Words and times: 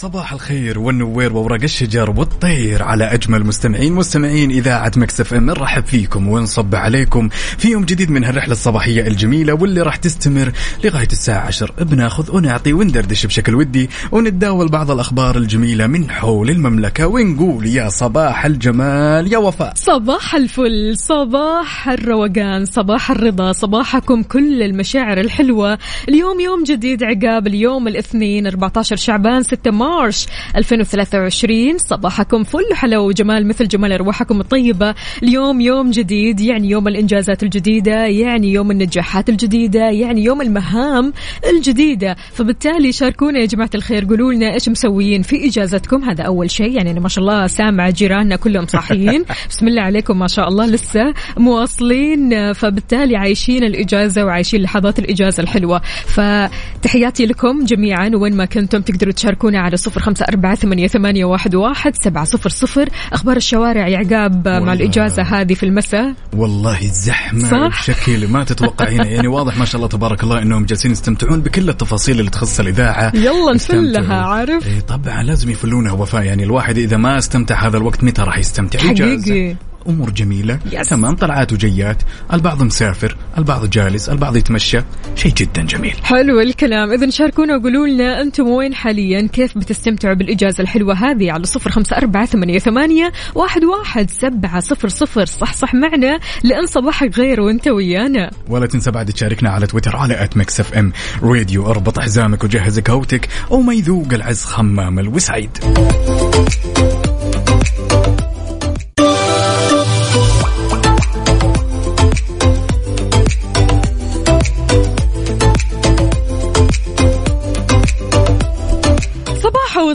صباح 0.00 0.32
الخير 0.32 0.78
والنوير 0.78 1.32
وورق 1.32 1.62
الشجر 1.62 2.10
والطير 2.10 2.82
على 2.82 3.04
أجمل 3.04 3.46
مستمعين. 3.46 3.92
مستمعين 3.92 4.50
إذاعة 4.50 4.92
مكسف 4.96 5.34
إم 5.34 5.46
نرحب 5.46 5.84
فيكم 5.84 6.28
ونصب 6.28 6.74
عليكم 6.74 7.28
في 7.28 7.70
يوم 7.70 7.84
جديد 7.84 8.10
من 8.10 8.24
هالرحلة 8.24 8.52
الصباحية 8.52 9.06
الجميلة 9.06 9.54
واللي 9.54 9.82
راح 9.82 9.96
تستمر 9.96 10.52
لغاية 10.84 11.06
الساعة 11.06 11.46
10 11.46 11.84
بناخذ 11.84 12.36
ونعطي 12.36 12.72
وندردش 12.72 13.26
بشكل 13.26 13.54
ودي 13.54 13.90
ونتداول 14.12 14.68
بعض 14.68 14.90
الأخبار 14.90 15.36
الجميلة 15.36 15.86
من 15.86 16.10
حول 16.10 16.50
المملكة 16.50 17.06
ونقول 17.06 17.66
يا 17.66 17.88
صباح 17.88 18.44
الجمال 18.44 19.32
يا 19.32 19.38
وفاء. 19.38 19.72
صباح 19.76 20.34
الفل 20.34 20.94
صباح 20.96 21.88
الروقان 21.88 22.64
صباح 22.64 23.10
الرضا 23.10 23.52
صباحكم 23.52 24.22
كل 24.22 24.62
المشاعر 24.62 25.20
الحلوة. 25.20 25.78
اليوم 26.08 26.40
يوم 26.40 26.64
جديد 26.64 27.02
عقاب 27.02 27.46
اليوم 27.46 27.88
الاثنين 27.88 28.46
14 28.46 28.96
شعبان 28.96 29.42
6 29.42 29.70
مارش 29.88 30.26
2023 30.56 31.78
صباحكم 31.78 32.44
فل. 32.44 32.74
حلو 32.74 33.06
وجمال 33.06 33.46
مثل 33.46 33.68
جمال 33.68 33.92
أرواحكم 33.92 34.40
الطيبة. 34.40 34.94
اليوم 35.22 35.60
يوم 35.60 35.90
جديد 35.90 36.40
يعني 36.40 36.70
يوم 36.70 36.88
الإنجازات 36.88 37.42
الجديدة 37.42 38.06
يعني 38.06 38.52
يوم 38.52 38.70
النجاحات 38.70 39.28
الجديدة 39.28 39.90
يعني 39.90 40.24
يوم 40.24 40.42
المهام 40.42 41.12
الجديدة. 41.48 42.16
فبالتالي 42.32 42.92
شاركونا 42.92 43.38
يا 43.38 43.46
جماعة 43.46 43.70
الخير 43.74 44.04
قولوا 44.04 44.32
لنا 44.32 44.54
إيش 44.54 44.68
مسويين 44.68 45.22
في 45.22 45.48
إجازتكم. 45.48 46.04
هذا 46.04 46.24
أول 46.24 46.50
شيء. 46.50 46.76
يعني 46.76 46.90
أنا 46.90 47.00
ما 47.00 47.08
شاء 47.08 47.24
الله 47.24 47.46
سامع 47.46 47.90
جيراننا 47.90 48.36
كلهم 48.36 48.66
صاحيين. 48.66 49.24
بسم 49.50 49.68
الله 49.68 49.82
عليكم 49.82 50.18
ما 50.18 50.26
شاء 50.26 50.48
الله 50.48 50.66
لسه 50.66 51.14
مواصلين. 51.36 52.52
فبالتالي 52.52 53.16
عايشين 53.16 53.64
الإجازة 53.64 54.24
وعايشين 54.24 54.60
لحظات 54.62 54.98
الإجازة 54.98 55.42
الحلوة. 55.42 55.80
فتحياتي 56.06 57.26
لكم 57.26 57.64
جميعا 57.64 58.10
وين 58.14 58.36
ما 58.36 58.44
كنتم 58.44 58.80
تقدروا 58.80 59.12
تشاركونا 59.12 59.58
على 59.58 59.77
صفر 59.78 60.00
خمسة 60.00 60.24
أربعة 60.28 60.54
ثمانية, 60.54 60.86
ثمانية 60.86 61.24
واحد, 61.24 61.54
واحد 61.54 61.94
سبعة 62.02 62.24
صفر 62.24 62.50
صفر 62.50 62.88
أخبار 63.12 63.36
الشوارع 63.36 63.88
يا 63.88 63.98
عقاب 63.98 64.48
مع. 64.48 64.72
الإجازة 64.72 65.22
هذه 65.22 65.54
في 65.54 65.62
المساء 65.66 66.14
والله 66.36 66.78
زحمة 66.80 67.50
صح؟ 67.50 67.80
بشكل 67.80 68.28
ما 68.28 68.44
تتوقعينه 68.44 69.04
يعني 69.14 69.28
واضح 69.28 69.58
ما 69.58 69.64
شاء 69.64 69.76
الله 69.76 69.88
تبارك 69.88 70.22
الله 70.22 70.42
إنهم 70.42 70.64
جالسين 70.64 70.90
يستمتعون 70.90 71.40
بكل 71.40 71.68
التفاصيل 71.68 72.20
اللي 72.20 72.30
تخص 72.30 72.60
الإذاعة 72.60 73.12
يلا. 73.14 73.54
نفلها 73.54 74.22
عارف 74.22 74.66
إيه 74.66 74.80
طبعا 74.80 75.22
لازم 75.22 75.50
يفلونها 75.50 75.92
وفاء 75.92 76.22
يعني 76.22 76.44
الواحد 76.44 76.78
إذا 76.78 76.96
ما 76.96 77.18
استمتع 77.18 77.66
هذا 77.66 77.76
الوقت 77.76 78.04
متى 78.04 78.22
راح 78.22 78.38
يستمتع 78.38 78.90
إجازة. 78.90 79.22
حقيقي 79.22 79.67
أمور 79.86 80.10
جميلة. 80.10 80.58
يس. 80.72 80.88
تمام 80.88 81.16
طلعات 81.16 81.52
وجيات 81.52 82.02
البعض 82.32 82.62
مسافر 82.62 83.16
البعض 83.38 83.70
جالس 83.70 84.08
البعض 84.08 84.36
يتمشى. 84.36 84.80
شيء 85.14 85.32
جدا 85.34 85.62
جميل. 85.62 85.94
حلو 86.02 86.40
الكلام. 86.40 86.92
إذا 86.92 87.10
شاركونا 87.10 87.56
وقولوا 87.56 87.86
لنا 87.86 88.20
أنتم 88.22 88.48
وين 88.48 88.74
حاليا؟ 88.74 89.28
كيف 89.32 89.58
بتستمتعوا 89.58 90.14
بالإجازة 90.14 90.62
الحلوة 90.62 90.94
هذه 90.94 91.32
على 91.32 91.44
صفر 91.44 91.70
خمسة 91.70 91.96
أربعة 91.96 92.26
ثمانية, 92.26 92.58
ثمانية 92.58 93.12
واحد, 93.34 93.64
واحد 93.64 94.10
سبعة 94.10 94.60
صفر 94.60 94.88
صفر. 94.88 95.26
صح 95.26 95.52
صح 95.52 95.74
معنا. 95.74 96.20
لأن 96.44 96.66
صباحك 96.66 97.18
غير 97.18 97.40
وأنت 97.40 97.68
ويانا. 97.68 98.30
ولا 98.48 98.66
تنسى 98.66 98.90
بعد 98.90 99.12
تشاركنا 99.12 99.50
على 99.50 99.66
تويتر 99.66 99.96
على 99.96 100.24
at 100.24 100.36
Mix 100.36 100.60
FM 100.60 100.92
Radio 101.22 101.66
أربط 101.66 102.00
حزامك 102.00 102.44
وجهز 102.44 102.78
قهوتك 102.78 103.28
وما 103.50 103.74
يذوق 103.74 104.12
العز 104.12 104.44
خمام 104.44 104.98
الوسايد. 104.98 105.50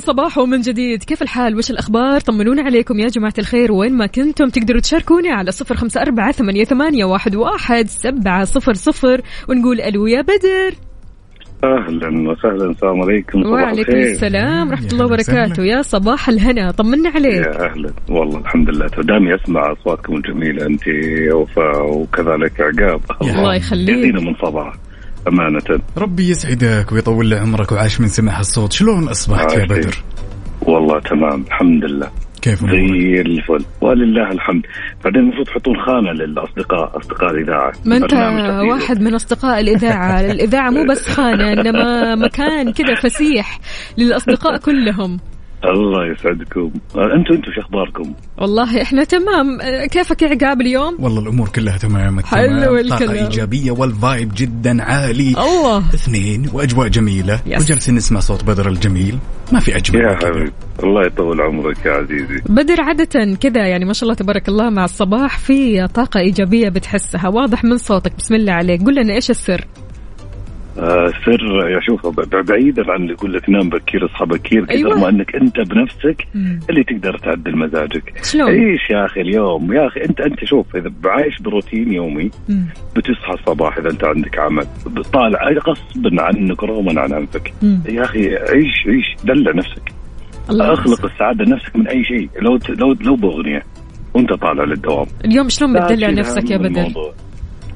صباحو 0.04 0.34
صباحو 0.34 0.46
من 0.46 0.62
جديد. 0.62 1.04
كيف 1.04 1.22
الحال؟ 1.22 1.58
وش 1.58 1.72
الأخبار؟ 1.72 2.20
طمنونا 2.20 2.62
عليكم 2.62 3.00
يا 3.00 3.08
جماعة 3.08 3.34
الخير. 3.40 3.72
وين 3.72 3.94
ما 3.94 4.06
كنتم 4.06 4.50
تقدروا 4.50 4.82
تشاركوني 4.82 5.30
على 5.30 5.52
صفر 5.52 5.76
خمسة 5.76 6.02
أربعة 6.02 6.32
ثمانية, 6.32 6.64
ثمانية 6.64 7.06
واحد, 7.06 7.36
واحد. 7.36 7.88
سبعة 7.88 8.44
صفر 8.44 8.74
صفر 8.74 9.22
ونقول 9.50 9.82
ألو 9.82 10.08
يا 10.08 10.22
بدر. 10.22 10.76
أهلا 11.64 12.32
وسهلا. 12.32 12.72
السلام 12.72 13.02
عليكم. 13.02 13.44
صباح 13.44 13.52
وعليكم 13.52 13.92
الخير. 13.92 14.12
السلام. 14.12 14.70
ورحمة 14.70 14.86
يا 14.86 14.92
الله 14.92 15.06
وبركاته. 15.06 15.64
يا 15.64 15.82
صباح 15.82 16.30
الهنا. 16.30 16.72
طمنا 16.72 17.10
عليك. 17.10 17.46
يا 17.46 17.72
أهلا. 17.72 17.94
والله 18.10 18.40
الحمد 18.40 18.70
لله. 18.70 18.88
دامي 18.88 19.36
أسمع 19.36 19.72
أصواتكم 19.72 20.16
الجميلة. 20.16 20.66
انت 20.66 20.84
وفاء 21.34 21.98
وكذلك 21.98 22.62
عقاب. 22.62 23.02
الله 23.22 23.56
يخليك. 23.56 23.98
يزينا 23.98 24.22
من 24.22 24.36
صباح 24.46 24.74
أمانة. 25.28 25.82
ربي 25.98 26.30
يسعدك 26.30 26.92
ويطول 26.92 27.26
لي 27.26 27.36
عمرك 27.36 27.72
وعاش 27.72 28.02
من 28.02 28.08
سمع 28.08 28.40
الصوت. 28.40 28.72
شلون 28.72 29.08
أصبحت 29.08 29.54
يا 29.54 29.66
بدر. 29.66 30.04
والله 30.62 31.00
تمام 31.00 31.44
الحمد 31.48 31.86
لله. 31.86 32.10
كيف 32.42 32.60
زي 32.60 33.22
الفل. 33.22 33.66
ولله 33.82 34.32
الحمد. 34.32 34.62
بعدين 35.04 35.22
المفروض 35.22 35.46
تحطون 35.48 35.76
خانة 35.86 36.12
للاصدقاء 36.12 36.98
أصدقاء 36.98 37.32
الإذاعة. 37.32 37.72
ما 37.86 37.98
انت. 37.98 38.14
واحد 38.72 39.02
من 39.02 39.14
أصدقاء 39.14 39.60
الإذاعة. 39.60 40.22
الإذاعة 40.32 40.70
مو 40.70 40.86
بس 40.90 41.08
خانة 41.08 41.54
إنما 41.54 42.16
مكان 42.16 42.72
كذا 42.72 42.96
فسيح 42.96 43.60
للأصدقاء 43.98 44.58
كلهم. 44.58 45.20
الله 45.66 46.12
يسعدكم. 46.12 46.72
أنتم 46.96 47.34
أنتم 47.34 47.52
شو 47.56 47.62
أخباركم؟ 47.62 48.14
والله 48.38 48.82
إحنا 48.82 49.04
تمام. 49.04 49.58
كيفك 49.92 50.22
يا 50.22 50.28
عقاب 50.28 50.62
اليوم؟ 50.62 50.98
والله 51.00 51.22
الأمور 51.22 51.50
كلها 51.50 51.78
تمام 51.78 52.20
حلو. 52.20 52.78
الكلام. 52.78 53.00
طاقة 53.00 53.26
إيجابية 53.26 53.72
وال 53.72 53.92
vibe 53.92 54.32
جدا 54.36 54.84
عالي. 54.84 55.30
الله. 55.30 55.78
اثنين 55.78 56.50
وأجواء 56.54 56.88
جميلة. 56.88 57.40
yes. 57.46 57.62
وجالسين 57.62 57.96
نسمع 57.96 58.20
صوت 58.20 58.44
بدر 58.44 58.70
الجميل. 58.70 59.18
ما 59.52 59.60
في 59.60 59.78
أجمل 59.78 60.02
يا. 60.02 60.16
حبيبي 60.16 60.52
الله 60.84 61.06
يطول 61.06 61.42
عمرك 61.42 61.86
يا 61.86 61.92
عزيزي. 61.92 62.42
بدر 62.50 62.82
عادة 62.82 63.36
كذا 63.36 63.68
يعني 63.68 63.86
ما 63.86 63.94
شاء 63.94 64.04
الله 64.04 64.16
تبارك 64.16 64.50
الله 64.50 64.70
مع 64.70 64.86
الصباح 64.86 65.38
في 65.38 65.88
طاقة 65.88 66.20
إيجابية 66.20 66.70
بتحسها. 66.70 67.28
واضح 67.28 67.64
من 67.64 67.78
صوتك. 67.78 68.16
بسم 68.18 68.36
الله 68.36 68.54
عليك. 68.54 68.84
قل 68.84 68.96
لنا 68.96 69.14
إيش 69.14 69.30
السر؟ 69.30 69.66
سر 71.26 71.70
يا 71.70 71.80
شوف 71.80 72.20
بعيدا 72.50 72.92
عن 72.92 73.02
اللي 73.02 73.14
يقول 73.14 73.34
لك 73.34 73.50
نام 73.50 73.70
بكير 73.70 74.06
اصحى 74.06 74.26
بكير 74.26 74.66
أيوة. 74.70 74.92
قدر 74.92 75.00
ما 75.02 75.10
أنك 75.10 75.36
أنت 75.36 75.60
بنفسك 75.60 76.28
مم. 76.36 76.60
اللي 76.70 76.84
تقدر 76.84 77.18
تعدل 77.18 77.58
مزاجك 77.58 78.14
شلون؟ 78.24 78.50
عيش 78.50 78.90
يا 78.90 79.06
أخي 79.06 79.22
اليوم 79.22 79.74
يا 79.74 79.88
أخي 79.88 80.00
انت 80.10 80.22
أنت 80.22 80.46
شوف 80.46 80.76
إذا 80.76 80.92
بعايش 81.04 81.42
بروتين 81.42 81.94
يومي 81.94 82.32
مم. 82.50 82.66
بتصحى 82.96 83.34
الصباح 83.34 83.78
إذا 83.78 83.90
أنت 83.90 84.04
عندك 84.04 84.40
عمل 84.40 84.66
طالع 85.14 85.40
غصبا 85.68 86.22
عنك 86.22 86.64
رغما 86.64 87.02
عن 87.02 87.14
أنفك 87.14 87.54
مم. 87.62 87.84
يا 87.90 88.04
أخي 88.04 88.36
عيش 88.36 88.88
عيش 88.88 89.16
دلع 89.24 89.52
نفسك 89.56 89.92
الله 90.50 90.74
أخلق 90.74 91.06
السعادة 91.06 91.46
لنفسك 91.46 91.76
من 91.76 91.88
أي 91.88 92.04
شيء 92.04 92.30
لو 92.42 92.60
لو 92.70 92.96
لو 93.02 93.16
باغنيه 93.16 93.64
وأنت 94.14 94.34
طالع 94.34 94.64
للدوام 94.64 95.06
اليوم 95.26 95.50
شلون 95.50 95.74
بتدلع 95.74 96.10
نفسك 96.10 96.52
يا 96.52 96.58
بدر؟ 96.58 96.68
الموضوع. 96.68 97.14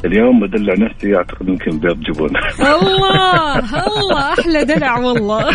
اليوم 0.05 0.39
بدلع 0.39 0.73
نفسي 0.73 1.15
أعتقد 1.15 1.49
يمكن 1.49 1.79
بيض 1.79 1.99
جبن. 1.99 2.29
الله 2.59 3.59
الله 3.87 4.33
أحلى 4.33 4.65
دلع 4.65 4.97
والله. 4.99 5.49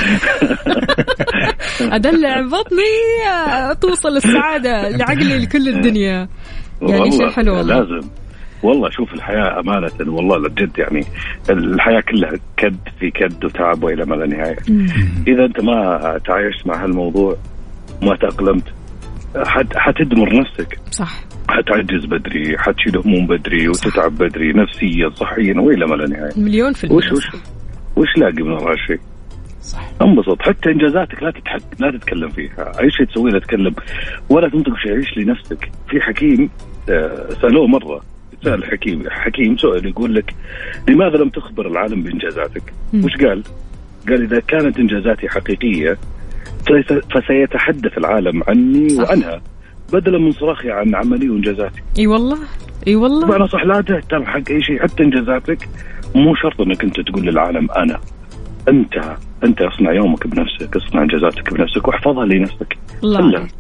أدلع 1.97 2.41
بطني 2.41 2.93
توصل 3.81 4.17
السعادة 4.17 4.89
لعقلي 4.89 5.39
لكل 5.39 5.69
الدنيا. 5.69 6.29
يعني 6.83 7.11
شيء 7.11 7.31
حلو 7.31 7.57
والله. 7.57 7.75
لازم. 7.75 8.09
والله 8.63 8.91
شوف 8.91 9.15
الحياة 9.15 9.61
أمانة 9.61 10.13
والله 10.15 10.39
لجد 10.39 10.79
يعني. 10.79 11.05
الحياة 11.51 12.01
كلها 12.01 12.33
كد 12.57 12.77
في 13.01 13.11
كد 13.11 13.45
وتعب 13.45 13.83
وإلى 13.85 14.05
ما 14.05 14.15
لا 14.15 14.27
نهاية. 14.27 14.57
إذا 15.29 15.45
أنت 15.45 15.61
ما 15.61 15.99
تعايشت 16.27 16.67
مع 16.67 16.85
هالموضوع 16.85 17.37
ما 18.03 18.17
تأقلمت 18.17 18.65
حتدمر 19.75 20.41
نفسك. 20.41 20.79
صح. 20.91 21.25
حتعجز 21.49 22.05
بدري 22.05 22.59
حتشيل 22.59 22.97
هموم 22.99 23.27
بدري 23.27 23.69
وتتعب 23.69 24.19
بدري 24.19 24.53
نفسيا 24.53 25.11
صحيا 25.15 25.61
وإلى 25.61 25.87
ما 25.87 25.95
لا 25.95 26.09
نهاية. 26.09 26.31
مليون 26.37 26.73
في 26.73 26.85
المية. 26.85 26.97
وش 26.97 27.13
وش 27.13 27.27
وش 27.97 28.09
لاقي 28.17 28.43
من 28.43 28.53
وراء 28.53 28.73
الشيء؟ 28.75 29.01
صح. 29.63 29.89
انبسط. 30.03 30.43
حتى 30.43 30.71
إنجازاتك 30.71 31.23
لا 31.23 31.31
تتحك 31.31 31.63
لا 31.81 31.91
تتكلم 31.99 32.29
فيها. 32.29 32.73
أي 32.81 32.91
شيء 32.91 33.07
تسويه 33.07 33.33
لا 33.33 33.39
تتكلم. 33.39 33.75
ولا 34.29 34.49
تنطق 34.49 34.77
شيء. 34.77 34.93
عيش 34.93 35.19
لنفسك. 35.19 35.71
في 35.91 36.01
حكيم 36.01 36.51
آه، 36.91 37.29
سألوه 37.43 37.67
مرة. 37.67 38.01
سأل 38.45 38.65
حكيم 38.65 39.05
حكيم 39.11 39.57
سؤال 39.57 39.87
يقول 39.87 40.15
لك 40.15 40.35
لماذا 40.89 41.17
لم 41.17 41.29
تخبر 41.29 41.67
العالم 41.67 42.03
بإنجازاتك؟ 42.03 42.73
مم. 42.93 43.05
وش 43.05 43.13
قال؟ 43.17 43.43
قال 44.09 44.23
إذا 44.23 44.41
كانت 44.41 44.79
إنجازاتي 44.79 45.29
حقيقية 45.29 45.93
فسيت- 45.93 45.99
فسيتحدث 47.15 47.99
العالم 47.99 48.43
عني 48.49 48.89
صح. 48.89 49.03
وعنها 49.11 49.41
بدلا 49.93 50.19
من 50.19 50.33
صراخي 50.33 50.71
عن 50.71 50.95
عملي 50.95 51.29
وإنجازاتي 51.31 51.83
إي 51.99 52.07
والله 52.07 52.39
إي 52.87 52.97
والله 52.97 53.27
بمعنى 53.27 53.49
صح 53.49 53.65
لا 53.65 53.81
تهتم 53.81 54.25
حق 54.27 54.51
أي 54.51 54.63
شيء 54.63 54.83
حتى 54.83 55.03
إنجازاتك 55.03 55.69
مو 56.15 56.35
شرط 56.35 56.61
أنك 56.61 56.85
أنت 56.85 57.01
تقول 57.01 57.23
للعالم 57.27 57.71
أنا 57.71 58.01
أنت 58.69 58.95
أنت 59.45 59.63
اصنع 59.63 59.93
يومك 59.93 60.27
بنفسك 60.27 60.77
اصنع 60.77 61.03
إنجازاتك 61.03 61.55
بنفسك 61.55 61.89
واحفظها 61.89 62.25
لنفسك 62.25 62.77
الله. 63.05 63.19
عليك 63.39 63.51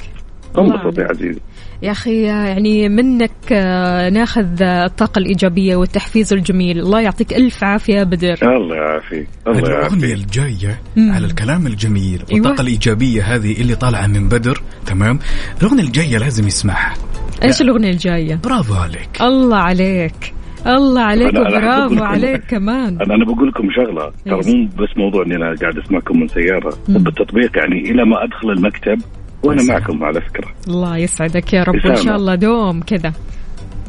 الله 0.58 0.74
انبسط 0.74 0.98
يا 0.98 1.04
عليك. 1.04 1.10
عزيزي 1.16 1.40
يا 1.82 1.90
أخي 1.90 2.22
يعني 2.22 2.88
منك 2.88 3.52
آه، 3.52 4.10
ناخذ 4.10 4.62
آه، 4.62 4.86
الطاقة 4.86 5.18
الإيجابية 5.18 5.76
والتحفيز 5.76 6.32
الجميل. 6.32 6.78
الله 6.78 7.00
يعطيك 7.00 7.32
ألف 7.32 7.64
عافية 7.64 7.94
يا 7.94 8.04
بدر. 8.04 8.38
الله 8.42 8.76
يعافيك. 8.76 9.28
الله 9.46 9.58
الأغنية 9.58 10.06
يعافيك. 10.08 10.18
الجاية 10.18 10.80
مم. 10.96 11.12
على 11.12 11.26
الكلام 11.26 11.66
الجميل 11.66 12.22
أيوة. 12.30 12.46
والطاقة 12.46 12.62
الإيجابية 12.62 13.22
هذه 13.22 13.60
اللي 13.60 13.74
طالعة 13.74 14.06
من 14.06 14.28
بدر 14.28 14.62
تمام؟ 14.86 15.18
الأغنية 15.62 15.82
الجاية 15.82 16.18
لازم 16.18 16.46
يسمعها. 16.46 16.94
إيش 17.42 17.60
الأغنية 17.62 17.90
الجاية؟ 17.90 18.40
برافو 18.44 18.74
عليك. 18.74 19.22
الله 19.22 19.56
عليك. 19.56 20.34
الله 20.66 21.02
عليك 21.02 21.34
وبرافو 21.34 22.04
عليك 22.04 22.44
كمان. 22.44 22.98
أنا 23.02 23.14
أنا 23.14 23.24
بقول 23.24 23.48
لكم 23.48 23.68
شغلة. 23.76 24.12
ترى 24.24 24.54
مو 24.54 24.66
بس 24.66 24.96
موضوع 24.96 25.24
إني 25.26 25.36
أنا 25.36 25.54
قاعد 25.60 25.78
أسمعكم 25.78 26.20
من 26.20 26.28
سيارة. 26.28 26.78
بالتطبيق 26.88 27.58
يعني 27.58 27.90
إلى 27.90 28.04
ما 28.04 28.24
أدخل 28.24 28.50
المكتب 28.50 28.98
وأنا. 29.42 29.62
معكم 29.62 30.04
على 30.04 30.20
فكرة 30.20 30.48
الله 30.68 30.96
يسعدك 30.96 31.52
يا 31.52 31.62
رب 31.62 31.74
وإن. 31.84 31.96
شاء 31.96 32.16
الله 32.16 32.34
دوم 32.34 32.80
كذا 32.80 33.12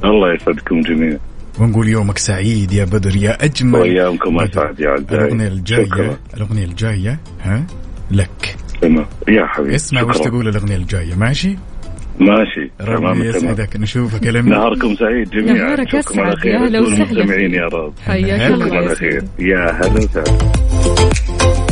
الله 0.03 0.33
يسعدكم 0.33 0.79
جميعا 0.79 1.19
ونقول 1.59 1.87
يومك 1.87 2.17
سعيد 2.17 2.71
يا 2.73 2.85
بدر 2.85 3.15
يا 3.15 3.45
أجمل 3.45 3.79
وايامكم. 3.79 4.39
أسعد 4.39 4.79
يا 4.79 4.89
عزيزي 4.89 5.15
الأغنية 5.15 5.47
الجاية 5.47 5.85
شكرا 5.85 6.17
الأغنية 6.37 6.65
الجاية 6.65 7.19
ها 7.41 7.63
لك 8.11 8.55
تمام 8.81 9.05
يا 9.29 9.45
حبيبي 9.45 9.75
اسمع 9.75 10.01
وش. 10.03 10.17
تقول 10.17 10.47
الأغنية 10.47 10.75
الجاية 10.75 11.15
ماشي 11.15 11.57
ماشي 12.19 12.71
ربي 12.81 12.97
تمام 12.97 13.21
يسعدك 13.23 13.75
نشوفك 13.75 14.23
لمنا 14.27 14.57
نهاركم 14.57 14.95
سعيد 14.95 15.29
جميعا 15.29 15.53
نهارك. 15.67 15.89
خير 16.05 16.53
يا 16.53 16.57
هلا 16.59 16.79
وسهلا 16.79 17.11
المستمعين. 17.11 17.53
يا 17.53 17.65
رب 17.73 17.93
حياك. 18.05 18.51
الله. 18.51 19.23
يا 19.39 19.71
هلا 19.71 19.93
وسهلا 19.93 21.62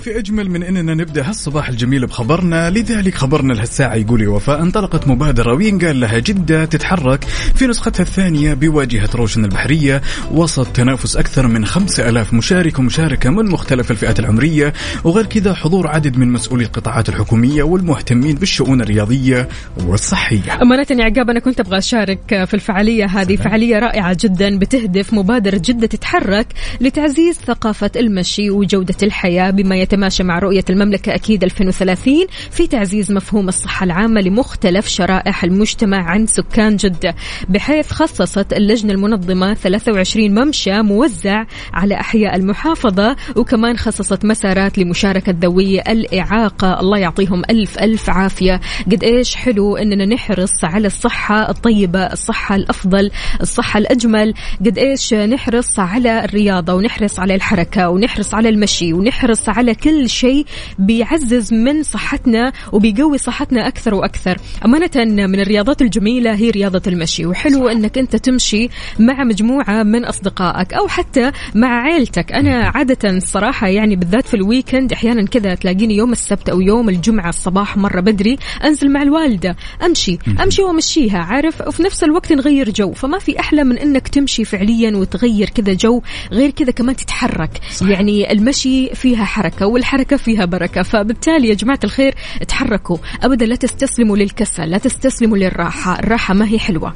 في 0.00 0.18
أجمل 0.18 0.50
من 0.50 0.62
أننا 0.62 0.94
نبدأ 0.94 1.28
هالصباح 1.28 1.68
الجميل 1.68 2.06
بخبرنا 2.06 2.70
لذلك 2.70 3.14
خبرنا 3.14 3.52
لهالساعة 3.52 3.94
يقول 3.94 4.28
وفاء 4.28 4.62
انطلقت 4.62 5.08
مبادرة 5.08 5.54
وينقال 5.54 6.00
لها 6.00 6.18
جدة 6.18 6.64
تتحرك 6.64 7.24
في 7.54 7.66
نسختها 7.66 8.02
الثانية 8.02 8.54
بواجهة 8.54 9.08
روشن 9.14 9.44
البحرية 9.44 10.02
وسط 10.30 10.66
تنافس 10.66 11.16
أكثر 11.16 11.46
من 11.46 11.64
خمسة 11.64 12.08
ألاف 12.08 12.34
مشارك 12.34 12.78
ومشاركة 12.78 13.30
من 13.30 13.46
مختلف 13.50 13.90
الفئات 13.90 14.18
العمرية 14.18 14.72
وغير 15.04 15.26
كذا 15.26 15.54
حضور 15.54 15.86
عدد 15.86 16.16
من 16.16 16.32
مسؤولي 16.32 16.64
القطاعات 16.64 17.08
الحكومية 17.08 17.62
والمهتمين 17.62 18.34
بالشؤون 18.34 18.80
الرياضية 18.80 19.48
والصحية. 19.86 20.62
أمانة 20.62 20.86
يا 20.90 21.04
عقاب 21.04 21.30
أنا 21.30 21.40
كنت 21.40 21.60
أبغى 21.60 21.78
أشارك 21.78 22.44
في 22.44 22.54
الفعالية 22.54 23.04
هذه 23.04 23.36
فعالية 23.36 23.78
رائعة 23.78 24.16
جدا 24.20 24.58
بتهدف 24.58 25.14
مبادرة 25.14 25.60
جدة 25.64 25.86
تتحرك 25.86 26.46
لتعزيز 26.80 27.38
ثقافة 27.38 27.90
المشي 27.96 28.50
وجودة 28.50 28.96
الحياة 29.02 29.50
بما 29.50 29.76
يتماشى 29.92 30.22
مع 30.22 30.38
رؤية 30.38 30.64
المملكة 30.70 31.14
أكيد 31.14 31.44
2030 31.44 32.14
في 32.50 32.66
تعزيز 32.66 33.12
مفهوم 33.12 33.48
الصحة 33.48 33.84
العامة 33.84 34.20
لمختلف 34.20 34.88
شرائح 34.88 35.44
المجتمع 35.44 36.10
عند 36.10 36.28
سكان 36.28 36.76
جدة 36.76 37.14
بحيث 37.48 37.90
خصصت 37.90 38.52
اللجنة 38.52 38.92
المنظمة 38.92 39.54
23 39.54 40.34
ممشى 40.34 40.82
موزع 40.82 41.44
على 41.72 41.94
أحياء 41.94 42.36
المحافظة 42.36 43.16
وكمان 43.36 43.76
خصصت 43.76 44.24
مسارات 44.24 44.78
لمشاركة 44.78 45.34
ذوي 45.40 45.80
الإعاقة. 45.80 46.80
الله 46.80 46.98
يعطيهم 46.98 47.42
ألف 47.50 47.78
ألف 47.78 48.10
عافية. 48.10 48.60
قد 48.86 49.04
إيش 49.04 49.34
حلو 49.34 49.76
أننا 49.76 50.06
نحرص 50.06 50.64
على 50.64 50.86
الصحة 50.86 51.50
الطيبة 51.50 52.06
الصحة 52.06 52.54
الأفضل 52.54 53.10
الصحة 53.40 53.78
الأجمل. 53.78 54.34
قد 54.60 54.78
إيش 54.78 55.14
نحرص 55.14 55.78
على 55.78 56.24
الرياضة 56.24 56.74
ونحرص 56.74 57.20
على 57.20 57.34
الحركة 57.34 57.88
ونحرص 57.88 58.34
على 58.34 58.48
المشي 58.48 58.92
ونحرص 58.92 59.48
على 59.48 59.74
كل 59.82 60.10
شيء 60.10 60.46
بيعزز 60.78 61.54
من 61.54 61.82
صحتنا 61.82 62.52
وبيقوي 62.72 63.18
صحتنا 63.18 63.68
أكثر 63.68 63.94
وأكثر. 63.94 64.36
أمانة 64.64 65.26
من 65.26 65.40
الرياضات 65.40 65.82
الجميلة 65.82 66.34
هي 66.34 66.50
رياضة 66.50 66.82
المشي 66.86 67.26
وحلو 67.26 67.68
أنك 67.68 67.98
أنت 67.98 68.16
تمشي 68.16 68.68
مع 68.98 69.24
مجموعة 69.24 69.82
من 69.82 70.04
أصدقائك 70.04 70.74
أو 70.74 70.88
حتى 70.88 71.32
مع 71.54 71.82
عيلتك. 71.82 72.32
أنا 72.32 72.72
عادة 72.74 73.10
الصراحة 73.10 73.68
يعني 73.68 73.96
بالذات 73.96 74.26
في 74.26 74.34
الويكند 74.34 74.92
أحيانا 74.92 75.26
كذا 75.26 75.54
تلاقيني 75.54 75.96
يوم 75.96 76.12
السبت 76.12 76.48
أو 76.48 76.60
يوم 76.60 76.88
الجمعة 76.88 77.28
الصباح 77.28 77.76
مرة 77.76 78.00
بدري 78.00 78.38
أنزل 78.64 78.90
مع 78.90 79.02
الوالدة 79.02 79.56
أمشي 79.84 80.18
أمشي 80.42 80.62
وأمشيها 80.62 81.18
عارف؟ 81.18 81.60
وفي 81.66 81.82
نفس 81.82 82.04
الوقت 82.04 82.32
نغير 82.32 82.70
جو. 82.70 82.92
فما 82.92 83.18
في 83.18 83.40
أحلى 83.40 83.64
من 83.64 83.78
أنك 83.78 84.08
تمشي 84.08 84.44
فعليا 84.44 84.96
وتغير 84.96 85.50
كذا 85.50 85.72
جو 85.72 86.02
غير 86.32 86.50
كذا 86.50 86.70
كمان 86.70 86.96
تتحرك. 86.96 87.60
صح. 87.72 87.86
يعني 87.86 88.32
المشي 88.32 88.94
فيها 88.94 89.24
حركة 89.24 89.66
والحركة 89.70 90.16
فيها 90.16 90.44
بركة. 90.44 90.82
فبالتالي 90.82 91.48
يا 91.48 91.54
جماعة 91.54 91.80
الخير 91.84 92.14
تحركوا. 92.48 92.96
أبدا 93.22 93.46
لا 93.46 93.56
تستسلموا 93.56 94.16
للكسل 94.16 94.70
لا 94.70 94.78
تستسلموا 94.78 95.38
للراحة. 95.38 95.98
الراحة 95.98 96.34
ما 96.34 96.48
هي 96.48 96.58
حلوة. 96.58 96.92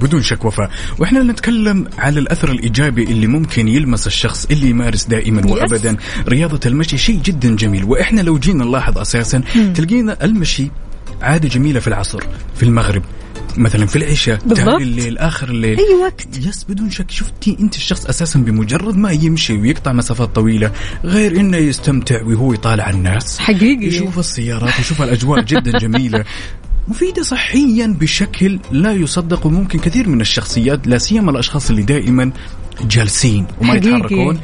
بدون 0.00 0.22
شك 0.22 0.44
وفاء. 0.44 0.70
وإحنا 0.98 1.22
نتكلم 1.22 1.86
على 1.98 2.20
الأثر 2.20 2.50
الإيجابي 2.52 3.04
اللي 3.04 3.26
ممكن 3.26 3.68
يلمس 3.68 4.06
الشخص 4.06 4.46
اللي 4.50 4.70
يمارس 4.70 5.04
دائما 5.04 5.40
yes. 5.40 5.46
وابدا. 5.46 5.96
رياضة 6.28 6.60
المشي 6.66 6.98
شيء 6.98 7.20
جدا 7.24 7.56
جميل. 7.56 7.84
وإحنا 7.84 8.20
لو 8.20 8.38
جينا 8.38 8.64
نلاحظ 8.64 8.98
أساسا 8.98 9.42
تلقينا 9.74 10.24
المشي 10.24 10.70
عادة 11.22 11.48
جميلة 11.48 11.80
في 11.80 11.88
العصر 11.88 12.20
في 12.56 12.62
المغرب. 12.62 13.02
مثلا 13.58 13.86
في 13.86 13.96
العشاء 13.96 14.38
بالضبط. 14.46 14.58
تالي 14.78 14.82
الليل 14.82 15.18
آخر 15.18 15.48
الليل. 15.48 15.78
أي 15.78 15.94
وقت. 16.02 16.46
يس 16.46 16.64
بدون 16.68 16.90
شك. 16.90 17.10
شفتي 17.10 17.56
أنت 17.60 17.76
الشخص 17.76 18.06
أساسا 18.06 18.38
بمجرد 18.38 18.96
ما 18.96 19.10
يمشي 19.10 19.52
ويقطع 19.52 19.92
مسافات 19.92 20.34
طويلة 20.34 20.70
غير 21.04 21.40
إنه 21.40 21.56
يستمتع 21.56 22.22
وهو 22.22 22.52
يطالع 22.52 22.90
الناس 22.90 23.38
حقيقي. 23.38 23.86
يشوف 23.86 24.18
السيارات 24.18 24.78
يشوف 24.78 25.02
الأجواء 25.02 25.40
جدا 25.50 25.78
جميلة. 25.78 26.24
مفيدة 26.88 27.22
صحيا 27.22 27.96
بشكل 28.00 28.58
لا 28.70 28.92
يصدق 28.92 29.46
وممكن 29.46 29.78
كثير 29.78 30.08
من 30.08 30.20
الشخصيات 30.20 30.86
لا 30.86 30.98
سيما 30.98 31.30
الأشخاص 31.30 31.70
اللي 31.70 31.82
دائما 31.82 32.30
جالسين 32.90 33.46
وما 33.60 33.70
حقيقي. 33.70 33.88
يتحركون 33.88 34.40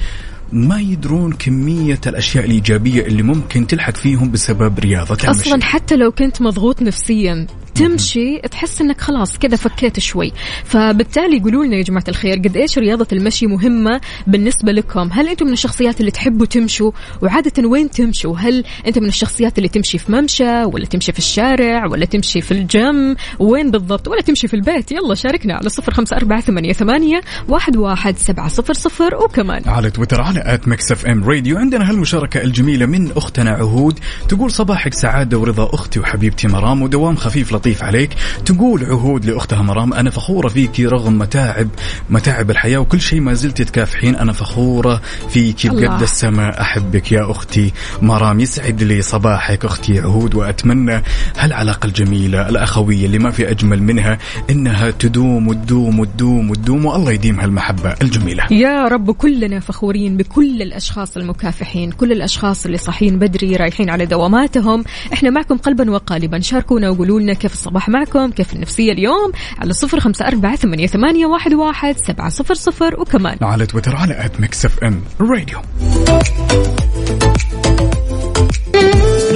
ما 0.53 0.81
يدرون 0.81 1.33
كمية 1.33 2.01
الأشياء 2.07 2.45
الإيجابية 2.45 3.07
اللي 3.07 3.23
ممكن 3.23 3.67
تلحق 3.67 3.97
فيهم 3.97 4.31
بسبب 4.31 4.79
رياضة 4.79 5.17
المشي. 5.25 5.41
أصلا 5.41 5.63
حتى 5.63 5.97
لو 5.97 6.11
كنت 6.13 6.43
مضغوط 6.43 6.83
نفسيا 6.83 7.47
تمشي 7.81 8.39
تحس 8.39 8.81
إنك 8.81 9.01
خلاص 9.01 9.39
كذا 9.39 9.57
فكيت 9.57 10.01
شوي. 10.01 10.33
فبالتالي 10.65 11.41
قولوا 11.41 11.65
لنا 11.65 11.77
يا 11.77 11.83
جماعة 11.83 12.05
الخير 12.09 12.39
قد 12.39 12.57
إيش 12.57 12.79
رياضة 12.79 13.07
المشي 13.13 13.47
مهمة 13.47 14.01
بالنسبة 14.27 14.73
لكم؟ 14.73 15.09
هل 15.13 15.29
أنتم 15.29 15.47
من 15.47 15.53
الشخصيات 15.53 16.01
اللي 16.01 16.11
تحبوا 16.11 16.47
تمشوا؟ 16.47 16.93
وعادة 17.23 17.69
وين 17.69 17.91
تمشوا؟ 17.91 18.39
هل 18.39 18.65
انت 18.87 18.99
من 18.99 19.09
الشخصيات 19.09 19.59
اللي 19.59 19.69
تمشي 19.69 19.99
في 19.99 20.13
ممشى 20.13 20.65
ولا 20.65 20.85
تمشي 20.85 21.13
في 21.13 21.19
الشارع 21.19 21.87
ولا 21.87 22.05
تمشي 22.05 22.41
في 22.41 22.53
الجيم؟ 22.53 23.17
وين 23.39 23.71
بالضبط؟ 23.71 24.09
ولا 24.09 24.21
تمشي 24.21 24.49
في 24.49 24.55
البيت؟ 24.55 24.93
يلا 24.93 25.15
شاركنا 25.15 25.55
على 25.55 25.69
صفر 25.69 25.95
خمسة 25.95 26.17
أربعة 26.17 26.41
ثمانية, 26.41 26.73
ثمانية 26.73 27.21
واحد, 27.49 27.77
واحد 27.77 28.19
سبعة 28.19 28.49
صفر 28.49 28.73
صفر. 28.73 29.15
وكمان 29.15 29.63
على 29.67 29.91
تويتر 29.91 30.21
على 30.21 30.43
at 30.45 30.69
Mix 30.69 30.93
FM 30.93 31.25
Radio. 31.25 31.59
عندنا 31.59 31.91
هالمشاركة 31.91 32.43
الجميلة 32.43 32.87
من 32.87 33.13
أختنا 33.13 33.51
عهود. 33.51 33.99
تقول 34.29 34.51
صباحك 34.51 34.95
سعادة 34.95 35.39
ورضا 35.39 35.71
أختي 35.75 36.01
وحبيبتي 36.01 36.49
مرام 36.49 36.83
ودوام 36.83 37.17
خفيف 37.17 37.53
لطيف. 37.53 37.70
عليك. 37.83 38.11
تقول 38.45 38.85
عهود 38.85 39.25
لأختها 39.25 39.63
مرام 39.63 39.95
أنا 39.95 40.11
فخورة 40.11 40.49
فيكي 40.49 40.87
رغم 40.87 41.19
متاعب 41.19 41.69
متاعب 42.11 42.51
الحياة 42.51 42.79
وكل 42.79 43.01
شيء 43.01 43.21
ما 43.21 43.35
زلت 43.35 43.63
تكافحين. 43.63 44.17
أنا 44.17 44.33
فخورة 44.33 45.01
فيكي 45.29 45.69
الله. 45.69 45.89
بقد 45.89 46.03
السماء. 46.03 46.61
أحبك 46.61 47.13
يا 47.13 47.31
أختي 47.31 47.73
مرام. 48.03 48.41
يسعد 48.41 48.83
لي 48.83 49.03
صباحك 49.03 49.65
أختي 49.65 50.01
عهود 50.01 50.35
وأتمنى 50.35 51.03
هالعلاقة 51.39 51.87
الجميلة 51.87 52.49
الأخوية 52.49 53.07
اللي 53.07 53.19
ما 53.19 53.31
في 53.31 53.51
أجمل 53.51 53.83
منها 53.83 54.19
إنها 54.51 54.91
تدوم 54.91 55.49
وتدوم 55.49 56.01
وتدوم 56.01 56.51
وتدوم 56.51 56.87
والله 56.87 57.13
يديم 57.13 57.41
هالمحبة 57.41 57.95
الجميلة. 58.03 58.45
يا 58.51 58.89
رب 58.89 59.11
كلنا 59.11 59.61
فخورين 59.61 60.17
بكل 60.17 60.63
الأشخاص 60.63 61.17
المكافحين، 61.17 61.93
كل 61.93 62.13
الأشخاص 62.13 62.65
اللي 62.67 62.79
صاحيين 62.79 63.19
بدري 63.19 63.57
رايحين 63.57 63.91
على 63.91 64.07
دواماتهم، 64.07 64.85
إحنا 65.13 65.31
معكم 65.31 65.57
قلبا 65.57 65.91
وقالبا، 65.91 66.41
شاركونا 66.41 66.91
وقولوا 66.91 67.21
لنا 67.21 67.33
كيف 67.33 67.55
الصباح 67.61 67.89
معكم، 67.89 68.31
كيف 68.31 68.53
النفسية 68.53 68.93
اليوم؟ 68.93 69.33
على 69.59 69.73
صفر 69.73 70.01
خمسة 70.01 70.27
أربعة 70.27 70.57
ثمانية, 70.57 70.87
ثمانية 70.87 71.27
واحد, 71.27 71.55
واحد 71.55 71.97
سبعة 71.97 72.29
صفر 72.29 72.55
صفر 72.55 73.01
وكمان. 73.01 73.37
على 73.43 73.67
تويتر 73.67 73.97
على 73.97 74.25
at 74.25 74.41
Mix 74.41 74.65
FM 74.65 75.03
Radio 75.21 75.59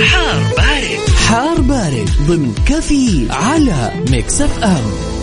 حار 0.00 0.42
بارد. 0.56 1.00
حار 1.28 1.60
بارد 1.60 2.10
ضمن 2.26 2.54
كفي 2.66 3.26
على 3.30 3.92
Mix 4.10 4.40
FM 4.40 5.13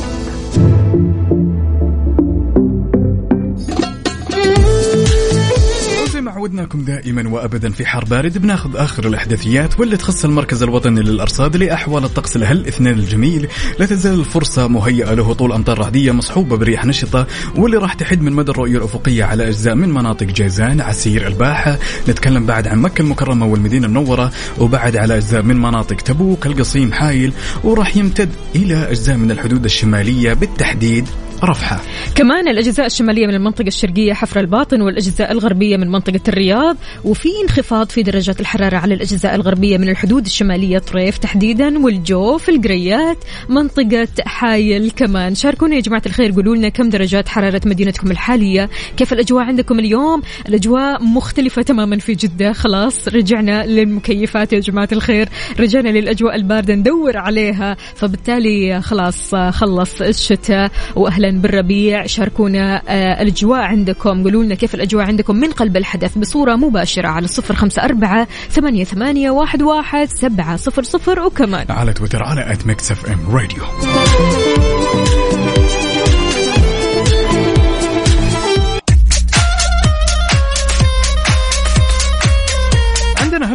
عودناكم 6.52 6.82
دائما 6.82 7.30
وابدا 7.30 7.70
في 7.70 7.86
حار 7.86 8.06
بارد 8.06 8.38
بناخذ 8.38 8.76
آخر 8.76 9.08
الإحداثيات 9.08 9.80
واللي 9.80 9.98
تخص 9.98 10.26
المركز 10.26 10.64
الوطني 10.64 11.02
للأرصاد 11.02 11.58
لأحوال 11.58 12.04
الطقس 12.04 12.38
لهالاثنين 12.38 12.94
الجميل. 12.94 13.48
لا 13.80 13.86
تزال 13.86 14.20
الفرصة 14.20 14.68
مهيئة 14.68 15.14
لهطول 15.14 15.52
أمطار 15.52 15.80
رعدية 15.80 16.12
مصحوبة 16.12 16.58
برياح 16.58 16.86
نشطة 16.86 17.28
واللي 17.56 17.78
راح 17.78 17.94
تحد 17.94 18.22
من 18.22 18.34
مدى 18.34 18.52
الرؤية 18.52 18.78
الأفقية 18.78 19.24
على 19.24 19.48
أجزاء 19.48 19.76
من 19.76 19.90
مناطق 19.90 20.26
جيزان 20.26 20.82
عسير 20.82 21.28
الباحة. 21.28 21.80
نتكلم 22.10 22.46
بعد 22.46 22.68
عن 22.68 22.80
مكة 22.80 23.02
المكرمة 23.02 23.46
والمدينة 23.46 23.88
المنورة 23.88 24.32
وبعد 24.60 24.96
على 24.96 25.18
أجزاء 25.18 25.42
من 25.42 25.58
مناطق 25.58 25.96
تبوك 25.96 26.46
القصيم 26.46 26.94
حايل 26.94 27.34
وراح 27.64 27.98
يمتد 27.98 28.30
إلى 28.56 28.92
أجزاء 28.92 29.18
من 29.18 29.32
الحدود 29.32 29.66
الشمالية 29.66 30.34
بالتحديد. 30.34 31.08
رفحة. 31.44 31.80
كمان 32.16 32.48
الأجزاء 32.48 32.86
الشمالية 32.86 33.28
من 33.28 33.34
المنطقة 33.34 33.68
الشرقية 33.68 34.14
حفر 34.14 34.40
الباطن 34.40 34.82
والأجزاء 34.82 35.32
الغربية 35.32 35.78
من 35.78 35.88
منطقة 35.88 36.20
الرياض 36.28 36.78
وفي 37.06 37.30
انخفاض 37.44 37.90
في 37.90 38.04
درجات 38.04 38.40
الحرارة 38.40 38.78
على 38.78 38.94
الأجزاء 38.94 39.36
الغربية 39.36 39.78
من 39.78 39.90
الحدود 39.90 40.26
الشمالية 40.26 40.80
طريف 40.80 41.18
تحديدا 41.18 41.80
والجوف 41.80 42.50
القريات 42.50 43.18
منطقة 43.50 44.08
حايل 44.26 44.92
كمان. 44.92 45.36
شاركونا 45.36 45.76
يا 45.76 45.82
جماعة 45.82 46.02
الخير 46.06 46.32
قولوا 46.32 46.56
لنا 46.56 46.70
كم 46.70 46.90
درجات 46.90 47.30
حرارة 47.30 47.62
مدينتكم 47.66 48.12
الحالية؟ 48.12 48.70
كيف 48.98 49.14
الأجواء 49.14 49.44
عندكم 49.44 49.80
اليوم؟ 49.80 50.22
الأجواء 50.48 51.04
مختلفة 51.04 51.62
تماما 51.62 51.98
في 51.98 52.14
جدة. 52.14 52.54
خلاص 52.54 53.08
رجعنا 53.08 53.66
للمكيفات 53.66 54.54
يا 54.54 54.60
جماعة 54.60 54.90
الخير. 54.92 55.30
رجعنا 55.60 55.90
للأجواء 55.90 56.36
الباردة 56.36 56.76
ندور 56.76 57.18
عليها. 57.18 57.78
فبالتالي 57.96 58.82
خلاص 58.82 59.36
خلص 59.36 60.02
الشتاء 60.02 60.72
وأهلا 60.96 61.31
بالربيع. 61.32 62.06
شاركونا 62.06 62.82
آه، 62.88 63.22
الأجواء 63.22 63.60
عندكم. 63.60 64.24
قولوا 64.24 64.44
لنا 64.44 64.56
كيف 64.56 64.76
الأجواء 64.76 65.06
عندكم 65.06 65.36
من 65.36 65.52
قلب 65.52 65.78
الحدث 65.78 66.18
بصورة 66.18 66.56
مباشرة 66.56 67.08
على 67.08 67.28
صفر 67.28 67.56
خمسة 67.56 67.84
أربعة 67.84 68.28
ثمانية, 68.50 68.84
ثمانية 68.84 69.32
واحد, 69.32 69.62
واحد 69.62 70.10
سبعة 70.10 70.56
صفر 70.56 70.84
صفر 70.84 71.20
وكمان 71.20 71.66
على 71.70 71.94
تويتر 71.94 72.24
على 72.24 72.52
at 72.52 72.68
Mix 72.68 72.92
FM 72.92 73.36
Radio 73.36 73.64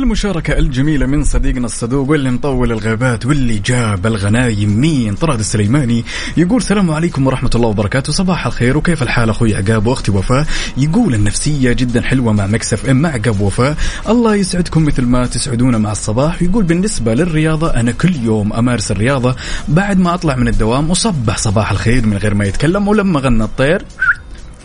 عندنا 0.06 0.18
هالمشاركة 0.18 0.58
الجميلة 0.58 1.06
من 1.06 1.25
صديقنا 1.25 1.66
الصدوق 1.66 2.10
واللي 2.10 2.30
مطول 2.30 2.72
الغابات 2.72 3.26
واللي 3.26 3.58
جاب 3.58 4.06
الغنايم 4.06 4.80
مين؟ 4.80 5.14
طراد 5.14 5.38
السليماني 5.38 6.04
يقول 6.36 6.56
السلام 6.56 6.90
عليكم 6.90 7.26
ورحمة 7.26 7.50
الله 7.54 7.68
وبركاته. 7.68 8.12
صباح 8.12 8.46
الخير 8.46 8.76
وكيف 8.76 9.02
الحال 9.02 9.30
أخوي 9.30 9.56
عقاب 9.56 9.86
وأختي 9.86 10.10
وفاء؟ 10.10 10.46
يقول 10.76 11.14
النفسية 11.14 11.72
جدا 11.72 12.02
حلوة 12.02 12.32
مع 12.32 12.46
مكسف 12.46 12.86
إم 12.90 12.96
مع 12.96 13.08
عقاب 13.08 13.40
وفاء. 13.40 13.76
الله 14.08 14.34
يسعدكم 14.34 14.84
مثل 14.84 15.02
ما 15.02 15.26
تسعدونا 15.26 15.78
مع 15.78 15.92
الصباح. 15.92 16.42
يقول 16.42 16.64
بالنسبة 16.64 17.14
للرياضة 17.14 17.75
أنا 17.75 17.92
كل 17.92 18.16
يوم 18.16 18.52
أمارس 18.52 18.90
الرياضة 18.90 19.36
بعد 19.68 19.98
ما 19.98 20.14
أطلع 20.14 20.36
من 20.36 20.48
الدوام 20.48 20.90
وصبح 20.90 21.36
صباح 21.36 21.70
الخير 21.70 22.06
من 22.06 22.16
غير 22.16 22.34
ما 22.34 22.44
يتكلم 22.44 22.88
ولما 22.88 23.20
غنى 23.20 23.44
الطير 23.44 23.84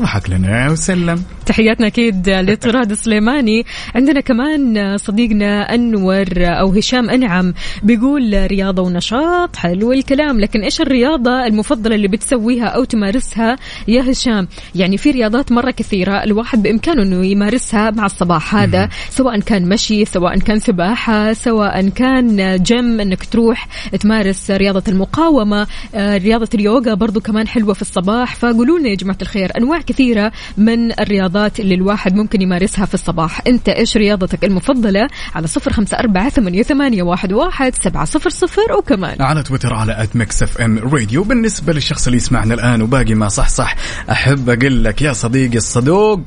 ضحك 0.02 0.30
لنا 0.30 0.70
وسلم. 0.70 1.24
تحياتنا 1.46 1.88
أكيد 1.88 2.30
لطراد 2.30 2.92
السليماني 2.92 3.66
عندنا 3.96 4.22
كمان 4.22 4.98
صديقنا 4.98 5.76
أنور 5.76 6.26
أو 6.38 6.72
هشام 6.72 7.10
أنعم 7.10 7.54
بيقول 7.84 8.48
رياضة 8.48 8.82
ونشاط 8.82 9.56
حلو 9.56 9.92
الكلام. 9.92 10.40
لكن 10.40 10.62
إيش 10.62 10.82
الرياضة 10.82 11.46
المفضلة 11.46 11.96
اللي 11.96 12.08
بتسويها 12.08 12.66
أو 12.66 12.84
تمارسها 12.84 13.58
يا 13.88 14.12
هشام؟ 14.12 14.48
يعني 14.76 14.98
في 14.98 15.12
رياضات 15.12 15.52
مرة 15.52 15.72
كثيرة 15.72 16.24
الواحد 16.24 16.64
بإمكانه 16.64 17.04
إنه 17.04 17.26
يمارسها 17.26 17.92
مع 17.92 18.06
الصباح 18.06 18.56
هذا 18.56 18.90
سواء 19.10 19.40
كان 19.40 19.70
مشي 19.70 20.06
سواء 20.06 20.40
كان 20.40 20.60
سباحة 20.60 21.34
سواء 21.34 21.90
كان 21.90 22.58
جيم 22.64 23.00
إنك 23.00 23.26
تروح 23.26 23.68
تمارس 24.00 24.52
رياضة 24.52 24.84
المقاومة 24.88 25.68
آه، 25.96 26.18
رياضة 26.18 26.50
اليوغا 26.54 26.94
برضو 26.94 27.20
كمان 27.20 27.48
حلوة 27.48 27.74
في 27.74 27.82
الصباح. 27.82 28.36
فقولوا 28.36 28.80
لنا 28.80 28.90
يا 28.90 28.96
جماعة 28.96 29.18
الخير 29.22 29.52
أنواع 29.58 29.82
كثيرة 29.92 30.32
من 30.58 31.00
الرياضات 31.00 31.60
اللي 31.60 31.76
الواحد 31.76 32.16
ممكن 32.16 32.42
يمارسها 32.42 32.86
في 32.86 32.94
الصباح. 32.94 33.42
انت 33.48 33.70
إيش 33.70 33.98
رياضتك 33.98 34.44
المفضلة؟ 34.44 35.08
على 35.36 35.48
صفر 35.48 35.72
أربعة 36.00 36.30
ثمانية, 36.30 36.64
ثمانية 36.64 37.04
واحد, 37.04 37.34
واحد 37.34 37.74
سبعة 37.84 38.06
صفر 38.06 38.30
صفر 38.30 38.74
وكمان. 38.78 39.22
على 39.22 39.44
تويتر 39.44 39.74
على 39.74 40.04
at 40.04 40.16
Mix 40.16 40.44
FM 40.44 40.80
Radio 40.80 41.24
بالنسبة 41.24 41.74
للشخص 41.74 42.06
اللي 42.06 42.18
يسمعنا 42.18 42.54
الآن 42.54 42.82
وباقي 42.82 43.14
ما 43.14 43.30
صح 43.30 43.50
صح 43.50 43.76
أحب 44.12 44.50
أقول 44.50 44.84
لك 44.84 45.02
يا 45.02 45.14
صديقي 45.14 45.58
الصدوق. 45.58 46.22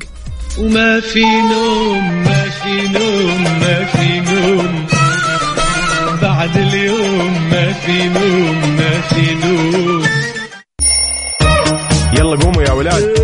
وما 0.58 1.00
في 1.00 1.24
نوم 1.24 2.22
ما 2.22 2.44
في 2.44 2.88
نوم 2.88 3.42
ما 3.42 3.84
في 3.84 4.20
نوم. 4.20 4.86
بعد 6.22 6.56
اليوم 6.56 7.48
ما 7.50 7.72
في 7.72 8.08
نوم 8.08 8.76
ما 8.76 9.00
في 9.00 9.34
نوم. 9.34 10.02
يلا 12.18 12.36
قوموا 12.36 12.62
يا 12.62 12.72
ولاد. 12.72 13.23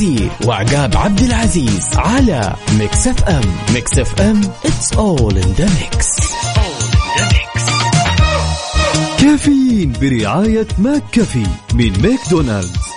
وفاء 0.00 0.08
بوازير 0.08 0.30
وعقاب 0.46 0.96
عبد 0.96 1.20
العزيز 1.20 1.88
على 1.96 2.54
Mix 2.78 3.06
FM. 3.06 3.40
Mix 3.74 3.98
FM 3.98 4.40
it's 4.42 4.96
all 4.96 5.34
in 5.34 5.60
the 5.60 5.68
mix. 5.68 6.20
كافيين 9.20 9.92
برعاية 10.00 10.66
McCafé 10.78 11.46
من 11.74 11.92
ماكدونالدز. 12.02 12.89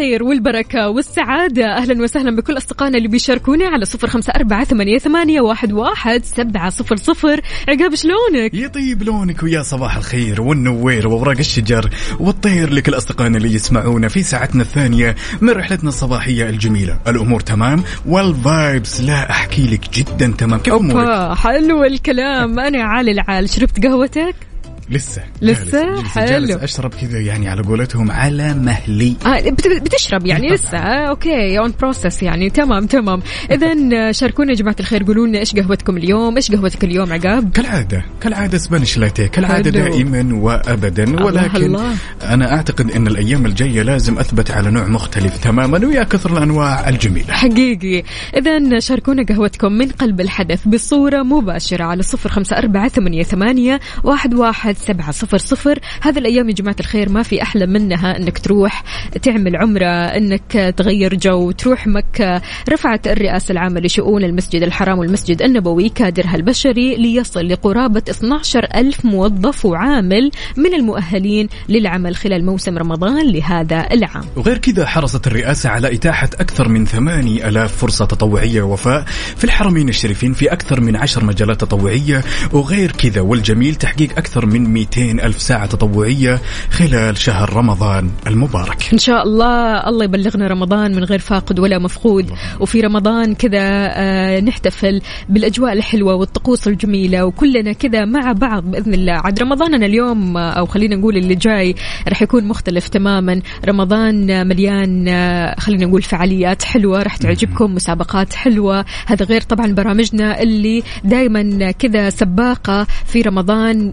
الخير 0.00 0.22
والبركة 0.22 0.88
والسعادة. 0.88 1.76
أهلا 1.76 2.02
وسهلا 2.02 2.36
بكل 2.36 2.56
أصدقائنا 2.56 2.96
اللي 2.98 3.08
بيشاركوني 3.08 3.64
على 3.64 3.84
صفر 3.84 4.06
خمسة 4.08 4.32
أربعة 4.36 4.64
ثمانية, 4.64 4.98
ثمانية 4.98 5.40
واحد, 5.40 5.72
واحد. 5.72 6.24
سبعة 6.24 6.70
صفر 6.70 6.96
صفر. 6.96 7.40
عقاب 7.68 7.94
شلونك؟ 7.94 8.54
يطيب 8.54 9.02
لونك 9.02 9.42
ويا 9.42 9.62
صباح 9.62 9.96
الخير 9.96 10.42
والنوير 10.42 11.08
وأوراق 11.08 11.38
الشجر 11.38 11.90
والطير 12.20 12.72
لكل 12.72 12.94
أصدقائنا 12.94 13.36
اللي 13.36 13.54
يسمعونا 13.54 14.08
في 14.08 14.22
ساعتنا 14.22 14.62
الثانية 14.62 15.16
من 15.40 15.50
رحلتنا 15.50 15.88
الصباحية 15.88 16.48
الجميلة. 16.48 16.98
الأمور 17.08 17.40
تمام؟ 17.40 17.82
وال 18.06 18.33
vibes 18.33 19.00
لا 19.00 19.30
أحكي 19.30 19.66
لك 19.66 19.90
جدا 19.94 20.34
تمام. 20.38 20.60
كيف 20.60 20.74
أمورك؟ 20.74 21.36
حلو 21.36 21.84
الكلام. 21.84 22.60
أنا 22.60 22.82
عالي 22.82 23.10
العال. 23.10 23.50
شربت 23.50 23.86
قهوتك؟ 23.86 24.49
لسه. 24.90 25.22
لسه؟ 25.42 25.60
جالس- 25.62 25.74
جالس- 25.74 26.08
حلو. 26.08 26.26
جالس 26.26 26.50
أشرب 26.62 26.94
كذا 26.94 27.18
يعني 27.20 27.48
على 27.48 27.62
قولتهم 27.62 28.10
على 28.10 28.54
مهلي. 28.54 29.14
آه 29.26 29.50
بت- 29.50 29.82
بتشرب 29.82 30.26
يعني 30.26 30.48
لسه؟ 30.48 30.78
آه 30.78 31.08
okay 31.08 31.58
on 31.58 31.72
process 31.80 32.22
يعني. 32.22 32.50
تمام 32.50 32.86
تمام. 32.86 33.22
اذا 33.50 34.12
شاركونا 34.12 34.50
يا 34.50 34.56
جماعة 34.56 34.76
الخير. 34.80 35.02
قولوا 35.04 35.26
لنا 35.26 35.38
إيش 35.38 35.54
قهوتكم 35.56 35.96
اليوم؟ 35.96 36.36
إيش 36.36 36.52
قهوتك 36.52 36.84
اليوم 36.84 37.12
عقاب؟ 37.12 37.50
كالعادة 37.52 38.04
كالعادة 38.20 38.58
سبانيش 38.58 38.98
لاتيه 38.98 39.26
كالعادة 39.26 39.72
حلو. 39.82 39.90
دائما 39.94 40.34
وأبدا. 40.34 41.24
ولكن 41.24 41.64
الله. 41.64 41.94
أنا 42.22 42.52
أعتقد 42.56 42.90
أن 42.90 43.06
الأيام 43.06 43.46
الجاية 43.46 43.82
لازم 43.82 44.18
أثبت 44.18 44.50
على 44.50 44.70
نوع 44.70 44.86
مختلف 44.88 45.38
تماما 45.44 45.86
ويا 45.86 46.02
كثر 46.02 46.32
الأنواع 46.36 46.88
الجميلة. 46.88 47.32
حقيقي. 47.32 48.02
إذا 48.36 48.78
شاركونا 48.78 49.22
قهوتكم 49.28 49.72
من 49.72 49.88
قلب 49.88 50.20
الحدث 50.20 50.68
بصورة 50.68 51.22
مباشرة 51.22 51.84
على 51.84 52.02
صفر 52.02 52.28
خمسة 52.28 52.58
أربعة 52.58 52.88
ثمانية, 52.88 53.22
ثمانية 53.22 53.80
واحد, 54.04 54.34
واحد 54.34 54.76
سبعة 54.80 55.10
صفر 55.10 55.38
صفر. 55.38 55.78
هذا 56.02 56.18
الأيام 56.18 56.48
يا 56.48 56.54
جماعة 56.54 56.76
الخير 56.80 57.08
ما 57.08 57.22
في 57.22 57.42
أحلى 57.42 57.66
منها 57.66 58.16
أنك 58.16 58.38
تروح 58.38 58.84
تعمل 59.22 59.56
عمرة 59.56 59.86
أنك 59.86 60.74
تغير 60.76 61.14
جو 61.14 61.50
تروح 61.50 61.86
مكة 61.86 62.42
رفعت 62.68 63.06
الرئاسة 63.06 63.52
العامة 63.52 63.80
لشؤون 63.80 64.24
المسجد 64.24 64.62
الحرام 64.62 64.98
والمسجد 64.98 65.42
النبوي 65.42 65.88
كادرها 65.88 66.34
البشري 66.34 66.96
ليصل 66.96 67.48
لقرابة 67.48 68.02
12 68.10 68.66
ألف 68.74 69.04
موظف 69.04 69.64
وعامل 69.64 70.30
من 70.56 70.74
المؤهلين 70.74 71.48
للعمل 71.68 72.16
خلال 72.16 72.46
موسم 72.46 72.78
رمضان 72.78 73.26
لهذا 73.26 73.88
العام. 73.92 74.24
وغير 74.36 74.58
كذا 74.58 74.86
حرصت 74.86 75.26
الرئاسة 75.26 75.70
على 75.70 75.94
إتاحة 75.94 76.30
أكثر 76.40 76.68
من 76.68 76.86
ثماني 76.86 77.48
ألاف 77.48 77.76
فرصة 77.76 78.04
تطوعية 78.04 78.62
وفاء 78.62 79.04
في 79.36 79.44
الحرمين 79.44 79.88
الشريفين 79.88 80.32
في 80.32 80.52
أكثر 80.52 80.80
من 80.80 80.96
عشر 80.96 81.24
مجالات 81.24 81.60
تطوعية. 81.60 82.24
وغير 82.52 82.92
كذا 82.92 83.20
والجميل 83.20 83.74
تحقيق 83.74 84.18
أكثر 84.18 84.46
من 84.46 84.59
من 84.60 84.72
200 84.72 85.02
ألف 85.26 85.42
ساعة 85.42 85.66
تطوعية 85.66 86.40
خلال 86.70 87.16
شهر 87.16 87.52
رمضان 87.52 88.10
المبارك. 88.26 88.88
إن 88.92 88.98
شاء 88.98 89.22
الله 89.22 89.88
الله 89.88 90.04
يبلغنا 90.04 90.46
رمضان 90.46 90.94
من 90.94 91.04
غير 91.04 91.18
فاقد 91.18 91.58
ولا 91.58 91.78
مفقود. 91.78 92.30
وفي 92.60 92.80
رمضان 92.80 93.34
كذا 93.34 93.60
آه، 93.62 94.40
نحتفل 94.40 95.00
بالأجواء 95.28 95.72
الحلوة 95.72 96.14
والطقوس 96.14 96.68
الجميلة 96.68 97.24
وكلنا 97.24 97.72
كذا 97.72 98.04
مع 98.04 98.32
بعض 98.32 98.64
بإذن 98.64 98.94
الله. 98.94 99.12
عاد 99.12 99.42
رمضاننا 99.42 99.86
اليوم 99.86 100.36
آه، 100.36 100.50
أو 100.50 100.66
خلينا 100.66 100.96
نقول 100.96 101.16
اللي 101.16 101.34
جاي 101.34 101.74
راح 102.08 102.22
يكون 102.22 102.44
مختلف 102.44 102.88
تماما. 102.88 103.40
رمضان 103.68 104.46
مليان 104.46 105.08
آه، 105.08 105.60
خلينا 105.60 105.86
نقول 105.86 106.02
فعاليات 106.02 106.62
حلوة 106.62 107.02
راح 107.02 107.16
تعجبكم 107.16 107.74
مسابقات 107.74 108.34
حلوة. 108.34 108.84
هذا 109.06 109.24
غير 109.24 109.40
طبعا 109.40 109.72
برامجنا 109.72 110.42
اللي 110.42 110.82
دائما 111.04 111.70
كذا 111.70 112.10
سباقة 112.10 112.86
في 113.06 113.22
رمضان 113.22 113.92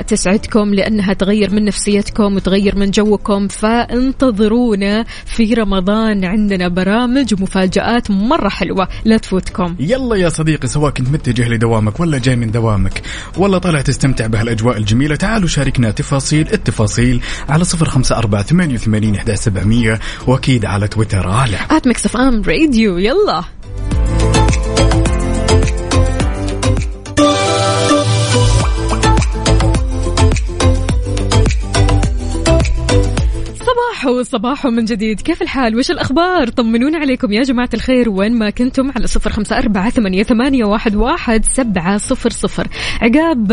تسعدكم 0.00 0.74
لأنها 0.74 1.12
تغير 1.12 1.54
من 1.54 1.64
نفسيتكم 1.64 2.36
وتغير 2.36 2.76
من 2.76 2.90
جوكم 2.90 3.48
فانتظرونا 3.48 5.04
في 5.26 5.54
رمضان. 5.54 6.24
عندنا 6.24 6.68
برامج 6.68 7.34
ومفاجآت 7.34 8.10
مرة 8.10 8.48
حلوة. 8.48 8.88
لا 9.04 9.16
تفوتكم. 9.16 9.76
يلا 9.80 10.16
يا 10.16 10.28
صديقي 10.28 10.68
سواء 10.68 10.90
كنت 10.90 11.08
متجه 11.08 11.48
لدوامك 11.48 12.00
ولا 12.00 12.18
جاي 12.18 12.36
من 12.36 12.50
دوامك 12.50 13.02
ولا 13.36 13.58
طالع 13.58 13.80
تستمتع 13.80 14.26
بهالأجواء 14.26 14.76
الجميلة 14.76 15.16
تعالوا 15.16 15.48
شاركنا 15.48 15.90
تفاصيل 15.90 16.48
التفاصيل 16.52 17.20
على 17.48 17.64
صفر 17.64 17.88
خمسة 17.88 18.16
أربعة 18.16 18.42
ثمانية 18.42 18.74
وثمانين 18.74 19.14
إحدى 19.14 19.36
سبعمية 19.36 20.00
وأكيد 20.26 20.64
على 20.64 20.88
تويتر. 20.88 21.28
على 21.28 21.56
at 21.70 21.86
Mix 21.86 22.06
FM 22.06 22.42
Radio. 22.42 22.98
يلا. 22.98 23.44
صباحو 33.80 34.22
صباحو 34.22 34.70
من 34.70 34.84
جديد. 34.84 35.20
كيف 35.20 35.42
الحال؟ 35.42 35.76
وش 35.76 35.90
الأخبار؟ 35.90 36.48
طمنونا 36.48 36.98
عليكم 36.98 37.32
يا 37.32 37.42
جماعة 37.42 37.68
الخير. 37.74 38.10
وين 38.10 38.38
ما 38.38 38.50
كنتم 38.50 38.90
على 38.96 39.06
صفر 39.06 39.30
خمسة 39.30 39.58
أربعة 39.58 39.90
ثمانية, 39.90 40.22
ثمانية 40.22 40.64
واحد, 40.64 40.96
واحد 40.96 41.44
سبعة 41.44 41.98
صفر 41.98 42.30
صفر. 42.30 42.68
عقاب 43.00 43.46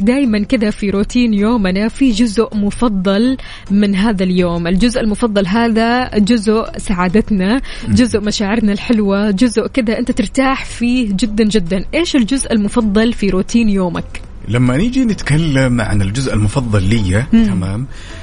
دايما 0.00 0.38
كذا 0.38 0.70
في 0.70 0.90
روتين 0.90 1.34
يومنا 1.34 1.88
في 1.88 2.10
جزء 2.10 2.56
مفضل 2.56 3.36
من 3.70 3.94
هذا 3.94 4.24
اليوم. 4.24 4.66
الجزء 4.66 5.00
المفضل 5.00 5.46
هذا 5.46 6.18
جزء 6.18 6.64
سعادتنا 6.76 7.60
جزء 7.88 8.20
مشاعرنا 8.20 8.72
الحلوة 8.72 9.30
جزء 9.30 9.66
كذا 9.66 9.98
أنت 9.98 10.10
ترتاح 10.10 10.64
فيه 10.64 11.08
جدا 11.12 11.44
جدا. 11.44 11.84
إيش 11.94 12.16
الجزء 12.16 12.52
المفضل 12.52 13.12
في 13.12 13.30
روتين 13.30 13.68
يومك؟ 13.68 14.22
لما 14.48 14.76
نيجي 14.76 15.04
نتكلم 15.04 15.80
عن 15.80 16.02
الجزء 16.02 16.34
المفضل 16.34 16.82
لي 16.82 17.24
تمام 17.32 17.80
آه، 17.80 18.21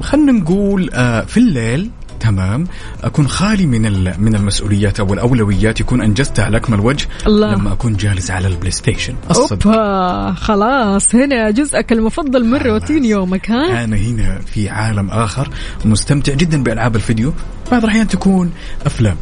خلنا 0.00 0.32
نقول 0.32 0.90
آه، 0.92 1.20
في 1.20 1.36
الليل 1.36 1.90
تمام 2.20 2.66
أكون 3.02 3.28
خالي 3.28 3.66
من 3.66 3.82
من 4.22 4.34
المسؤوليات 4.34 5.00
أو 5.00 5.14
الأولويات 5.14 5.80
يكون 5.80 6.00
انجزتها 6.02 6.44
على 6.44 6.56
اكمل 6.56 6.80
وجه 6.80 7.06
الله. 7.26 7.54
لما 7.54 7.72
أكون 7.72 7.96
جالس 7.96 8.30
على 8.30 8.48
ال 8.48 8.70
PlayStation 8.70 9.14
الصدق 9.30 9.66
أوبا 9.66 10.32
خلاص 10.32 11.14
هنا 11.14 11.50
جزءك 11.50 11.92
المفضل 11.92 12.44
من 12.44 12.58
روتين 12.58 13.04
يومك 13.04 13.50
ها؟ 13.50 13.84
أنا 13.84 13.96
هنا 13.96 14.38
في 14.46 14.68
عالم 14.68 15.10
آخر 15.10 15.48
مستمتع 15.84 16.34
جدا 16.34 16.62
بألعاب 16.62 16.96
الفيديو. 16.96 17.32
بعض 17.72 17.84
الأحيان 17.84 18.08
تكون 18.08 18.50
أفلام. 18.86 19.16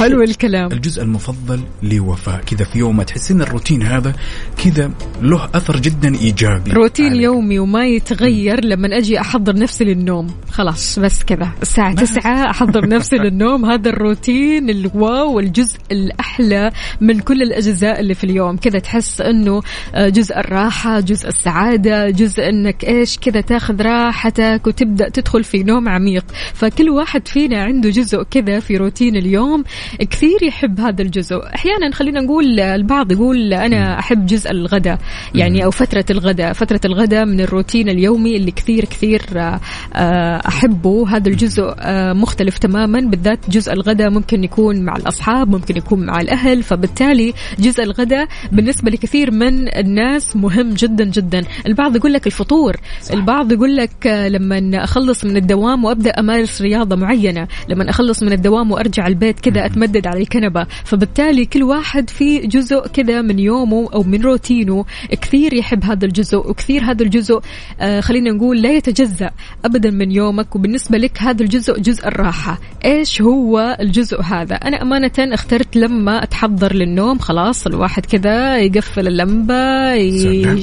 حلو 0.00 0.22
الكلام. 0.30 0.72
الجزء 0.72 1.02
المفضل 1.02 1.60
لوفاء. 1.82 2.40
كذا 2.40 2.64
في 2.64 2.78
يوم 2.78 2.96
ما 2.96 3.04
تحس 3.04 3.30
ان 3.30 3.42
الروتين 3.42 3.82
هذا 3.82 4.12
كذا 4.64 4.90
له 5.22 5.44
أثر 5.54 5.76
جدا 5.76 6.14
إيجابي. 6.14 6.70
روتين 6.72 7.06
عليك. 7.06 7.22
يومي 7.22 7.58
وما 7.58 7.86
يتغير 7.86 8.64
لما 8.64 8.98
أجي 8.98 9.20
أحضر 9.20 9.56
نفسي 9.56 9.84
للنوم. 9.84 10.26
خلاص 10.50 10.98
بس 10.98 11.22
كذا. 11.24 11.52
الساعة 11.62 11.94
تسعة 11.94 12.50
أحضر 12.50 12.88
نفسي 12.88 13.16
للنوم. 13.24 13.64
هذا 13.64 13.90
الروتين 13.90 14.70
الواو 14.70 15.32
والجزء 15.36 15.78
الأحلى 15.92 16.70
من 17.00 17.20
كل 17.20 17.42
الأجزاء 17.42 18.00
اللي 18.00 18.14
في 18.14 18.24
اليوم. 18.24 18.56
كذا 18.56 18.78
تحس 18.78 19.20
إنه 19.20 19.60
آه، 19.94 20.08
جزء 20.08 20.38
الراحة 20.38 21.00
جزء 21.00 21.28
السعادة 21.28 22.10
جزء 22.10 22.48
إنك 22.48 22.84
إيش 22.84 23.18
كذا 23.18 23.40
تاخذ 23.40 23.82
راحتك 23.82 24.62
وتبدأ 24.66 25.08
تدخل 25.08 25.44
في 25.44 25.62
نوم 25.62 25.88
عميق. 25.88 26.24
فكل 26.54 26.90
واحد 26.90 27.28
فينا 27.28 27.62
عنده 27.64 27.90
جزء 27.90 28.22
كذا 28.22 28.60
في 28.60 28.76
روتين 28.76 29.16
اليوم. 29.16 29.64
كثير 30.10 30.42
يحب 30.42 30.80
هذا 30.80 31.02
الجزء. 31.02 31.40
أحيانا 31.54 31.90
خلينا 31.92 32.20
نقول 32.20 32.60
البعض 32.60 33.12
يقول 33.12 33.54
أنا 33.54 33.98
أحب 33.98 34.26
جزء 34.26 34.50
الغداء 34.50 34.98
يعني 35.34 35.64
أو 35.64 35.70
فترة 35.70 36.04
الغداء 36.10 36.52
فترة 36.52 36.80
الغداء 36.84 37.24
من 37.24 37.40
الروتين 37.40 37.88
اليومي 37.88 38.36
اللي 38.36 38.50
كثير 38.50 38.84
كثير 38.84 39.22
آه، 39.36 39.60
آه، 39.94 40.40
أحبه. 40.48 41.08
هذا 41.08 41.28
الجزء 41.28 41.74
آه، 41.78 42.12
مختلف 42.12 42.58
تماما. 42.58 43.00
بالذات 43.00 43.50
جزء 43.50 43.72
الغداء 43.72 44.10
ممكن 44.10 44.44
يكون 44.44 44.84
مع 44.84 44.96
الأصحاب 44.96 45.48
ممكن 45.48 45.76
يكون 45.76 46.06
مع 46.06 46.20
الأهل. 46.20 46.62
فبالتالي 46.62 47.34
جزء 47.58 47.82
الغداء 47.82 48.28
بالنسبة 48.52 48.90
لكثير 48.90 49.30
من 49.30 49.76
الناس 49.76 50.36
مهم 50.36 50.70
جدا 50.70 51.04
جدا. 51.04 51.42
البعض 51.66 51.96
يقول 51.96 52.12
لك 52.12 52.26
الفطور. 52.26 52.76
البعض 53.12 53.52
يقول 53.52 53.76
لك 53.76 54.06
لما 54.06 54.84
أخلص 54.84 55.24
من 55.24 55.36
الدوام 55.36 55.84
وأبدأ 55.84 56.10
أمارس 56.10 56.62
رياضة 56.62 56.96
معينة 56.96 57.48
لما 57.68 57.90
أخلص 57.90 58.22
من 58.22 58.32
الدوام 58.32 58.72
وأرجع 58.72 59.06
البيت 59.06 59.40
كذا 59.40 59.66
اتمدد 59.74 60.06
على 60.06 60.20
الكنبة. 60.20 60.66
فبالتالي 60.84 61.44
كل 61.44 61.62
واحد 61.62 62.10
في 62.10 62.38
جزء 62.38 62.86
كذا 62.86 63.22
من 63.22 63.38
يومه 63.38 63.88
أو 63.94 64.02
من 64.02 64.22
روتينه. 64.22 64.84
كثير 65.10 65.54
يحب 65.54 65.84
هذا 65.84 66.04
الجزء 66.04 66.38
وكثير 66.38 66.84
هذا 66.84 67.02
الجزء 67.02 67.40
آه 67.80 68.00
خلينا 68.00 68.30
نقول 68.30 68.62
لا 68.62 68.72
يتجزأ 68.72 69.30
ابدا 69.64 69.90
من 69.90 70.10
يومك. 70.10 70.56
وبالنسبة 70.56 70.98
لك 70.98 71.22
هذا 71.22 71.42
الجزء 71.42 71.80
جزء 71.80 72.08
الراحة. 72.08 72.60
إيش 72.84 73.22
هو 73.22 73.76
الجزء 73.80 74.22
هذا؟ 74.22 74.54
أنا 74.54 74.82
أمانة 74.82 75.12
اخترت 75.18 75.76
لما 75.76 76.22
أتحضر 76.22 76.72
للنوم. 76.72 77.18
خلاص 77.18 77.66
الواحد 77.66 78.06
كذا 78.06 78.58
يقفل 78.58 79.08
اللمبة. 79.08 79.92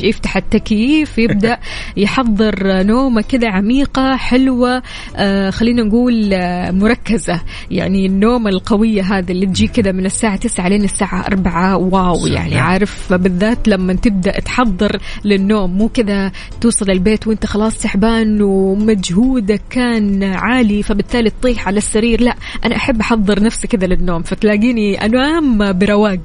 يفتح 0.03 0.37
التكييف 0.37 1.17
يبدأ 1.17 1.57
يحضر 1.97 2.83
نومة 2.83 3.21
كذا 3.21 3.49
عميقة 3.49 4.15
حلوة 4.15 4.83
آه 5.15 5.49
خلينا 5.49 5.83
نقول 5.83 6.33
آه 6.33 6.71
مركزة. 6.71 7.41
يعني 7.71 8.05
النوم 8.05 8.47
القوية 8.47 9.00
هذه 9.01 9.31
اللي 9.31 9.45
تجي 9.45 9.67
كذا 9.67 9.91
من 9.91 10.05
الساعة 10.05 10.35
9 10.35 10.67
لين 10.67 10.83
الساعة 10.83 11.25
4 11.27 11.77
واو. 11.77 12.27
يعني 12.27 12.59
عارف 12.59 13.13
بالذات 13.13 13.67
لما 13.67 13.93
تبدأ 13.93 14.39
تحضر 14.39 14.97
للنوم 15.25 15.77
مو 15.77 15.89
كذا 15.89 16.31
توصل 16.61 16.91
البيت 16.91 17.27
وانت 17.27 17.45
خلاص 17.45 17.77
تعبان 17.77 18.41
ومجهودك 18.41 19.61
كان 19.69 20.23
عالي 20.23 20.83
فبالتالي 20.83 21.29
تطيح 21.29 21.67
على 21.67 21.77
السرير. 21.77 22.21
لا 22.21 22.35
أنا 22.65 22.75
أحب 22.75 22.99
أحضر 22.99 23.43
نفسي 23.43 23.67
كذا 23.67 23.87
للنوم 23.87 24.23
فتلاقيني 24.23 25.05
أنام 25.05 25.73
برواق. 25.77 26.19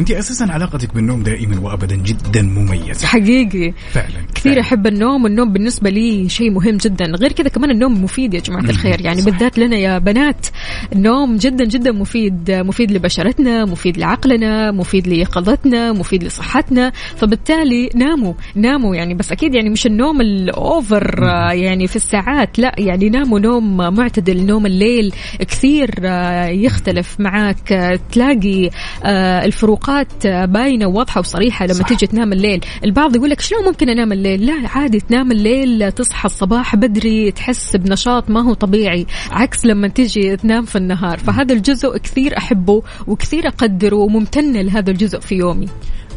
انت 0.00 0.10
أساسا 0.10 0.44
علاقتك 0.44 0.94
بالنوم 0.94 1.22
دائما 1.22 1.60
وابدا 1.60 1.96
جدا 1.96 2.42
مميزة. 2.42 3.06
حقيقي. 3.06 3.72
فعلا 3.90 4.26
كثير 4.34 4.52
فعلاً. 4.52 4.60
أحب 4.60 4.86
النوم 4.86 5.24
والنوم 5.24 5.52
بالنسبة 5.52 5.90
لي 5.90 6.28
شيء 6.28 6.50
مهم 6.50 6.76
جدا. 6.76 7.04
غير 7.04 7.32
كذا 7.32 7.48
كمان 7.48 7.70
النوم 7.70 8.04
مفيد 8.04 8.34
يا 8.34 8.40
جماعة 8.40 8.70
الخير. 8.70 9.00
يعني 9.00 9.20
صح. 9.20 9.30
بالذات 9.30 9.58
لنا 9.58 9.76
يا 9.76 9.98
بنات 9.98 10.46
النوم 10.92 11.36
جدا 11.36 11.64
جدا 11.64 11.92
مفيد. 11.92 12.50
مفيد 12.50 12.92
لبشرتنا 12.92 13.64
مفيد 13.64 13.98
لعقلنا 13.98 14.70
مفيد 14.70 15.06
ليقظتنا 15.08 15.92
مفيد 15.92 16.24
لصحتنا. 16.24 16.92
فبالتالي 17.16 17.90
ناموا 17.94 18.34
ناموا. 18.54 18.96
يعني 18.96 19.14
بس 19.14 19.32
أكيد 19.32 19.54
يعني 19.54 19.70
مش 19.70 19.86
النوم 19.86 20.20
الأوفر 20.20 21.22
يعني 21.52 21.86
في 21.86 21.96
الساعات. 21.96 22.58
لا 22.58 22.74
يعني 22.78 23.08
ناموا 23.08 23.38
نوم 23.38 23.76
معتدل 23.76 24.46
نوم 24.46 24.66
الليل 24.66 25.12
كثير 25.40 25.90
آه، 26.04 26.46
يختلف 26.46 27.20
معاك. 27.20 27.72
آه، 27.72 28.00
تلاقي 28.12 28.70
آه، 29.04 29.44
الفروقات 29.88 30.26
آه، 30.26 30.44
باينة 30.44 30.86
وواضحة 30.86 31.20
وصريحة 31.20 31.66
لما 31.66 31.74
صح. 31.74 31.88
تيجي 31.88 32.06
تنام 32.06 32.32
الليل. 32.32 32.60
البعض 32.84 33.16
يقول 33.16 33.30
لك 33.30 33.40
شلون 33.40 33.64
ممكن 33.64 33.88
أنام 33.88 34.12
الليل؟ 34.12 34.46
لا 34.46 34.68
عادي 34.68 35.00
تنام 35.00 35.32
الليل 35.32 35.92
تصحى 35.92 36.26
الصباح 36.26 36.76
بدري 36.76 37.30
تحس 37.30 37.76
بنشاط 37.76 38.30
ما 38.30 38.40
هو 38.40 38.54
طبيعي. 38.54 39.06
عكس 39.30 39.66
لما 39.66 39.88
تيجي 39.88 40.36
تنام 40.36 40.64
في 40.64 40.76
النهار. 40.76 41.18
فهذا 41.18 41.54
الجزء 41.54 41.98
كثير 41.98 42.38
أحبه 42.38 42.82
وكثير 43.06 43.48
أقدره 43.48 43.96
وممتنه 43.96 44.62
لهذا 44.62 44.90
الجزء 44.90 45.20
في 45.20 45.34
يومي. 45.34 45.68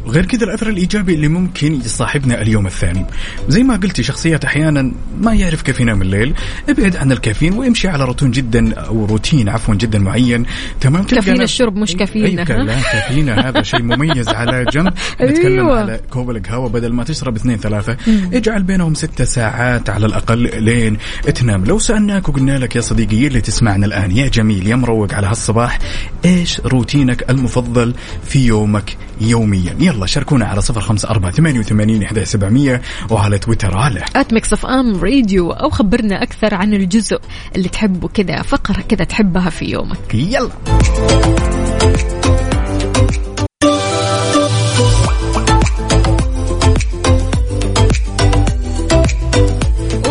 غير 0.06 0.26
كذا 0.26 0.44
الأثر 0.44 0.68
الإيجابي 0.68 1.14
اللي 1.14 1.28
ممكن 1.28 1.74
يصاحبنا 1.74 2.42
اليوم 2.42 2.66
الثاني. 2.66 3.06
زي 3.48 3.62
ما 3.62 3.76
قلتي 3.76 4.02
شخصيات 4.02 4.44
أحيانا 4.44 4.92
ما 5.20 5.34
يعرف 5.34 5.62
كيف 5.62 5.80
ينام 5.80 6.02
الليل 6.02 6.34
أبعد 6.68 6.96
عن 6.96 7.12
الكافيين 7.12 7.52
وامشي 7.52 7.88
على 7.88 8.04
روتين 8.04 8.30
جدا 8.30 8.74
أو 8.74 9.04
روتين 9.04 9.48
عفوا 9.48 9.74
جدا 9.74 9.98
معين. 9.98 10.46
تمام 10.80 11.02
كافيين 11.02 11.42
الشرب 11.42 11.76
مش 11.76 11.96
كافيين، 11.96 12.38
أي 12.38 12.44
ها؟ 12.44 12.62
لا 12.62 12.80
كافيين 12.80 13.28
هذا 13.28 13.62
شيء 13.62 13.82
مميز 13.82 14.28
على 14.28 14.64
جنب. 14.72 14.92
نتكلم 15.22 15.58
أيوة. 15.58 15.78
على 15.78 16.00
كوب 16.10 16.30
القهوة 16.30 16.68
بدل 16.68 16.92
ما 16.92 17.04
تشرب 17.04 17.36
اثنين 17.36 17.56
ثلاثة. 17.58 17.96
اجعل 18.32 18.62
بينهم 18.62 18.94
ستة 18.94 19.24
ساعات 19.24 19.90
على 19.90 20.06
الأقل 20.06 20.64
لين 20.64 20.96
تنام. 21.34 21.64
لو 21.64 21.78
سألناك 21.78 22.28
وقلنا 22.28 22.58
لك 22.58 22.76
يا 22.76 22.80
صديقي 22.80 23.26
اللي 23.26 23.40
تسمعنا 23.40 23.86
الآن 23.86 24.10
يا 24.10 24.28
جميل 24.28 24.66
يا 24.66 24.76
مروق 24.76 25.14
على 25.14 25.26
هالصباح 25.26 25.78
إيش 26.24 26.60
روتينك 26.60 27.30
المفضل 27.30 27.94
في 28.24 28.46
يومك؟ 28.46 28.96
يوميا. 29.20 29.76
يلا 29.80 30.06
شاركونا 30.06 30.46
على 30.46 30.60
صفر 30.60 30.80
خمسة 30.80 31.10
أربعة 31.10 31.30
ثمانية 31.30 31.58
وثمانين 31.58 32.02
إحدى 32.02 32.24
سبعمية 32.24 32.82
وعلى 33.10 33.38
تويتر 33.38 33.76
على 33.76 34.04
at 34.16 34.32
Mix 34.32 34.52
FM 34.52 35.00
Radio 35.00 35.50
أو 35.50 35.70
خبرنا 35.70 36.22
أكثر 36.22 36.54
عن 36.54 36.74
الجزء 36.74 37.20
اللي 37.56 37.68
تحبه 37.68 38.08
كذا 38.08 38.42
فقرة 38.42 38.80
كذا 38.88 39.04
تحبها 39.04 39.50
في 39.50 39.64
يومك. 39.64 40.14
يلا. 40.14 40.50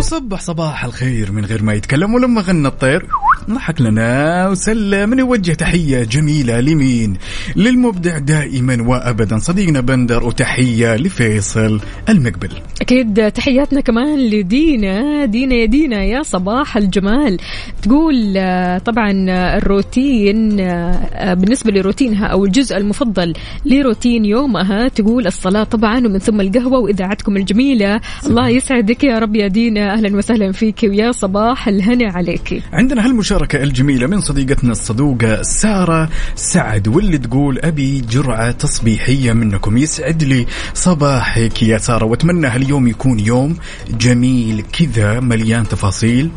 وصبح 0.09 0.41
صباح 0.41 0.85
الخير 0.85 1.31
من 1.31 1.45
غير 1.45 1.63
ما 1.63 1.73
يتكلم 1.73 2.13
ولما 2.13 2.41
غنى 2.41 2.67
الطير. 2.67 3.05
ضحك 3.49 3.81
لنا 3.81 4.47
وسلم 4.49 5.13
نوجه 5.13 5.53
تحية 5.53 6.03
جميلة 6.03 6.59
لمين؟ 6.59 7.17
للمبدع 7.55 8.17
دائما 8.17 8.77
وأبدا 8.87 9.37
صديقنا 9.37 9.79
بندر 9.81 10.23
وتحية 10.23 10.95
لفيصل 10.95 11.79
المقبل. 12.09 12.49
أكيد 12.81 13.31
تحياتنا 13.31 13.81
كمان 13.81 14.19
لدينا 14.19 15.25
دينا 15.25 15.55
يا 15.55 15.65
دينا 15.65 16.03
يا 16.03 16.23
صباح 16.23 16.77
الجمال. 16.77 17.37
تقول 17.81 18.33
طبعا 18.85 19.11
الروتين 19.57 20.55
بالنسبة 21.21 21.71
لروتينها 21.71 22.25
أو 22.25 22.45
الجزء 22.45 22.77
المفضل 22.77 23.33
لروتين 23.65 24.25
يومها 24.25 24.87
تقول 24.87 25.27
الصلاة 25.27 25.63
طبعا 25.63 25.97
ومن 25.97 26.19
ثم 26.19 26.41
القهوة 26.41 26.79
وإذاعتكم 26.79 27.37
الجميلة. 27.37 28.01
الله 28.25 28.49
يسعدك 28.49 29.03
يا 29.03 29.19
رب 29.19 29.35
يا 29.35 29.47
دينا. 29.47 29.98
أهلا 29.99 30.17
وسهلا 30.17 30.51
فيك 30.51 30.83
ويا 30.83 31.11
صباح 31.11 31.67
الهنا 31.67 32.11
عليك. 32.11 32.63
عندنا 32.73 33.05
هالمشاركة 33.05 33.63
الجميلة 33.63 34.07
من 34.07 34.21
صديقتنا 34.21 34.71
الصدوقة 34.71 35.41
سارة 35.41 36.09
سعد 36.35 36.87
واللي 36.87 37.17
تقول 37.17 37.59
أبي 37.59 38.01
جرعة 38.01 38.51
تصبيحية 38.51 39.33
منكم. 39.33 39.77
يسعد 39.77 40.23
لي 40.23 40.45
صباحك 40.73 41.63
يا 41.63 41.77
سارة 41.77 42.05
وأتمنى 42.05 42.47
هاليوم 42.47 42.87
يكون 42.87 43.19
يوم 43.19 43.57
جميل 43.89 44.63
كذا 44.79 45.19
مليان 45.19 45.67
تفاصيل. 45.67 46.29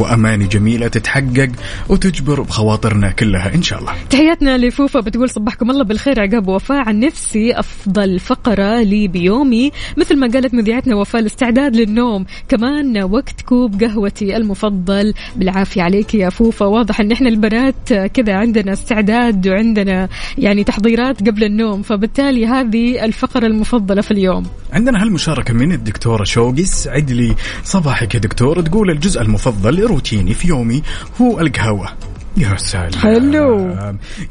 وأماني 0.00 0.46
جميلة 0.46 0.88
تتحقق 0.88 1.50
وتجبر 1.88 2.40
بخواطرنا 2.40 3.10
كلها 3.10 3.54
إن 3.54 3.62
شاء 3.62 3.78
الله. 3.78 3.92
تحياتنا 4.10 4.58
لفوفا 4.58 5.00
بتقول 5.00 5.30
صبحكم 5.30 5.70
الله 5.70 5.84
بالخير 5.84 6.20
عقاب 6.20 6.48
وفاء 6.48 6.88
عن 6.88 7.00
نفسي 7.00 7.52
أفضل 7.52 8.18
فقرة 8.18 8.82
لي 8.82 9.08
بيومي. 9.08 9.70
مثل 9.96 10.16
ما 10.16 10.26
قالت 10.26 10.54
مذيعتنا 10.54 10.96
وفاء 10.96 11.20
الاستعداد 11.20 11.76
للنوم. 11.76 12.26
كمان 12.48 13.02
وقت 13.02 13.40
كوب 13.40 13.84
قهوتي 13.84 14.36
المفضل. 14.36 15.14
بالعافية 15.36 15.82
عليك 15.82 16.14
يا 16.14 16.30
فوفا. 16.30 16.66
واضح 16.66 17.00
إن 17.00 17.12
إحنا 17.12 17.28
البنات 17.28 17.92
كذا 17.92 18.34
عندنا 18.34 18.72
استعداد 18.72 19.48
وعندنا 19.48 20.08
يعني 20.38 20.64
تحضيرات 20.64 21.28
قبل 21.28 21.44
النوم. 21.44 21.82
فبالتالي 21.82 22.46
هذه 22.46 23.04
الفقرة 23.04 23.46
المفضلة 23.46 24.00
في 24.00 24.10
اليوم. 24.10 24.46
عندنا 24.72 25.02
هالمشاركة 25.02 25.54
من 25.54 25.72
الدكتورة 25.72 26.24
شوقي 26.24 26.64
سعد 26.64 27.10
لي 27.10 27.34
صباحك 27.64 28.14
يا 28.14 28.20
دكتور. 28.20 28.60
تقول 28.60 28.90
الجزء 28.90 29.20
المفضل 29.20 29.80
روتيني 29.90 30.34
في 30.34 30.48
يومي 30.48 30.82
هو 31.20 31.40
القهوة. 31.40 31.88
يا 32.36 32.56
سلام. 32.56 32.92
حلو. 32.92 33.76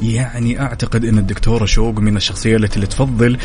يعني 0.01 0.61
أعتقد 0.61 1.05
إن 1.05 1.17
الدكتورة 1.17 1.65
شوق 1.65 1.99
من 1.99 2.17
الشخصيات 2.17 2.75
اللي 2.75 2.87
تفضل 2.87 3.37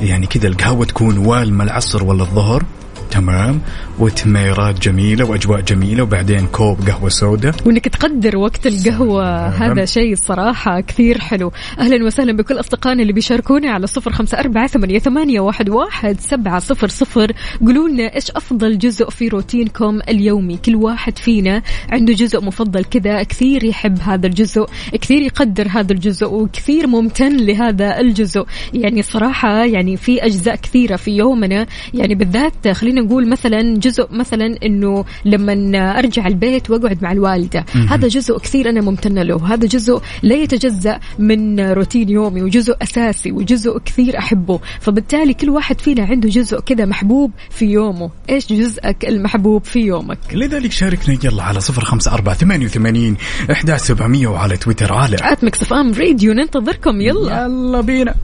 يعني 0.00 0.26
كذا 0.26 0.48
القهوة 0.48 0.84
تكون 0.84 1.18
والمه 1.18 1.64
العصر 1.64 2.04
ولا 2.04 2.22
الظهر. 2.22 2.64
تمام 3.10 3.60
وتميرات 3.98 4.80
جميلة 4.82 5.24
وأجواء 5.24 5.60
جميلة 5.60 6.02
وبعدين 6.02 6.46
كوب 6.46 6.80
قهوة 6.80 7.08
سوداء. 7.08 7.54
وإنك 7.66 7.88
تقدر 7.88 8.36
وقت 8.36 8.66
القهوة. 8.66 9.48
هذا 9.48 9.84
شيء 9.84 10.14
صراحة 10.14 10.80
كثير 10.80 11.20
حلو. 11.20 11.52
أهلا 11.78 12.06
وسهلا 12.06 12.32
بكل 12.32 12.60
أصدقائنا 12.60 13.02
اللي 13.02 13.12
بيشاركونا 13.12 13.70
على 13.70 13.86
صفر 13.86 14.12
خمسة 14.12 14.38
أربعة 14.38 14.66
ثمانية, 14.66 14.98
ثمانية 14.98 15.40
واحد, 15.40 15.68
واحد 15.68 16.20
سبعة 16.20 16.58
صفر 16.58 16.88
صفر. 16.88 17.32
قولوا 17.60 17.88
لنا 17.88 18.14
إيش 18.14 18.30
أفضل 18.30 18.78
جزء 18.78 19.10
في 19.10 19.28
روتينكم 19.28 20.00
اليومي؟ 20.08 20.56
كل 20.56 20.76
واحد 20.76 21.18
فينا 21.18 21.62
عنده 21.90 22.12
جزء 22.12 22.44
مفضل 22.44 22.84
كذا 22.84 23.22
كثير 23.22 23.64
يحب 23.64 23.98
هذا 24.00 24.26
الجزء 24.26 24.66
كثير 24.92 25.22
يقدر 25.22 25.68
هذا 25.70 25.92
الجزء 25.92 26.26
وكثير 26.26 26.86
ممتن 26.86 27.36
لهذا 27.36 28.00
الجزء. 28.00 28.44
يعني 28.74 29.02
صراحة 29.02 29.64
يعني 29.64 29.96
في 29.96 30.24
أجزاء 30.24 30.56
كثيرة 30.56 30.96
في 30.96 31.10
يومنا. 31.10 31.66
يعني 31.94 32.14
بالذات 32.14 32.68
خلينا 32.68 32.99
نقول 33.00 33.28
مثلا 33.28 33.78
جزء 33.78 34.06
مثلا 34.10 34.56
إنه 34.64 35.04
لما 35.24 35.98
أرجع 35.98 36.26
البيت 36.26 36.70
وأقعد 36.70 37.02
مع 37.02 37.12
الوالدة. 37.12 37.64
هذا 37.88 38.08
جزء 38.08 38.38
كثير 38.38 38.70
أنا 38.70 38.80
ممتنه 38.80 39.22
له. 39.22 39.54
هذا 39.54 39.66
جزء 39.66 40.00
لا 40.22 40.34
يتجزأ 40.34 41.00
من 41.18 41.60
روتين 41.60 42.08
يومي 42.08 42.42
وجزء 42.42 42.76
أساسي 42.82 43.32
وجزء 43.32 43.78
كثير 43.78 44.18
أحبه. 44.18 44.60
فبالتالي 44.80 45.34
كل 45.34 45.50
واحد 45.50 45.80
فينا 45.80 46.04
عنده 46.04 46.28
جزء 46.28 46.60
كذا 46.60 46.84
محبوب 46.84 47.30
في 47.50 47.66
يومه. 47.66 48.10
إيش 48.30 48.52
جزءك 48.52 49.04
المحبوب 49.04 49.64
في 49.64 49.80
يومك؟ 49.80 50.18
لذلك 50.32 50.72
شاركنا. 50.72 51.18
يلا 51.24 51.42
على 51.42 51.60
صفر 51.60 51.84
خمسة 51.84 52.14
أربعة 52.14 52.34
ثمانية 52.34 52.66
وثمانين 52.66 53.16
إحدى 53.50 53.78
سبعمية 53.78 54.26
وعلى 54.26 54.56
تويتر. 54.56 54.92
على 54.92 55.16
اف 55.16 55.72
ام 55.72 55.92
راديو 55.92 56.32
ننتظركم. 56.32 57.00
يلا. 57.00 57.44
يلا 57.44 57.80
بينا. 57.80 58.14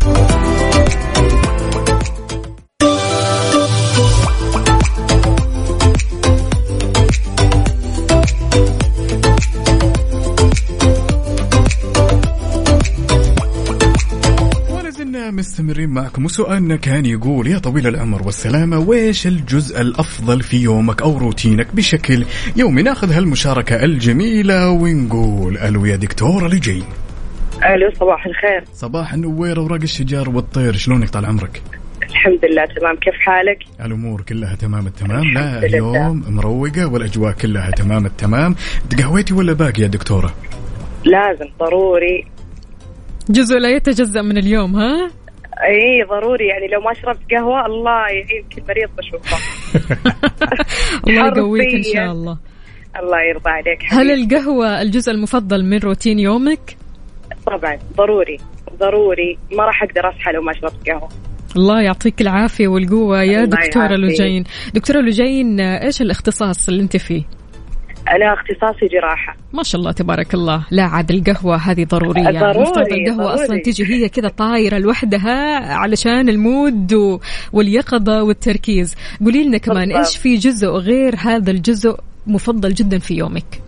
مستمرين 15.76 15.94
معكم. 15.94 16.24
وسؤالنا 16.24 16.76
كان 16.76 17.06
يقول 17.06 17.46
يا 17.46 17.58
طويل 17.58 17.86
العمر 17.86 18.22
والسلامة 18.22 18.78
ويش 18.78 19.26
الجزء 19.26 19.80
الأفضل 19.80 20.42
في 20.42 20.56
يومك 20.56 21.02
أو 21.02 21.18
روتينك 21.18 21.74
بشكل 21.74 22.24
يومي؟ 22.56 22.82
نأخذ 22.82 23.12
هالمشاركة 23.12 23.84
الجميلة 23.84 24.70
ونقول 24.70 25.58
ألو 25.58 25.84
يا 25.84 25.96
دكتورة 25.96 26.48
لجين 26.48 26.84
ألو 27.64 27.92
صباح 28.00 28.26
الخير. 28.26 28.64
صباح 28.72 29.12
النوير 29.12 29.60
وورق 29.60 29.82
الشجر 29.82 30.30
والطير 30.30 30.76
شلونك 30.76 31.08
طال 31.10 31.26
عمرك؟ 31.26 31.62
الحمد 32.02 32.44
لله 32.44 32.64
تمام. 32.80 32.96
كيف 32.96 33.14
حالك؟ 33.14 33.58
الأمور 33.86 34.22
كلها 34.22 34.54
تمام 34.54 34.86
التمام. 34.86 35.24
لا 35.34 35.40
الحمد 35.40 35.64
لله. 35.64 35.66
اليوم 35.66 36.24
مروقة 36.28 36.86
والأجواء 36.86 37.32
كلها 37.32 37.70
تمام 37.70 38.06
التمام. 38.06 38.54
تقهويتي 38.90 39.34
ولا 39.34 39.52
باقي 39.52 39.82
يا 39.82 39.86
دكتورة؟ 39.86 40.34
لازم 41.04 41.50
ضروري. 41.60 42.26
جزء 43.30 43.58
لا 43.58 43.68
يتجزأ 43.68 44.22
من 44.22 44.38
اليوم 44.38 44.76
ها؟ 44.76 45.10
اي 45.64 46.02
ضروري 46.10 46.46
يعني 46.46 46.66
لو 46.68 46.80
ما 46.80 46.92
شربت 46.94 47.32
قهوة 47.32 47.66
الله 47.66 48.00
يعين 48.08 48.44
كل 48.56 48.62
مريض 48.68 48.88
بشوفه 48.98 49.36
الله 51.08 51.26
يقويك 51.26 51.74
إن. 51.74 51.82
شاء 51.82 52.12
الله 52.12 52.38
الله 53.02 53.22
يرضى 53.22 53.50
عليك 53.50 53.82
هل 53.84 54.10
حبيبي. 54.10 54.14
القهوة 54.14 54.82
الجزء 54.82 55.12
المفضل 55.12 55.64
من 55.64 55.78
روتين 55.78 56.18
يومك؟ 56.18 56.76
طبعا 57.46 57.78
ضروري 57.96 58.36
ضروري 58.80 59.38
ما 59.52 59.64
راح 59.64 59.82
أقدر 59.82 60.08
اصحى 60.08 60.32
لو 60.32 60.42
ما 60.42 60.52
شربت 60.52 60.88
قهوة 60.90 61.08
الله 61.56 61.82
يعطيك 61.82 62.20
العافية 62.20 62.68
والقوة 62.68 63.22
يا 63.22 63.44
دكتورة. 63.44 63.96
لوجين 63.96 64.44
دكتورة 64.74 65.00
لوجين 65.00 65.60
إيش 65.60 66.02
الاختصاص 66.02 66.68
اللي 66.68 66.82
أنت 66.82 66.96
فيه؟ 66.96 67.22
أنا 68.08 68.34
اختصاصي 68.34 68.86
جراحة 68.86 69.36
ما 69.52 69.62
شاء 69.62 69.80
الله 69.80 69.92
تبارك 69.92 70.34
الله 70.34 70.66
لا 70.70 70.82
عاد 70.82 71.10
القهوة 71.10 71.56
هذه 71.56 71.84
ضرورية 71.84 72.22
ضروري، 72.22 72.50
المفترض 72.50 72.92
القهوة 72.92 73.16
ضروري. 73.16 73.44
أصلا 73.44 73.60
تيجي 73.64 73.84
هي 73.94 74.08
كذا 74.08 74.28
طايرة 74.28 74.78
لوحدها 74.78 75.58
علشان 75.74 76.28
المود 76.28 76.92
و- 76.94 77.18
واليقظة 77.52 78.22
والتركيز 78.22 78.94
قولي 79.24 79.44
لنا 79.44 79.58
كمان 79.58 79.88
بالضبط. 79.88 80.06
إيش 80.06 80.16
في 80.16 80.34
جزء 80.36 80.68
غير 80.68 81.14
هذا 81.18 81.50
الجزء 81.50 81.98
مفضل 82.26 82.74
جدا 82.74 82.98
في 82.98 83.14
يومك 83.14 83.60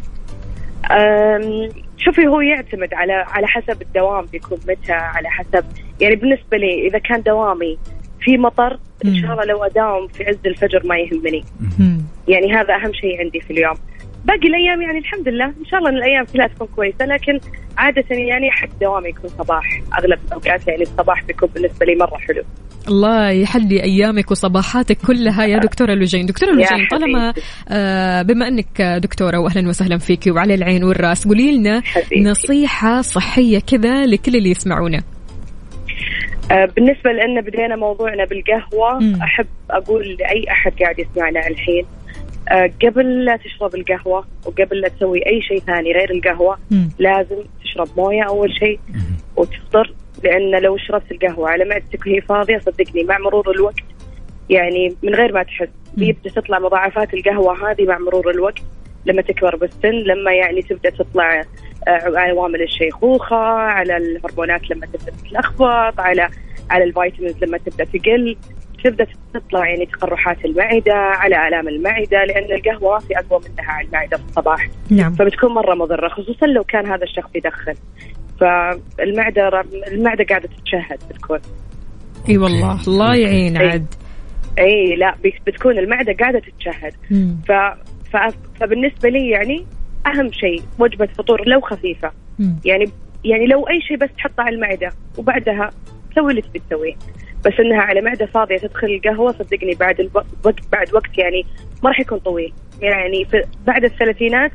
شوفي 1.99 2.27
هو 2.27 2.41
يعتمد 2.41 2.95
على 2.95 3.13
على 3.13 3.47
حسب 3.47 3.83
الدوام 3.83 4.25
بيكون 4.33 4.59
متى 4.69 4.93
على 4.93 5.29
حسب 5.31 5.65
يعني 6.01 6.17
بالنسبة 6.17 6.57
لي 6.57 6.89
إذا 6.89 6.99
كان 6.99 7.23
دوامي 7.23 7.79
في 8.21 8.39
مطر 8.39 8.79
إن. 9.05 9.15
شاء 9.15 9.33
الله 9.33 9.45
لو 9.45 9.65
أداوم 9.65 10.09
في 10.09 10.25
عز 10.25 10.39
الفجر 10.47 10.83
ما 10.87 10.97
يهمني. 10.99 11.45
يعني 12.29 12.53
هذا 12.53 12.75
أهم 12.75 12.93
شيء 12.93 13.21
عندي 13.21 13.41
في 13.41 13.51
اليوم 13.51 13.75
باقي 14.25 14.49
الأيام 14.49 14.83
يعني 14.83 14.99
الحمد 14.99 15.29
لله 15.29 15.45
إن 15.45 15.65
شاء 15.71 15.79
الله 15.81 15.91
إن 15.91 15.97
الأيام 15.97 16.25
كلها 16.25 16.47
تكون 16.47 16.67
كويسة 16.77 17.05
لكن 17.05 17.41
عادة 17.79 18.05
يعني 18.11 18.49
احب 18.49 18.69
دوامي 18.81 19.09
يكون 19.09 19.31
صباح 19.31 19.65
أغلب 19.99 20.19
الأوقات 20.29 20.69
يعني 20.69 20.83
الصباح 20.83 21.25
بيكون 21.25 21.49
بالنسبة 21.55 21.87
لي 21.87 21.95
مرة 21.97 22.17
حلو 22.19 22.43
الله 22.89 23.31
يحلي 23.31 23.83
أيامك 23.83 24.31
وصباحاتك 24.31 24.99
كلها 25.07 25.45
يا 25.47 25.59
دكتورة 25.67 25.95
لوجين 25.95 26.27
دكتورة 26.27 26.51
يا 26.51 26.55
لوجين 26.55 26.87
طالما. 26.91 27.35
آه 27.69 28.23
بما 28.23 28.49
أنك 28.49 28.83
دكتورة 28.83 29.39
واهلا 29.39 29.69
وسهلا 29.69 29.99
فيكي 29.99 30.31
وعلى 30.31 30.55
العين 30.55 30.85
والرأس 30.85 31.27
قولي 31.29 31.59
لنا. 31.59 31.83
نصيحة 32.19 33.01
صحية 33.01 33.59
كذا 33.59 34.07
لكل 34.07 34.37
اللي 34.37 34.51
يسمعونا 34.51 35.03
آه، 36.51 36.69
بالنسبة 36.77 37.11
لأن 37.13 37.41
بدينا 37.41 37.77
موضوعنا 37.77 38.25
بالقهوة. 38.25 39.17
أحب 39.25 39.47
أقول 39.71 40.17
لأي 40.21 40.45
أحد 40.51 40.73
قاعد 40.83 40.99
يسمعنا 40.99 41.47
الحين 41.49 41.85
قبل 42.83 43.25
لا 43.25 43.37
تشرب 43.37 43.75
القهوة 43.75 44.25
وقبل 44.47 44.81
لا 44.81 44.89
تسوي 44.89 45.27
أي 45.27 45.43
شيء 45.43 45.59
ثاني 45.59 45.93
غير 45.93 46.11
القهوة. 46.11 46.59
لازم 46.99 47.37
تشرب 47.65 47.89
موية 47.97 48.23
أول 48.23 48.53
شيء 48.53 48.81
وتفطر 49.37 49.95
لأن 50.25 50.63
لو 50.63 50.77
شربت 50.77 51.13
القهوة 51.13 51.51
على 51.51 51.65
معدتك 51.65 52.07
وهي 52.07 52.21
فاضية 52.21 52.59
صدقني 52.59 53.05
مع 53.05 53.19
مرور 53.19 53.51
الوقت 53.51 53.83
يعني 54.51 54.97
من 55.03 55.15
غير 55.15 55.33
ما 55.33 55.43
تحس 55.43 55.69
بيبدا 55.97 56.31
تطلع 56.31 56.59
مضاعفات 56.59 57.15
القهوة 57.15 57.71
هذه 57.71 57.85
مع 57.85 57.99
مرور 57.99 58.31
الوقت 58.31 58.63
لما 59.07 59.23
تكبر 59.23 59.57
بالسن 59.57 59.91
لما 59.91 60.33
يعني 60.33 60.63
تبدأ 60.63 60.91
تطلع 60.91 61.41
آه، 61.89 62.13
عوامل 62.17 62.63
الشيخوخة 62.63 63.37
على 63.37 63.97
الهرمونات 63.97 64.71
لما 64.71 64.87
تبدأ 64.87 65.13
تتلخبط 65.13 66.01
على 66.01 66.29
على 66.71 66.85
الفيتامينز 66.85 67.45
لما 67.45 67.59
تبدأ 67.59 67.85
تقل. 67.85 68.37
تبدأ 68.85 69.07
تطلع 69.35 69.69
يعني 69.69 69.87
تقرحات 69.87 70.45
المعدة 70.45 70.95
على 70.95 71.49
آلام 71.49 71.69
المعدة 71.69 72.25
لأن 72.25 72.45
القهوة 72.57 72.93
ما 72.95 72.99
في 72.99 73.19
أقوى 73.19 73.41
منها 73.41 73.71
على 73.73 73.87
المعدة 73.87 74.17
في 74.17 74.23
الصباح. 74.25 74.69
نعم. 74.91 75.13
فبتكون 75.13 75.53
مرة 75.55 75.75
مضرة 75.75 76.09
خصوصا 76.09 76.47
لو 76.47 76.65
كان 76.65 76.87
هذا 76.87 77.03
الشخص 77.05 77.31
يدخن. 77.35 77.75
فالمعدة 78.41 79.65
المعدة 79.93 80.25
قاعدة 80.25 80.49
تتشهد 80.49 80.99
بتكون. 81.11 81.39
أي 82.29 82.39
والله. 82.39 82.81
الله 82.89 83.15
يعين. 83.15 83.57
عاد. 83.57 83.87
أي 84.59 84.97
لا 84.97 85.15
بت- 85.25 85.47
بتكون 85.47 85.79
المعدة 85.79 86.13
قاعدة 86.21 86.39
تتشهد. 86.39 86.93
ف... 87.49 87.53
ف... 88.13 88.17
فبالنسبة 88.61 89.09
لي 89.09 89.31
يعني 89.31 89.65
أهم 90.07 90.33
شيء 90.33 90.63
وجبة 90.79 91.07
فطور 91.07 91.49
لو 91.49 91.61
خفيفة. 91.61 92.11
مم. 92.39 92.57
يعني 92.65 92.85
يعني 93.25 93.47
لو 93.47 93.69
أي 93.69 93.81
شيء 93.81 93.97
بس 93.97 94.09
تحطه 94.19 94.43
على 94.43 94.55
المعدة 94.55 94.91
وبعدها 95.19 95.71
سوي 96.15 96.31
اللي 96.31 96.43
تبي 96.43 96.59
تسويه. 96.71 96.95
بس 97.47 97.53
إنها 97.61 97.83
على 97.83 98.01
معده 98.01 98.27
فاضية 98.27 98.57
تدخل 98.57 98.87
القهوة 98.87 99.33
صدقني 99.33 99.75
بعد 99.81 100.01
الوقت 100.01 100.27
وقت 100.45 100.73
بعد 100.73 100.95
وقت 100.95 101.19
يعني 101.19 101.47
ما 101.83 101.91
راح 101.91 102.01
يكون 102.01 102.19
طويل. 102.19 102.53
يعني 102.81 103.25
في 103.25 103.43
بعد 103.67 103.85
الثلاثينات 103.85 104.53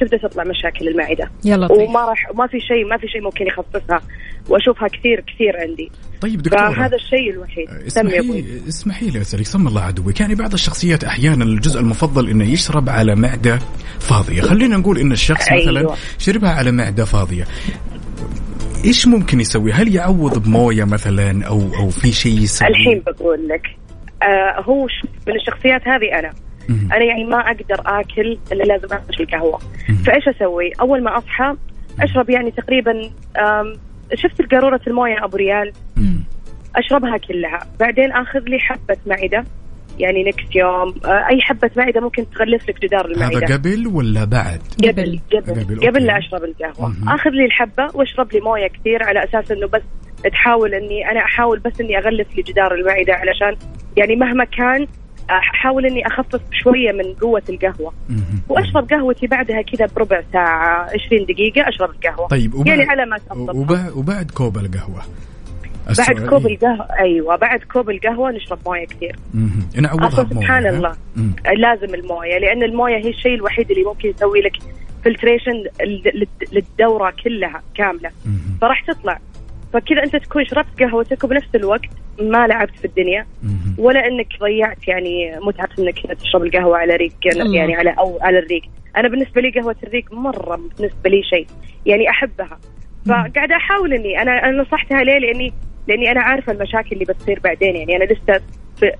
تبدأ 0.00 0.16
تطلع 0.16 0.44
مشاكل 0.44 0.88
المعدة. 0.88 1.30
يلا 1.44 1.66
طيب. 1.66 1.88
وما 1.88 2.00
راح 2.00 2.30
ما 2.34 2.46
في 2.46 2.60
شيء 2.60 2.84
ما 2.90 2.96
في 2.96 3.08
شيء 3.08 3.22
ممكن 3.22 3.46
يخففها. 3.46 4.00
وأشوفها 4.48 4.88
كثير 4.88 5.20
كثير 5.20 5.56
عندي. 5.56 5.90
طيب 6.20 6.42
دكتورة. 6.42 6.70
فهذا 6.70 6.96
الشيء 6.96 7.30
الوحيد. 7.30 7.68
اسمحي 7.86 8.44
اسمحي 8.68 9.10
لي 9.10 9.20
أسألك 9.20 9.46
سم 9.46 9.68
الله 9.68 9.80
عدوك. 9.80 10.20
يعني 10.20 10.34
بعض 10.34 10.52
الشخصيات 10.52 11.04
أحيانا 11.04 11.44
الجزء 11.44 11.80
المفضل 11.80 12.30
إنه 12.30 12.52
يشرب 12.52 12.88
على 12.88 13.14
معدة 13.14 13.58
فاضية. 14.00 14.40
خلينا 14.40 14.76
نقول 14.76 14.98
إن 14.98 15.12
الشخص 15.12 15.48
أيوة. 15.48 15.82
مثلا 15.82 15.94
شربها 16.18 16.50
على 16.50 16.72
معدة 16.72 17.04
فاضية. 17.04 17.44
إيش 18.86 19.08
ممكن 19.08 19.40
يسوي؟ 19.40 19.72
هل 19.72 19.94
يعوض 19.94 20.44
بموية 20.44 20.84
مثلا 20.84 21.46
أو 21.46 21.60
أو 21.80 21.88
في 21.88 22.12
شيء 22.12 22.38
يسوي؟ 22.38 22.68
الحين 22.68 23.02
بقول 23.06 23.48
لك 23.48 23.62
آه 24.22 24.60
هو 24.60 24.86
من 25.28 25.34
الشخصيات 25.34 25.88
هذه 25.88 26.18
أنا. 26.18 26.32
أنا 26.70 27.04
يعني 27.04 27.24
ما 27.24 27.36
أقدر 27.36 27.82
آكل 27.86 28.38
إلا 28.52 28.62
لازم 28.62 28.88
اشرب 29.08 29.20
القهوه. 29.20 29.58
فإيش 30.06 30.28
أسوي؟ 30.28 30.70
أول 30.80 31.02
ما 31.02 31.18
أصحى 31.18 31.54
أشرب 32.00 32.30
يعني 32.30 32.50
تقريبا 32.50 32.92
شفت 34.14 34.40
القارورة 34.40 34.80
الموية 34.86 35.24
أبو 35.24 35.36
ريال. 35.36 35.72
أشربها 36.76 37.16
كلها 37.16 37.58
بعدين 37.80 38.12
آخذ 38.12 38.40
لي 38.40 38.58
حبة 38.58 38.96
معدة 39.06 39.44
يعني 39.98 40.24
نكست 40.24 40.56
يوم. 40.56 40.94
آه 41.04 41.26
أي 41.30 41.40
حبة 41.40 41.70
معدة 41.76 42.00
ممكن 42.00 42.30
تغلف 42.30 42.68
لك 42.68 42.80
جدار 42.82 43.04
المعدة. 43.04 43.38
هذا 43.38 43.56
قبل 43.56 43.86
ولا 43.86 44.24
بعد؟ 44.24 44.60
قبل 44.84 45.20
قبل. 45.32 45.64
قبل، 45.64 45.86
قبل. 45.86 46.06
لا 46.06 46.18
أشرب 46.18 46.44
القهوة. 46.44 46.94
آخذ 47.08 47.30
لي 47.30 47.44
الحبة 47.44 47.88
واشرب 47.94 48.32
لي 48.32 48.40
موية 48.40 48.68
كثير 48.68 49.02
على 49.02 49.24
أساس 49.24 49.50
إنه 49.50 49.66
بس 49.66 49.82
تحاول 50.32 50.74
إني 50.74 51.10
أنا 51.10 51.20
أحاول 51.20 51.58
بس 51.58 51.80
إني 51.80 51.98
اغلف 51.98 52.36
لي 52.36 52.42
جدار 52.42 52.74
المعدة 52.74 53.14
علشان 53.14 53.56
يعني 53.96 54.16
مهما 54.16 54.44
كان 54.44 54.86
أحاول 55.30 55.86
إني 55.86 56.06
أخفف 56.06 56.40
شوية 56.52 56.92
من 56.92 57.14
قوة 57.14 57.42
القهوة. 57.48 57.92
وأشرب 58.48 58.90
قهوتي 58.90 59.26
بعدها 59.26 59.62
كذا 59.62 59.86
بربع 59.96 60.22
ساعة 60.32 60.90
20 61.06 61.24
دقيقة 61.24 61.68
أشرب 61.68 61.90
القهوة. 61.90 62.28
طيب 62.28 62.54
وبعد 62.54 62.66
يعني 62.66 62.82
على 62.82 63.06
ما 63.06 63.18
وبعد 63.96 64.30
كوب 64.30 64.56
القهوة؟ 64.56 65.02
بعد 65.98 66.28
كوب 66.28 66.46
القهوة 66.46 66.88
أيوه 66.98 67.36
بعد 67.36 67.60
كوب 67.72 67.90
القهوة 67.90 68.30
نشرب 68.30 68.58
موية 68.66 68.86
كثير. 68.86 69.16
نعوضها 69.80 70.22
بموية 70.22 70.44
سبحان؟ 70.44 70.66
الله 70.66 70.92
مم. 71.16 71.34
لازم 71.56 71.94
الموية 71.94 72.38
لأن 72.38 72.62
الموية 72.62 72.96
هي 72.96 73.10
الشيء 73.10 73.34
الوحيد 73.34 73.70
اللي 73.70 73.84
ممكن 73.84 74.08
يسوي 74.08 74.40
لك 74.40 74.56
فلتريشن 75.04 75.64
للدورة 76.52 77.14
كلها 77.24 77.62
كاملة. 77.74 78.10
فراح 78.60 78.84
تطلع 78.84 79.18
فكذا 79.72 80.02
أنت 80.04 80.16
تكون 80.16 80.44
شربت 80.44 80.82
قهوتك 80.82 81.24
وبنفس 81.24 81.54
الوقت 81.54 81.90
ما 82.20 82.46
لعبت 82.46 82.76
في 82.76 82.84
الدنيا. 82.84 83.26
ولا 83.78 84.06
إنك 84.06 84.26
ضيعت 84.40 84.88
يعني 84.88 85.38
متعة 85.42 85.68
إنك 85.78 86.18
تشرب 86.20 86.42
القهوة 86.42 86.78
على 86.78 86.96
ريق 86.96 87.12
الله. 87.26 87.56
يعني 87.56 87.74
على 87.74 87.94
أو 87.98 88.18
على 88.20 88.38
الريق 88.38 88.62
أنا 88.96 89.08
بالنسبة 89.08 89.40
لي 89.40 89.50
قهوة 89.50 89.76
الريق 89.82 90.12
مرة 90.12 90.56
بالنسبة 90.56 91.10
لي 91.10 91.22
شيء 91.22 91.46
يعني 91.86 92.10
أحبها 92.10 92.58
فقاعده 93.06 93.56
أحاول 93.56 93.92
إني 93.92 94.22
أنا 94.22 94.32
أنا 94.48 94.62
نصحتها 94.62 95.04
ليه 95.04 95.18
لإني 95.18 95.52
لأني 95.88 96.10
أنا 96.10 96.20
عارفة 96.20 96.52
المشاكل 96.52 96.88
اللي 96.92 97.04
بتصير 97.04 97.40
بعدين. 97.44 97.76
يعني 97.76 97.96
أنا 97.96 98.04
لسه 98.04 98.40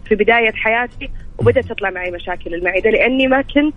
في, 0.04 0.14
بداية 0.14 0.52
حياتي 0.52 1.10
وبدأت 1.38 1.64
تطلع 1.64 1.90
معي 1.90 2.10
مشاكل 2.10 2.54
المعدة 2.54 2.90
لأني 2.90 3.26
ما 3.26 3.42
كنت 3.42 3.74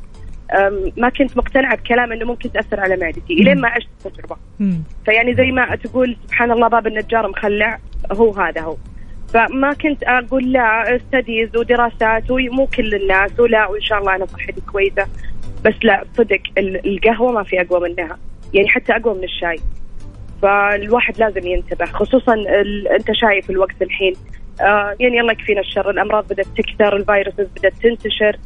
ما 0.97 1.09
كنت 1.09 1.37
مقتنعة 1.37 1.75
بكلام 1.77 2.11
إنه 2.11 2.25
ممكن 2.25 2.51
تأثر 2.51 2.79
على 2.79 2.97
معدتي 2.97 3.33
إلين 3.33 3.61
ما 3.61 3.67
عشت 3.67 3.87
التجربة. 4.05 4.35
فيعني 5.05 5.35
زي 5.35 5.51
ما 5.51 5.75
تقول 5.75 6.17
سبحان 6.27 6.51
الله 6.51 6.67
باب 6.67 6.87
النجار 6.87 7.27
مخلع 7.27 7.79
هو 8.11 8.31
هذا 8.31 8.61
هو. 8.61 8.77
فما 9.33 9.73
كنت 9.73 10.03
أقول 10.03 10.51
لا 10.51 10.99
ستديز 11.07 11.57
ودراسات 11.57 12.31
ومو 12.31 12.65
كل 12.67 12.95
الناس 12.95 13.39
ولا 13.39 13.67
وإن 13.67 13.81
شاء 13.81 13.99
الله 13.99 14.15
أنا 14.15 14.25
صحتي 14.25 14.61
كويسة. 14.71 15.07
بس 15.65 15.73
لا 15.83 16.03
صدق 16.13 16.41
ال- 16.57 16.87
القهوة 16.87 17.31
ما 17.31 17.43
في 17.43 17.61
أقوى 17.61 17.89
منها. 17.89 18.17
يعني 18.53 18.67
حتى 18.67 18.95
أقوى 18.95 19.17
من 19.17 19.23
الشاي. 19.23 19.59
فالواحد 20.41 21.19
لازم 21.19 21.47
ينتبه 21.47 21.85
خصوصا. 21.85 22.33
أنت 22.99 23.11
شايف 23.11 23.49
الوقت 23.49 23.81
الحين 23.81 24.13
آه 24.61 24.95
يعني 24.99 25.21
الله 25.21 25.31
يكفينا 25.31 25.61
الشر 25.61 25.89
الأمراض 25.89 26.23
بدأت 26.23 26.47
تكثر 26.57 26.95
الفيروسز 26.95 27.47
بدأت 27.57 27.73
تنتشر 27.73 28.37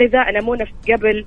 غذائنا 0.00 0.40
مو 0.40 0.54
نفس 0.54 0.72
قبل 0.90 1.24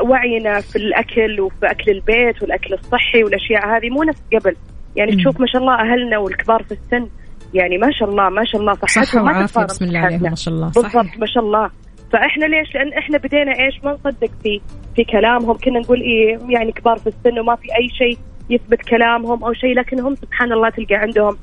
وعينا 0.00 0.60
في 0.60 0.76
الأكل 0.76 1.40
وفي 1.40 1.66
أكل 1.66 1.90
البيت 1.90 2.42
والأكل 2.42 2.74
الصحي 2.74 3.24
والأشياء 3.24 3.76
هذه 3.76 3.90
مو 3.90 4.02
نفس 4.02 4.22
قبل 4.34 4.56
يعني. 4.96 5.16
تشوف 5.16 5.40
ما 5.40 5.46
شاء 5.46 5.62
الله 5.62 5.74
أهلنا 5.74 6.18
والكبار 6.18 6.62
في 6.62 6.72
السن 6.72 7.08
يعني 7.54 7.78
ما 7.78 7.90
شاء 7.92 8.08
الله 8.08 8.28
ما 8.28 8.44
شاء 8.44 8.60
الله 8.60 8.74
صحتهم 8.74 9.46
صحة 9.46 9.60
ما 9.60 9.66
بسم 9.66 9.84
الله 9.84 9.98
عليهم. 10.00 10.22
ما 10.22 10.34
شاء 10.34 10.54
الله 10.54 10.66
بالضبط 10.66 11.18
ما 11.18 11.26
شاء 11.26 11.44
الله 11.44 11.70
فإحنا 12.12 12.44
ليش؟ 12.44 12.74
لأن 12.74 12.92
إحنا 12.92 13.18
بدينا 13.18 13.52
إيش؟ 13.52 13.84
ما 13.84 13.92
نصدق 13.92 14.30
في 14.42 14.60
في 14.96 15.04
كلامهم 15.04 15.56
كنا 15.58 15.78
نقول 15.78 16.00
إيه 16.00 16.38
يعني 16.48 16.72
كبار 16.72 16.96
في 16.96 17.06
السن 17.06 17.38
وما 17.38 17.56
في 17.56 17.68
أي 17.80 17.88
شيء 17.88 18.18
يثبت 18.50 18.82
كلامهم 18.82 19.44
أو 19.44 19.52
شيء 19.52 19.74
لكنهم 19.74 20.14
سبحان 20.14 20.52
الله 20.52 20.70
تلقى 20.70 20.94
عندهم 20.94 21.36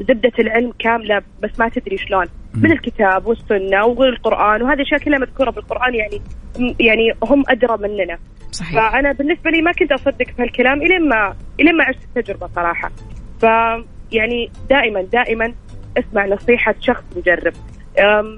زبدة 0.00 0.32
العلم 0.38 0.72
كاملة 0.78 1.22
بس 1.42 1.50
ما 1.58 1.68
تدري 1.68 1.98
شلون. 1.98 2.26
من 2.54 2.72
الكتاب 2.72 3.26
والسنة 3.26 3.84
والقرآن 3.84 4.62
وهذه 4.62 4.74
الأشياء 4.74 5.00
كلها 5.00 5.18
مذكورة 5.18 5.50
بالقرآن 5.50 5.94
يعني 5.94 6.20
يعني 6.80 7.12
هم 7.24 7.44
أدرى 7.48 7.76
مننا. 7.88 8.18
صحيح. 8.50 8.92
فأنا 8.92 9.12
بالنسبة 9.12 9.50
لي 9.50 9.62
ما 9.62 9.72
كنت 9.72 9.92
أصدق 9.92 10.26
في 10.26 10.42
هالكلام 10.42 10.82
إلين 10.82 11.08
ما 11.08 11.34
إلين 11.60 11.76
ما 11.76 11.84
عشت 11.84 11.98
التجربة 12.16 12.48
صراحة. 12.54 12.90
ف 13.40 13.44
يعني 14.12 14.50
دائما 14.70 15.02
دائما 15.02 15.52
أسمع 15.98 16.26
نصيحة 16.26 16.74
شخص 16.80 17.04
مجرب. 17.16 17.52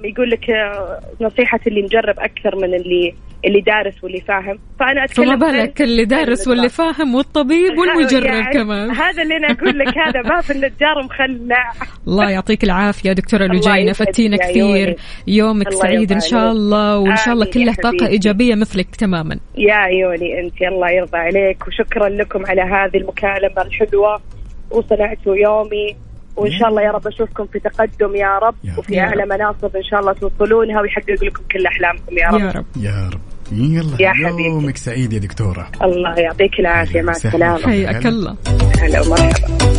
يقول 0.04 0.30
لك 0.30 0.50
آه، 0.50 1.00
نصيحة 1.20 1.60
اللي 1.66 1.82
مجرب 1.82 2.14
أكثر 2.18 2.56
من 2.56 2.74
اللي 2.74 3.14
اللي 3.44 3.60
دارس 3.60 4.04
واللي 4.04 4.20
فاهم 4.20 4.58
فأنا 4.80 5.04
أتكلم 5.04 5.26
فما 5.26 5.34
بالك 5.34 5.82
اللي 5.82 6.04
دارس 6.04 6.48
واللي. 6.48 6.68
فاهم 6.68 7.14
والطبيب 7.14 7.78
والمجرب 7.78 8.24
يعني 8.24 8.52
كمان 8.52 8.90
هذا 8.90 9.22
اللي 9.22 9.36
أنا 9.36 9.46
أقول 9.50 9.78
لك 9.78 9.98
هذا 9.98 10.22
باب 10.22 10.50
النجار 10.50 11.02
مخلع 11.04 11.72
الله 12.08 12.30
يعطيك 12.30 12.64
العافية 12.64 13.12
دكتورة 13.12 13.46
لجينة 13.46 13.92
فتينا 13.92 14.36
كثير. 14.36 14.96
يومك 15.26 15.70
سعيد 15.72 16.12
إن 16.12 16.20
شاء. 16.20 16.50
الله 16.52 16.98
وإن 16.98 17.16
شاء 17.16 17.34
الله 17.34 17.46
كلها 17.46 17.74
طاقة. 17.82 18.06
إيجابية 18.06 18.54
مثلك 18.54 18.96
تماما 18.96 19.38
يا 19.58 19.74
عيوني 19.74 20.40
أنت 20.40 20.62
الله 20.62 20.90
يرضى 20.90 21.18
عليك 21.18 21.68
وشكرا 21.68 22.08
لكم 22.08 22.46
على 22.46 22.62
هذه 22.62 22.96
المكالمة 22.96 23.62
الحلوة 23.62 24.20
وصنعتوا 24.70 25.36
يومي 25.36 25.96
وإن 26.36 26.52
شاء 26.58 26.68
الله 26.68 26.82
يا 26.82 26.90
رب 26.90 27.06
أشوفكم 27.06 27.46
في 27.46 27.58
تقدم 27.58 28.16
يا 28.16 28.38
رب 28.38 28.54
يا. 28.64 28.74
وفي 28.78 28.94
يا 28.94 29.02
أعلى 29.02 29.24
مناصب 29.26 29.76
إن 29.76 29.82
شاء 29.82 30.00
الله 30.00 30.12
توصلونها 30.12 30.80
ويحقق 30.80 31.24
لكم 31.24 31.42
كل 31.52 31.66
أحلامكم 31.66 32.18
يا 32.18 32.28
رب. 32.28 32.40
يا 32.40 32.50
رب. 32.50 32.66
يا 32.76 33.10
رب. 33.12 33.20
يلا 33.52 34.02
يا 34.02 34.12
حبيبي. 34.12 34.44
يومك 34.44 34.76
سعيد 34.76 35.12
يا 35.12 35.18
دكتورة. 35.18 35.68
الله 35.82 36.14
يعطيك 36.18 36.60
العافية. 36.60 37.02
مع. 37.02 37.12
السلامة. 37.12 37.62
حياك 37.62 38.06
الله. 38.06 38.36
هلا 38.80 39.00
ومرحبا. 39.00 39.74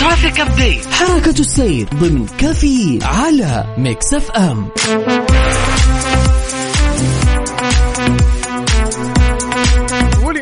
traffic 0.00 0.40
update 0.40 0.86
حركة 0.86 1.40
السير 1.40 1.86
ضمن 1.94 2.26
كفي 2.26 2.98
على 3.02 3.64
Mix 3.78 4.14
FM. 4.14 4.68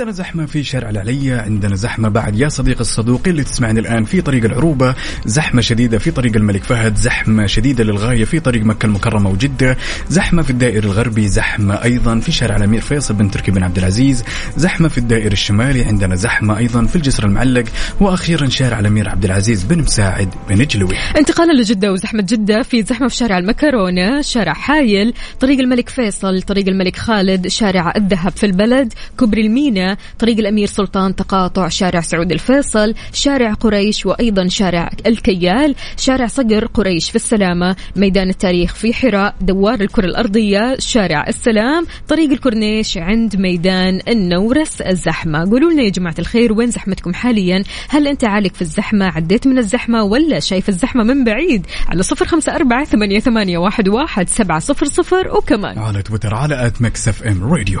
عندنا 0.00 0.12
زحمة 0.12 0.46
في 0.46 0.64
شارع 0.64 0.90
العلية 0.90 1.40
عندنا 1.40 1.76
زحمة 1.76 2.08
بعد. 2.08 2.38
يا 2.38 2.48
صديق 2.48 2.80
الصدوق 2.80 3.20
اللي 3.26 3.44
تسمعني 3.44 3.80
الآن 3.80 4.04
في 4.04 4.20
طريق 4.20 4.44
العروبة 4.44 4.94
زحمة 5.26 5.60
شديدة 5.60 5.98
في 5.98 6.10
طريق 6.10 6.36
الملك 6.36 6.64
فهد 6.64 6.96
زحمة 6.96 7.46
شديدة 7.46 7.84
للغاية 7.84 8.24
في 8.24 8.40
طريق 8.40 8.64
مكة 8.64 8.86
المكرمة 8.86 9.30
وجدة 9.30 9.76
زحمة 10.08 10.42
في 10.42 10.50
الدائر 10.50 10.84
الغربي 10.84 11.28
زحمة 11.28 11.74
أيضا 11.84 12.20
في 12.20 12.32
شارع 12.32 12.56
الأمير 12.56 12.80
فيصل 12.80 13.14
بن 13.14 13.30
تركي 13.30 13.50
بن 13.50 13.62
عبد 13.62 13.78
العزيز 13.78 14.24
زحمة 14.56 14.88
في 14.88 14.98
الدائر 14.98 15.32
الشمالي 15.32 15.84
عندنا 15.84 16.14
زحمة 16.16 16.58
أيضا 16.58 16.86
في 16.86 16.96
الجسر 16.96 17.24
المعلق 17.24 17.64
وأخيرا 18.00 18.48
شارع 18.48 18.80
الأمير 18.80 19.08
عبد 19.08 19.24
العزيز 19.24 19.64
بن 19.64 19.78
مساعد 19.78 20.28
بن 20.48 20.64
جلوي. 20.66 20.96
انتقالا 21.16 21.52
لجدة 21.52 21.92
وزحمة 21.92 22.22
جدة 22.22 22.62
في 22.62 22.82
زحمة 22.82 23.08
في 23.08 23.16
شارع 23.16 23.38
المكرونة 23.38 24.20
شارع 24.22 24.52
حايل 24.52 25.14
طريق 25.40 25.58
الملك 25.58 25.88
فيصل 25.88 26.42
طريق 26.42 26.68
الملك 26.68 26.96
خالد 26.96 27.48
شارع 27.48 27.92
الذهب 27.96 28.32
في 28.32 28.46
البلد 28.46 28.92
كوبري 29.16 29.40
المينا 29.46 29.89
طريق 30.18 30.38
الأمير 30.38 30.66
سلطان 30.66 31.16
تقاطع 31.16 31.68
شارع 31.68 32.00
سعود 32.00 32.32
الفيصل 32.32 32.94
شارع 33.12 33.54
قريش 33.54 34.06
وأيضا 34.06 34.48
شارع 34.48 34.90
الكيال 35.06 35.74
شارع 35.96 36.26
صقر 36.26 36.66
قريش 36.66 37.10
في 37.10 37.16
السلامة 37.16 37.76
ميدان 37.96 38.28
التاريخ 38.28 38.74
في 38.74 38.94
حراء 38.94 39.34
دوار 39.40 39.80
الكرة 39.80 40.04
الأرضية 40.04 40.76
شارع 40.78 41.24
السلام 41.28 41.86
طريق 42.08 42.30
الكورنيش 42.30 42.98
عند 42.98 43.36
ميدان 43.36 44.00
النورس 44.08 44.80
الزحمة. 44.80 45.50
قولوا 45.50 45.70
لنا 45.70 45.82
يا 45.82 45.90
جماعة 45.90 46.14
الخير 46.18 46.52
وين 46.52 46.70
زحمتكم 46.70 47.14
حاليا؟ 47.14 47.64
هل 47.88 48.08
أنت 48.08 48.24
عالق 48.24 48.54
في 48.54 48.62
الزحمة؟ 48.62 49.04
عديت 49.04 49.46
من 49.46 49.58
الزحمة 49.58 50.02
ولا 50.02 50.40
شايف 50.40 50.68
الزحمة 50.68 51.04
من 51.04 51.24
بعيد؟ 51.24 51.66
على 51.88 52.02
صفر 52.02 52.26
خمسة 52.26 52.54
أربعة 52.54 52.84
ثمانية, 52.84 53.20
ثمانية 53.20 53.58
واحد, 53.58 53.88
واحد 53.88 54.28
سبعة 54.28 54.58
صفر 54.58 54.86
صفر 54.86 55.28
وكمان. 55.36 55.78
على 55.78 56.02
تويتر 56.02 56.34
على 56.34 56.66
at 56.66 56.82
Mix 56.82 57.08
FM 57.08 57.52
Radio. 57.52 57.80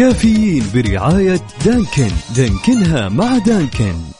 كافيين 0.00 0.64
برعاية 0.74 1.40
Dunkin'. 1.64 2.10
دانكنها 2.36 3.08
مع 3.08 3.38
Dunkin'. 3.38 4.19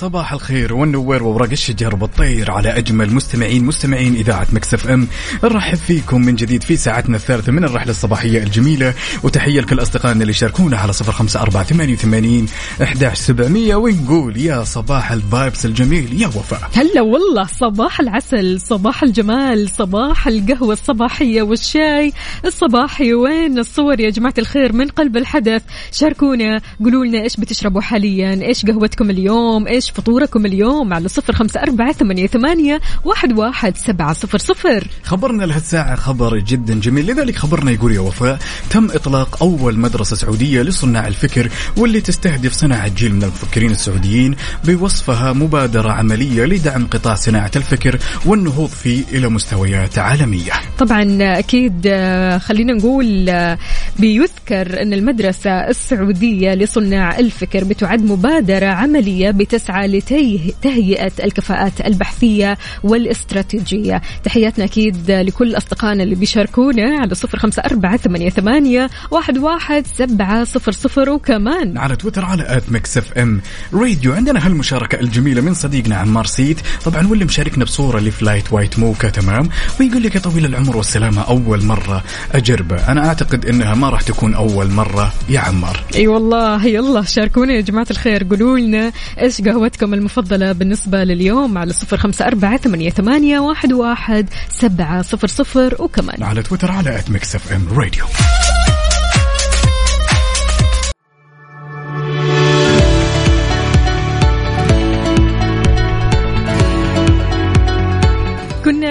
صباح 0.00 0.32
الخير 0.32 0.74
والنوير 0.74 1.22
وورق 1.22 1.50
الشجر 1.50 1.96
والطير 2.00 2.50
على 2.50 2.68
أجمل 2.68 3.14
مستمعين 3.14 3.64
مستمعين 3.64 4.14
إذاعة 4.14 4.46
Mix 4.52 4.88
FM. 4.88 5.08
نرحب 5.44 5.76
فيكم 5.76 6.20
من 6.20 6.34
جديد 6.36 6.62
في 6.62 6.76
ساعتنا 6.76 7.16
الثالثة 7.16 7.52
من 7.52 7.64
الرحلة 7.64 7.90
الصباحية 7.90 8.42
الجميلة. 8.42 8.94
وتحية 9.22 9.60
لكل 9.60 9.82
أصدقائنا 9.82 10.22
اللي 10.22 10.32
شاركونا 10.32 10.76
على 10.76 10.92
صفر 10.92 11.12
خمسة 11.12 11.40
أربعة 11.40 11.62
ثمانية 11.62 11.92
وثمانين 11.92 12.46
إحداش 12.82 13.18
سبعمئه 13.18 13.74
ونقول 13.74 14.36
يا 14.36 14.64
صباح 14.64 15.12
الفايبس 15.12 15.66
الجميل 15.66 16.22
يا 16.22 16.26
وفاء. 16.26 16.70
هلا 16.74 17.00
والله 17.00 17.46
صباح 17.46 18.00
العسل 18.00 18.60
صباح 18.60 19.02
الجمال 19.02 19.70
صباح 19.70 20.26
القهوة 20.26 20.72
الصباحية 20.72 21.42
والشاي. 21.42 22.12
الصباحي 22.44 23.14
وين 23.14 23.58
الصور 23.58 24.00
يا 24.00 24.10
جماعة 24.10 24.34
الخير 24.38 24.72
من 24.72 24.88
قلب 24.88 25.16
الحدث؟ 25.16 25.62
شاركونا 25.92 26.60
قولوا 26.84 27.04
لنا 27.04 27.22
إيش 27.22 27.36
بتشربوا 27.36 27.80
حاليا؟ 27.80 28.42
إيش 28.42 28.66
قهوتكم 28.66 29.10
اليوم؟ 29.10 29.66
فطوركم 29.94 30.46
اليوم 30.46 30.94
على 30.94 31.08
صفر 31.08 31.32
خمسة 31.32 31.62
أربعة 31.62 31.92
ثمانية, 31.92 32.26
ثمانية 32.26 32.80
واحد, 33.04 33.32
واحد 33.38 33.76
سبعة 33.76 34.12
صفر 34.12 34.38
صفر. 34.38 34.86
خبرنا 35.02 35.44
لهالساعة 35.44 35.96
خبر 35.96 36.38
جدا 36.38 36.80
جميل. 36.80 37.06
لذلك 37.06 37.36
خبرنا 37.36 37.70
يقول 37.70 37.92
يا 37.92 38.00
وفاء 38.00 38.38
تم 38.70 38.90
إطلاق 38.90 39.42
أول 39.42 39.78
مدرسة 39.78 40.16
سعودية 40.16 40.62
لصناع 40.62 41.06
الفكر 41.08 41.48
واللي 41.76 42.00
تستهدف 42.00 42.52
صناعة 42.52 42.88
جيل 42.88 43.14
من 43.14 43.22
المفكرين 43.22 43.70
السعوديين 43.70 44.36
بوصفها 44.64 45.32
مبادرة 45.32 45.90
عملية 45.92 46.44
لدعم 46.44 46.86
قطاع 46.86 47.14
صناعة 47.14 47.50
الفكر 47.56 47.98
والنهوض 48.26 48.68
فيه 48.68 49.02
إلى 49.12 49.28
مستويات 49.28 49.98
عالمية. 49.98 50.52
طبعا 50.78 51.18
أكيد 51.20 51.82
آه، 51.86 52.38
خلينا 52.38 52.72
نقول 52.72 53.28
آه، 53.28 53.58
بيذكر 53.98 54.82
أن 54.82 54.92
المدرسة 54.92 55.50
السعودية 55.50 56.54
لصناع 56.54 57.18
الفكر 57.18 57.64
بتعد 57.64 58.02
مبادرة 58.02 58.66
عملية 58.66 59.30
بتسعى 59.30 59.79
لتهيئة 59.86 61.12
الكفاءات 61.24 61.86
البحثية 61.86 62.58
والاستراتيجية. 62.82 64.02
تحياتنا 64.24 64.64
أكيد 64.64 65.10
لكل 65.10 65.56
أصدقائنا 65.56 66.02
اللي 66.02 66.14
بيشاركونا 66.14 66.98
على 67.00 67.14
صفر 67.14 67.38
خمسة 67.38 67.62
أربعة 67.62 67.96
ثمانية, 67.96 68.30
ثمانية 68.30 68.90
واحد, 69.10 69.38
واحد 69.38 69.86
سبعة 69.94 70.44
صفر 70.44 70.72
صفر. 70.72 71.10
وكمان 71.10 71.78
على 71.78 71.96
تويتر 71.96 72.24
على 72.24 72.56
at 72.56 72.72
Mix 72.72 72.98
FM 72.98 73.40
Radio. 73.74 74.12
عندنا 74.12 74.46
هالمشاركة 74.46 75.00
الجميلة 75.00 75.40
من 75.40 75.54
صديقنا 75.54 75.96
عمار 75.96 76.26
سيد 76.26 76.60
طبعا 76.84 77.06
واللي 77.06 77.24
مشاركنا 77.24 77.64
بصورة 77.64 78.00
ل 78.00 78.10
flat 78.10 78.52
white 78.52 78.78
mocha 78.78 79.08
تمام؟ 79.08 79.48
ويقول 79.80 80.02
لك 80.02 80.14
يا 80.14 80.20
طويل 80.20 80.44
العمر 80.44 80.76
والسلامة 80.76 81.22
أول 81.22 81.64
مرة 81.64 82.04
أجربه. 82.32 82.88
أنا 82.88 83.08
أعتقد 83.08 83.46
أنها 83.46 83.74
ما 83.74 83.90
راح 83.90 84.02
تكون 84.02 84.34
أول 84.34 84.70
مرة 84.70 85.12
يا 85.28 85.40
عمار. 85.40 85.80
أي 85.94 86.06
والله 86.06 86.66
يلا 86.66 87.02
شاركونا 87.02 87.52
يا 87.52 87.60
جماعة 87.60 87.86
الخير. 87.90 88.26
قولوا 88.30 88.58
لنا 88.58 88.92
إيش 89.20 89.40
قهوتكم 89.70 89.94
المفضلة 89.94 90.52
بالنسبة 90.52 91.04
لليوم 91.04 91.58
على 91.58 91.72
صفر 91.72 91.96
خمسة 91.96 92.26
أربعة 92.26 92.56
ثمانية, 92.56 92.90
ثمانية 92.90 93.38
واحد, 93.38 93.72
واحد 93.72 94.28
سبعة 94.48 95.02
صفر 95.02 95.28
صفر 95.28 95.76
وكمان. 95.82 96.22
على 96.22 96.42
تويتر 96.42 96.70
على 96.70 96.98
at 96.98 97.10
Mix 97.10 97.34
FM 97.34 97.68
Radio 97.68 98.04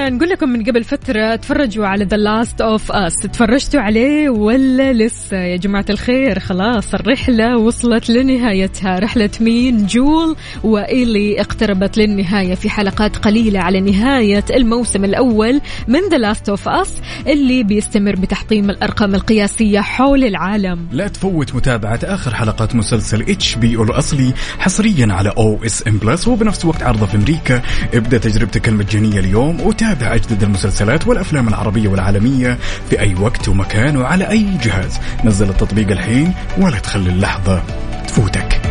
نقول 0.10 0.30
لكم 0.30 0.50
من 0.50 0.64
قبل 0.64 0.84
فترة 0.84 1.36
تفرجوا 1.36 1.88
على 1.88 2.06
The 2.06 2.18
Last 2.18 2.62
of 2.62 2.92
Us 2.92 3.14
تفرجتوا 3.16 3.82
عليه 3.82 4.30
ولا 4.30 4.94
لسه؟ 4.94 5.38
يا 5.38 5.56
جماعة 5.56 5.86
الخير 5.90 6.40
خلاص 6.40 6.94
الرحلة 6.94 7.58
وصلت 7.58 8.10
لنهايتها. 8.10 9.00
رحلة 9.00 9.30
مين؟ 9.42 9.86
جول 9.86 10.36
وإيلي 10.64 11.42
اقتربت 11.42 11.98
للنهاية 11.98 12.56
في 12.56 12.70
حلقات 12.70 13.18
قليلة 13.18 13.60
على 13.60 13.82
نهاية 13.82 14.44
الموسم 14.56 15.06
الأول 15.06 15.62
من 15.88 16.00
The 16.12 16.18
Last 16.18 16.50
of 16.50 16.68
Us 16.68 16.94
اللي 17.28 17.64
بيستمر 17.64 18.16
بتحطيم 18.16 18.70
الأرقام 18.70 19.16
القياسية 19.16 19.80
حول 19.80 20.24
العالم. 20.24 20.88
لا 20.92 21.08
تفوت 21.08 21.56
متابعة 21.56 22.00
آخر 22.04 22.36
حلقات 22.36 22.76
مسلسل 22.76 23.22
HBO 23.22 23.76
الأصلي 23.76 24.34
حصريا 24.60 25.08
على 25.14 25.34
اس 25.38 25.88
ام 25.88 25.98
بلس 25.98 26.28
وبنفس 26.28 26.66
وقت 26.66 26.84
عرضه 26.84 27.06
في 27.06 27.18
أمريكا. 27.18 27.62
ابدأ 27.94 28.18
تجربتك 28.18 28.68
المجانية 28.70 29.20
اليوم 29.20 29.62
وتابع 29.62 29.99
أجدد 30.04 30.44
المسلسلات 30.44 31.08
والأفلام 31.08 31.48
العربية 31.48 31.88
والعالمية 31.88 32.58
في 32.90 33.00
أي 33.00 33.16
وقت 33.16 33.50
ومكان 33.50 33.98
وعلى 33.98 34.30
أي 34.30 34.58
جهاز. 34.64 35.00
نزل 35.26 35.50
التطبيق 35.50 35.92
الحين 35.92 36.34
ولا 36.58 36.80
تخلي 36.80 37.10
اللحظة 37.10 37.64
تفوتك. 38.08 38.62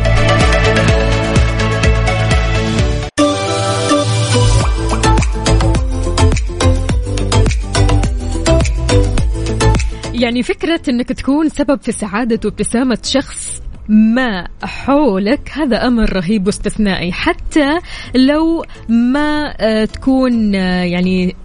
يعني 10.15 10.43
فكرة 10.43 10.81
إنك 10.89 11.09
تكون 11.09 11.49
سبب 11.49 11.81
في 11.83 11.93
سعادة 11.93 12.41
وابتسامة 12.45 12.99
شخص 13.05 13.63
ما 13.89 14.49
حولك 14.63 15.51
هذا 15.53 15.87
أمر 15.87 16.13
رهيب 16.13 16.47
واستثنائي. 16.47 17.13
حتى 17.13 17.79
لو 18.15 18.65
ما 18.89 19.55
آه، 19.61 19.85
تكون 19.85 20.55
آه، 20.55 20.83
يعني 20.83 21.37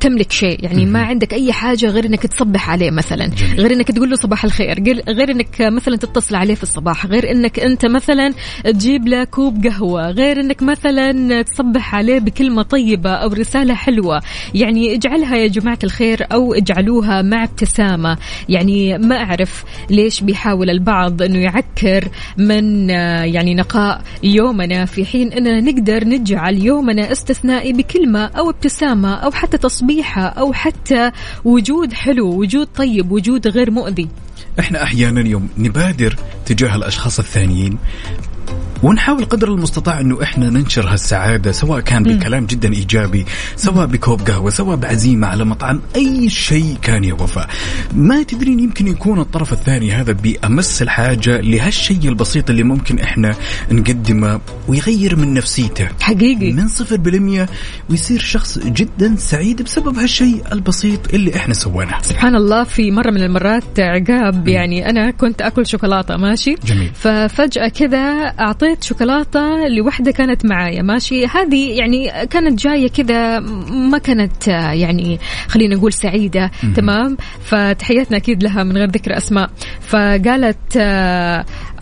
تملك 0.00 0.32
شيء. 0.32 0.64
يعني 0.64 0.86
ما 0.86 1.02
عندك 1.02 1.34
أي 1.34 1.52
حاجة 1.52 1.86
غير 1.86 2.06
إنك 2.06 2.26
تصبح 2.26 2.70
عليه 2.70 2.90
مثلا. 2.90 3.26
جميل. 3.26 3.60
غير 3.60 3.72
إنك 3.72 3.92
تقول 3.92 4.10
له 4.10 4.16
صباح 4.16 4.44
الخير. 4.44 4.82
غير- 5.08 5.30
إنك 5.30 5.56
مثلا 5.60 5.96
تتصل 5.96 6.34
عليه 6.34 6.54
في 6.54 6.62
الصباح. 6.62 7.06
غير 7.06 7.30
إنك 7.30 7.60
أنت 7.60 7.86
مثلا 7.86 8.32
تجيب 8.64 9.08
له 9.08 9.24
كوب 9.24 9.66
قهوة. 9.66 10.10
غير 10.10 10.40
إنك 10.40 10.62
مثلا 10.62 11.42
تصبح 11.42 11.94
عليه 11.94 12.18
بكلمة 12.18 12.62
طيبة 12.62 13.10
أو 13.10 13.28
رسالة 13.28 13.74
حلوة. 13.74 14.20
يعني 14.54 14.94
اجعلها 14.94 15.36
يا 15.36 15.46
جماعة 15.46 15.78
الخير 15.84 16.26
أو 16.32 16.54
اجعلوها 16.54 17.22
مع 17.22 17.44
ابتسامة. 17.44 18.18
يعني 18.48 18.98
ما 18.98 19.16
أعرف 19.16 19.64
ليش 19.90 20.20
بيحاول 20.20 20.70
البعض 20.70 21.22
إنه 21.22 21.38
يعكر 21.38 22.08
من 22.38 22.90
يعني 23.34 23.54
نقاء 23.54 24.02
يومنا 24.22 24.84
في 24.84 25.04
حين 25.04 25.32
إننا 25.32 25.60
نقدر 25.60 26.04
نجعل 26.08 26.58
يومنا 26.58 27.12
استثنائي 27.12 27.72
بكلمة 27.72 28.24
أو 28.24 28.50
ابتسامة 28.50 29.14
أو 29.14 29.30
حتى 29.30 29.51
تصبيحة 29.56 30.22
أو 30.22 30.52
حتى 30.52 31.10
وجود 31.44 31.92
حلو 31.92 32.40
وجود 32.40 32.68
طيب 32.76 33.12
وجود 33.12 33.48
غير 33.48 33.70
مؤذي. 33.70 34.08
إحنا 34.60 34.82
أحيانا 34.82 35.28
يوم 35.28 35.48
نبادر 35.58 36.16
تجاه 36.46 36.76
الأشخاص 36.76 37.18
الثانيين. 37.18 37.78
ونحاول 38.82 39.24
قدر 39.24 39.48
المستطاع 39.48 40.00
إنه 40.00 40.22
إحنا 40.22 40.50
ننشر 40.50 40.88
هالسعادة 40.88 41.52
سواء 41.52 41.80
كان 41.80 42.02
بكلام 42.02 42.46
جدا 42.46 42.72
إيجابي 42.72 43.26
سواء 43.56 43.86
بكوب 43.86 44.20
قهوة 44.20 44.50
سواء 44.50 44.76
بعزيمة 44.76 45.26
على 45.26 45.44
مطعم 45.44 45.80
أي 45.96 46.30
شيء 46.30 46.76
كان 46.82 47.04
يا 47.04 47.14
وفاء. 47.14 47.48
ما 47.94 48.22
تدرين 48.22 48.60
يمكن 48.60 48.88
يكون 48.88 49.20
الطرف 49.20 49.52
الثاني 49.52 49.92
هذا 49.92 50.12
بأمس 50.12 50.82
الحاجة 50.82 51.40
لهالشيء 51.40 52.08
البسيط 52.08 52.50
اللي 52.50 52.62
ممكن 52.62 52.98
إحنا 52.98 53.34
نقدمه 53.70 54.40
ويغير 54.68 55.16
من 55.16 55.34
نفسيته. 55.34 55.88
حقيقي. 56.00 56.52
من 56.52 56.68
صفر 56.68 56.96
بالمية 56.96 57.48
ويصير 57.90 58.20
شخص 58.20 58.58
جدا 58.58 59.16
سعيد 59.18 59.62
بسبب 59.62 59.98
هالشيء 59.98 60.42
البسيط 60.52 61.14
اللي 61.14 61.36
إحنا 61.36 61.54
سويناه. 61.54 62.02
سبحان 62.02 62.36
الله 62.36 62.64
في 62.64 62.90
مرة 62.90 63.10
من 63.10 63.22
المرات 63.22 63.80
عقاب 63.80 64.48
يعني 64.48 64.90
أنا 64.90 65.10
كنت 65.10 65.42
أكل 65.42 65.66
شوكولاتة 65.66 66.16
ماشي؟ 66.16 66.54
جميل. 66.66 66.90
ففجأة 66.94 67.68
كذا 67.68 68.34
أعطيت 68.72 68.84
شوكولاتة 68.84 69.68
لوحدة 69.68 70.10
كانت 70.10 70.46
معايا 70.46 70.82
ماشي؟ 70.82 71.26
هذه 71.26 71.78
يعني 71.78 72.26
كانت 72.26 72.58
جاية 72.64 72.88
كذا 72.88 73.40
ما 73.70 73.98
كانت 73.98 74.48
آه، 74.48 74.72
يعني 74.72 75.20
خلينا 75.48 75.74
نقول 75.74 75.92
سعيدة 75.92 76.50
تمام؟ 76.76 77.16
فتحياتنا 77.44 78.16
أكيد 78.16 78.42
لها 78.42 78.64
من 78.64 78.76
غير 78.76 78.88
ذكر 78.88 79.16
أسماء. 79.16 79.50
فقالت 79.80 80.76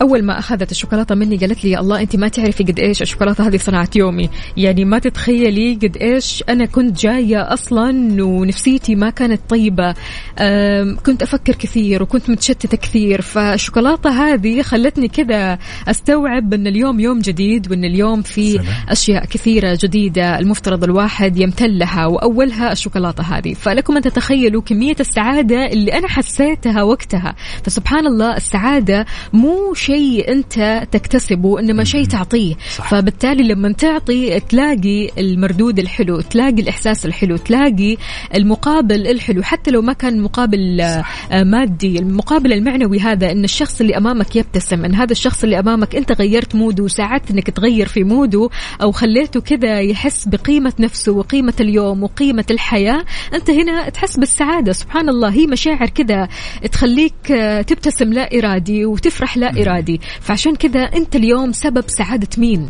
أول 0.01 0.23
ما 0.23 0.39
أخذت 0.39 0.71
الشوكولاتة 0.71 1.15
مني 1.15 1.37
قالت 1.37 1.63
لي 1.63 1.71
يا 1.71 1.79
الله 1.79 2.01
أنت 2.01 2.15
ما 2.15 2.27
تعرفي 2.27 2.63
قد 2.63 2.79
إيش 2.79 3.01
الشوكولاتة 3.01 3.47
هذه 3.47 3.57
صنعت 3.57 3.95
يومي. 3.95 4.29
يعني 4.57 4.85
ما 4.85 4.99
تتخيلي 4.99 5.73
قد 5.73 5.97
إيش 5.97 6.43
أنا 6.49 6.65
كنت 6.65 7.01
جاية 7.01 7.53
أصلا 7.53 8.23
ونفسيتي 8.23 8.95
ما 8.95 9.09
كانت 9.09 9.41
طيبة. 9.49 9.95
أم، 10.39 10.97
كنت 11.05 11.21
أفكر 11.21 11.55
كثير 11.55 12.03
وكنت 12.03 12.29
متشتتة 12.29 12.77
كثير. 12.77 13.21
فالشوكولاتة 13.21 14.09
هذه 14.09 14.61
خلتني 14.61 15.07
كذا 15.07 15.57
أستوعب 15.87 16.53
أن 16.53 16.67
اليوم 16.67 16.99
يوم 16.99 17.19
جديد 17.19 17.71
وأن 17.71 17.85
اليوم 17.85 18.21
في 18.21 18.51
سلام. 18.51 18.65
أشياء 18.89 19.25
كثيرة 19.25 19.77
جديدة. 19.83 20.39
المفترض 20.39 20.83
الواحد 20.83 21.37
يمتن 21.37 21.77
لها 21.77 22.05
وأولها 22.05 22.71
الشوكولاتة 22.71 23.23
هذه. 23.23 23.53
فلكم 23.53 23.95
أن 23.95 24.01
تتخيلوا 24.01 24.61
كمية 24.61 24.95
السعادة 24.99 25.65
اللي 25.65 25.93
أنا 25.93 26.07
حسيتها 26.07 26.83
وقتها. 26.83 27.35
فسبحان 27.63 28.07
الله 28.07 28.37
السعادة 28.37 29.05
مو 29.33 29.73
شيء 29.73 29.90
أنت 30.27 30.87
تكتسبه 30.91 31.59
إنما 31.59 31.83
شيء 31.83 32.05
تعطيه. 32.05 32.55
صح. 32.77 32.89
فبالتالي 32.89 33.43
لما 33.43 33.71
تعطي 33.71 34.39
تلاقي 34.39 35.09
المردود 35.17 35.79
الحلو 35.79 36.21
تلاقي 36.21 36.61
الإحساس 36.61 37.05
الحلو 37.05 37.37
تلاقي 37.37 37.97
المقابل 38.35 39.07
الحلو. 39.07 39.43
حتى 39.43 39.71
لو 39.71 39.81
ما 39.81 39.93
كان 39.93 40.21
مقابل 40.21 40.81
آه، 40.81 41.03
مادي 41.43 41.99
المقابل 41.99 42.53
المعنوي 42.53 42.99
هذا 42.99 43.31
إن 43.31 43.43
الشخص 43.43 43.81
اللي 43.81 43.97
أمامك 43.97 44.35
يبتسم 44.35 44.85
إن 44.85 44.95
هذا 44.95 45.11
الشخص 45.11 45.43
اللي 45.43 45.59
أمامك 45.59 45.95
أنت 45.95 46.11
غيرت 46.11 46.55
موده 46.55 46.83
وساعدت 46.83 47.31
إنك 47.31 47.49
تغير 47.49 47.87
في 47.87 48.03
موده 48.03 48.49
أو 48.81 48.91
خليته 48.91 49.41
كذا 49.41 49.79
يحس 49.81 50.27
بقيمة 50.27 50.73
نفسه 50.79 51.11
وقيمة 51.11 51.53
اليوم 51.59 52.03
وقيمة 52.03 52.45
الحياة 52.51 53.05
أنت 53.33 53.49
هنا 53.49 53.89
تحس 53.89 54.17
بالسعادة. 54.17 54.71
سبحان 54.71 55.09
الله 55.09 55.29
هي 55.33 55.47
مشاعر 55.47 55.89
كذا 55.89 56.27
تخليك 56.71 57.31
آه، 57.31 57.61
تبتسم 57.61 58.13
لا 58.13 58.37
إرادي 58.37 58.85
وتفرح 58.85 59.37
لا 59.37 59.61
إرادي. 59.61 59.80
فعشان 60.21 60.55
كذا 60.55 60.79
أنت 60.79 61.15
اليوم 61.15 61.51
سبب 61.51 61.83
سعادة 61.87 62.27
مين؟ 62.37 62.69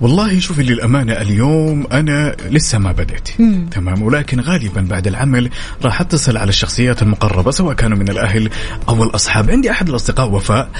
والله 0.00 0.38
شوفي 0.40 0.62
للأمانة 0.62 1.12
اليوم 1.12 1.86
أنا 1.92 2.36
لسه 2.50 2.78
ما 2.78 2.92
بدأت. 2.92 3.28
تمام. 3.70 4.02
ولكن 4.02 4.40
غالبا 4.40 4.80
بعد 4.80 5.06
العمل 5.06 5.50
راح 5.82 6.00
أتصل 6.00 6.36
على 6.36 6.48
الشخصيات 6.48 7.02
المقربة 7.02 7.50
سواء 7.50 7.74
كانوا 7.74 7.98
من 7.98 8.08
الأهل 8.08 8.50
أو 8.88 9.02
الأصحاب. 9.04 9.50
عندي 9.50 9.70
أحد 9.70 9.88
الأصدقاء 9.88 10.30
وفاء. 10.30 10.70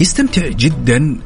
يستمتع 0.00 0.48
جدا. 0.48 1.16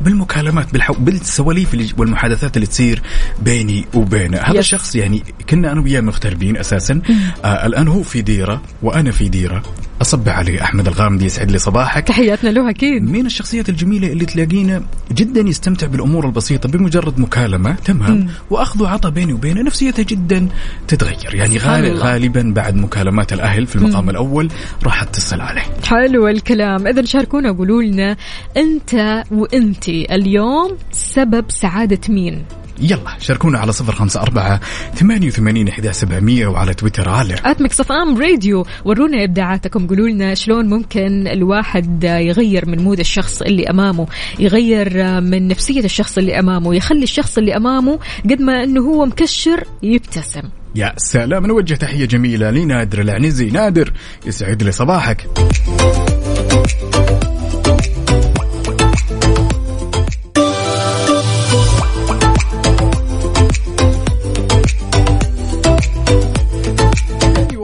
بالمكالمات 0.00 0.72
بالحو... 0.72 0.94
بالسواليف. 0.94 1.72
والمحادثات 1.98 2.56
اللي 2.56 2.66
تصير 2.66 3.02
بيني 3.42 3.84
وبينه. 3.94 4.38
هذا 4.38 4.52
يس. 4.52 4.58
الشخص 4.58 4.96
يعني 4.96 5.22
كنا 5.50 5.72
أنا 5.72 5.80
وياه 5.80 6.00
مغتربين 6.00 6.56
أساسا. 6.56 7.00
آه 7.44 7.66
الآن 7.66 7.88
هو 7.88 8.02
في 8.02 8.22
ديرة 8.22 8.62
وأنا 8.82 9.10
في 9.10 9.28
ديرة. 9.28 9.62
أصبح 10.02 10.38
عليه 10.38 10.62
أحمد 10.62 10.86
الغامدي 10.86 11.24
يسعد 11.24 11.50
لي 11.50 11.58
صباحك. 11.58 12.08
تحياتنا 12.08 12.50
له 12.50 12.70
أكيد. 12.70 13.02
من 13.02 13.26
الشخصيات 13.26 13.68
الجميلة 13.68 14.12
اللي 14.12 14.26
تلاقينا 14.26 14.82
جدا 15.12 15.40
يستمتع 15.40 15.86
بالأمور 15.86 16.26
البسيطة 16.26 16.68
بمجرد 16.68 17.18
مكالمة 17.18 17.72
تمام؟ 17.84 18.28
وأخذ 18.50 18.82
وعطى 18.82 19.10
بيني 19.10 19.32
وبينه 19.32 19.62
نفسيته 19.62 20.02
جدا 20.02 20.48
تتغير. 20.88 21.34
يعني 21.34 21.58
غالب. 21.58 21.96
غالبا 21.96 22.52
بعد 22.56 22.74
مكالمات 22.76 23.32
الأهل 23.32 23.66
في 23.66 23.76
المقام 23.76 24.10
الأول 24.10 24.50
راح 24.84 25.02
أتصل 25.02 25.40
عليه 25.40 25.62
حلو 25.84 26.28
الكلام. 26.28 26.86
إذا 26.86 27.04
شاركونا 27.04 27.50
وقولوا 27.50 27.81
لنا 27.82 28.16
أنت 28.56 29.24
وانتي 29.30 30.14
اليوم 30.14 30.76
سبب 30.92 31.44
سعادة 31.48 32.00
مين؟ 32.08 32.44
يلا 32.80 33.18
شاركونا 33.18 33.58
على 33.58 33.72
صفر 33.72 33.92
خمسة 33.92 34.22
أربعة 34.22 34.60
ثمانية 34.94 35.26
وثمانين 35.26 35.68
إحدى 35.68 35.92
سبعمية 35.92 36.46
وعلى 36.46 36.74
تويتر 36.74 37.08
على 37.08 37.36
at 37.44 37.62
Mix 37.62 37.90
FM 37.90 38.18
Radio 38.18 38.66
ورونا 38.84 39.24
إبداعاتكم. 39.24 39.86
قولوا 39.86 40.08
لنا 40.08 40.34
شلون 40.34 40.68
ممكن 40.68 41.28
الواحد 41.28 42.04
يغير 42.04 42.68
من 42.68 42.78
mood 42.78 42.98
الشخص 42.98 43.42
اللي 43.42 43.70
أمامه 43.70 44.06
يغير 44.38 45.20
من 45.20 45.48
نفسية 45.48 45.84
الشخص 45.84 46.18
اللي 46.18 46.38
أمامه 46.38 46.74
يخلي 46.74 47.02
الشخص 47.02 47.38
اللي 47.38 47.56
أمامه 47.56 47.98
قد 48.24 48.40
ما 48.40 48.64
إنه 48.64 48.80
هو 48.80 49.06
مكشر 49.06 49.64
يبتسم. 49.82 50.42
يا 50.74 50.92
سلام 50.96 51.46
نوجه 51.46 51.74
تحية 51.74 52.04
جميلة 52.04 52.50
لنادر 52.50 53.00
العنزي. 53.00 53.50
نادر 53.50 53.92
يسعد 54.26 54.62
لي 54.62 54.72
صباحك. 54.72 55.26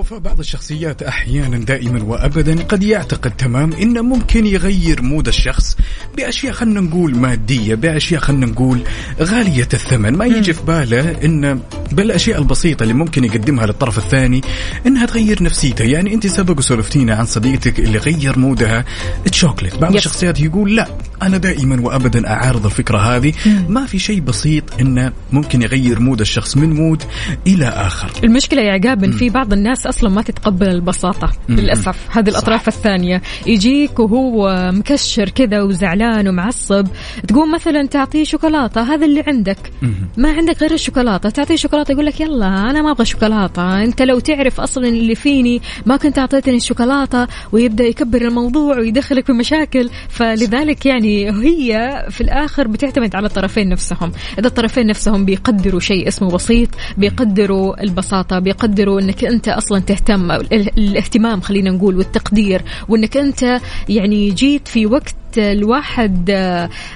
وفاء 0.09 0.19
بعض 0.19 0.39
الشخصيات 0.39 1.03
أحيانا 1.03 1.59
دائما 1.59 2.03
وأبدا 2.03 2.63
قد 2.63 2.83
يعتقد 2.83 3.31
تمام 3.31 3.73
انه 3.73 4.03
ممكن 4.03 4.47
يغير 4.47 5.03
مود 5.03 5.29
الشخص 5.29 5.77
بأشياء 6.17 6.53
خلينا 6.53 6.81
نقول 6.81 7.17
مادية 7.17 7.75
بأشياء 7.75 8.21
خلينا 8.21 8.47
نقول 8.47 8.81
غالية 9.21 9.69
الثمن. 9.75 10.17
ما 10.17 10.27
يجي 10.27 10.53
في 10.53 10.63
باله 10.63 11.25
إن 11.25 11.61
بالأشياء 11.93 12.39
البسيطة 12.39 12.83
اللي 12.83 12.95
ممكن 12.95 13.25
يقدمها 13.25 13.67
للطرف 13.67 13.99
الثاني 13.99 14.41
إنها 14.87 15.07
تغير 15.07 15.43
نفسيته. 15.43 15.85
يعني 15.85 16.15
أنت 16.15 16.27
سبق 16.27 16.59
وسولفتينا 16.59 17.15
عن 17.15 17.27
صديقتك 17.27 17.81
اللي 17.81 17.99
غير 17.99 18.39
mood 18.39 18.85
ها 19.25 19.30
chocolate 19.30 19.77
بعض 19.77 19.91
يس. 19.91 19.99
الشخصيات 19.99 20.41
يقول 20.41 20.77
لا 20.77 20.89
أنا 21.23 21.37
دائما 21.37 21.81
وأبدا 21.81 22.29
أعارض 22.29 22.65
الفكرة 22.65 22.99
هذه. 22.99 23.33
ما 23.69 23.87
في 23.87 23.99
شيء 23.99 24.21
بسيط 24.21 24.65
إنه 24.81 25.13
ممكن 25.33 25.63
يغير 25.63 26.01
mood 26.01 26.21
الشخص 26.21 26.57
من 26.57 26.73
mood 26.73 27.03
إلى 27.47 27.67
آخر. 27.67 28.11
المشكلة 28.25 28.63
يا 28.63 28.73
عقاب 28.73 29.11
في 29.11 29.31
بعض 29.31 29.53
الناس 29.53 29.87
أصلا 29.99 30.11
ما 30.11 30.23
تتقبل 30.23 30.69
البساطة 30.69 31.33
للأسف. 31.49 31.97
هذه 32.11 32.29
الأطراف 32.29 32.69
الثانية. 32.69 33.23
يجيك 33.47 33.99
وهو 33.99 34.71
مكشر 34.75 35.29
كذا 35.29 35.63
وزعلان 35.63 36.29
ومعصب 36.29 36.87
تقوم 37.29 37.53
مثلا 37.55 37.87
تعطيه 37.87 38.25
شوكولاتة 38.25 38.83
هذا 38.83 39.07
اللي 39.07 39.25
عندك. 39.27 39.73
ما 40.17 40.33
عندك 40.33 40.61
غير 40.61 40.73
الشوكولاتة. 40.73 41.31
تعطيه 41.31 41.57
شوكولاتة 41.57 41.93
يقول 41.93 42.07
لك 42.07 42.21
يلا 42.21 42.71
أنا 42.71 42.83
ما 42.83 42.91
أبغى 42.91 43.05
شوكولاتة. 43.05 43.83
أنت 43.83 44.03
لو 44.03 44.19
تعرف 44.19 44.61
أصلا 44.61 44.89
اللي 44.89 45.15
فيني 45.15 45.63
ما 45.87 45.97
كنت 45.97 46.19
أعطيتني 46.19 46.57
الشوكولاتة 46.57 47.27
ويبدأ 47.53 47.85
يكبر 47.85 48.23
الموضوع 48.23 48.79
ويدخلك 48.79 49.27
في 49.27 49.33
مشاكل. 49.33 49.91
فلذلك 50.09 50.87
يعني 50.87 51.31
هي 51.31 52.07
في 52.11 52.21
الآخر 52.21 52.69
بتعتمد 52.69 53.17
على 53.17 53.27
الطرفين 53.27 53.69
نفسهم. 53.69 54.13
إذا 54.39 54.47
الطرفين 54.47 54.87
نفسهم 54.87 55.25
بيقدروا 55.25 55.81
شيء 55.81 56.09
اسمه 56.09 56.31
بسيط 56.31 56.69
بيقدروا 56.99 57.83
البساطة 57.83 58.39
بيقدروا 58.39 59.01
إنك 59.01 59.25
أنت 59.25 59.49
أصلا 59.49 59.79
تهتم 59.89 60.31
الاهتمام 60.31 61.41
خلينا 61.41 61.71
نقول 61.71 61.97
والتقدير 61.97 62.63
وإنك 62.89 63.17
أنت 63.17 63.61
يعني 63.89 64.31
جيت 64.31 64.69
في 64.69 64.87
وقت 64.87 65.15
الواحد 65.39 66.31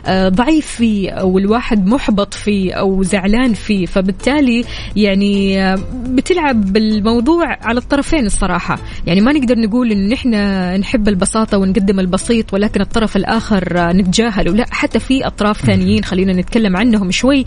آه، 0.06 0.28
ضعيف 0.28 0.66
فيه 0.66 1.10
أو 1.10 1.38
الواحد 1.38 1.86
محبط 1.86 2.34
فيه 2.34 2.72
أو 2.72 3.02
زعلان 3.02 3.54
فيه. 3.54 3.86
فبالتالي 3.86 4.64
يعني 4.96 5.62
آه، 5.62 5.78
بتلعب 6.06 6.72
بالموضوع 6.72 7.58
على 7.62 7.78
الطرفين 7.78 8.26
الصراحة. 8.26 8.78
يعني 9.06 9.20
ما 9.20 9.32
نقدر 9.32 9.58
نقول 9.58 9.92
إن 9.92 10.12
إحنا 10.12 10.76
نحب 10.76 11.08
البساطة 11.08 11.58
ونقدم 11.58 12.00
البسيط 12.00 12.54
ولكن 12.54 12.80
الطرف 12.80 13.16
الآخر 13.16 13.78
آه، 13.78 13.92
نتجاهله 13.92 14.52
لا 14.52 14.66
حتى 14.70 14.98
في 14.98 15.26
أطراف 15.26 15.60
ثانيين 15.60 16.04
خلينا 16.04 16.32
نتكلم 16.32 16.76
عنهم 16.76 17.10
شوي 17.10 17.46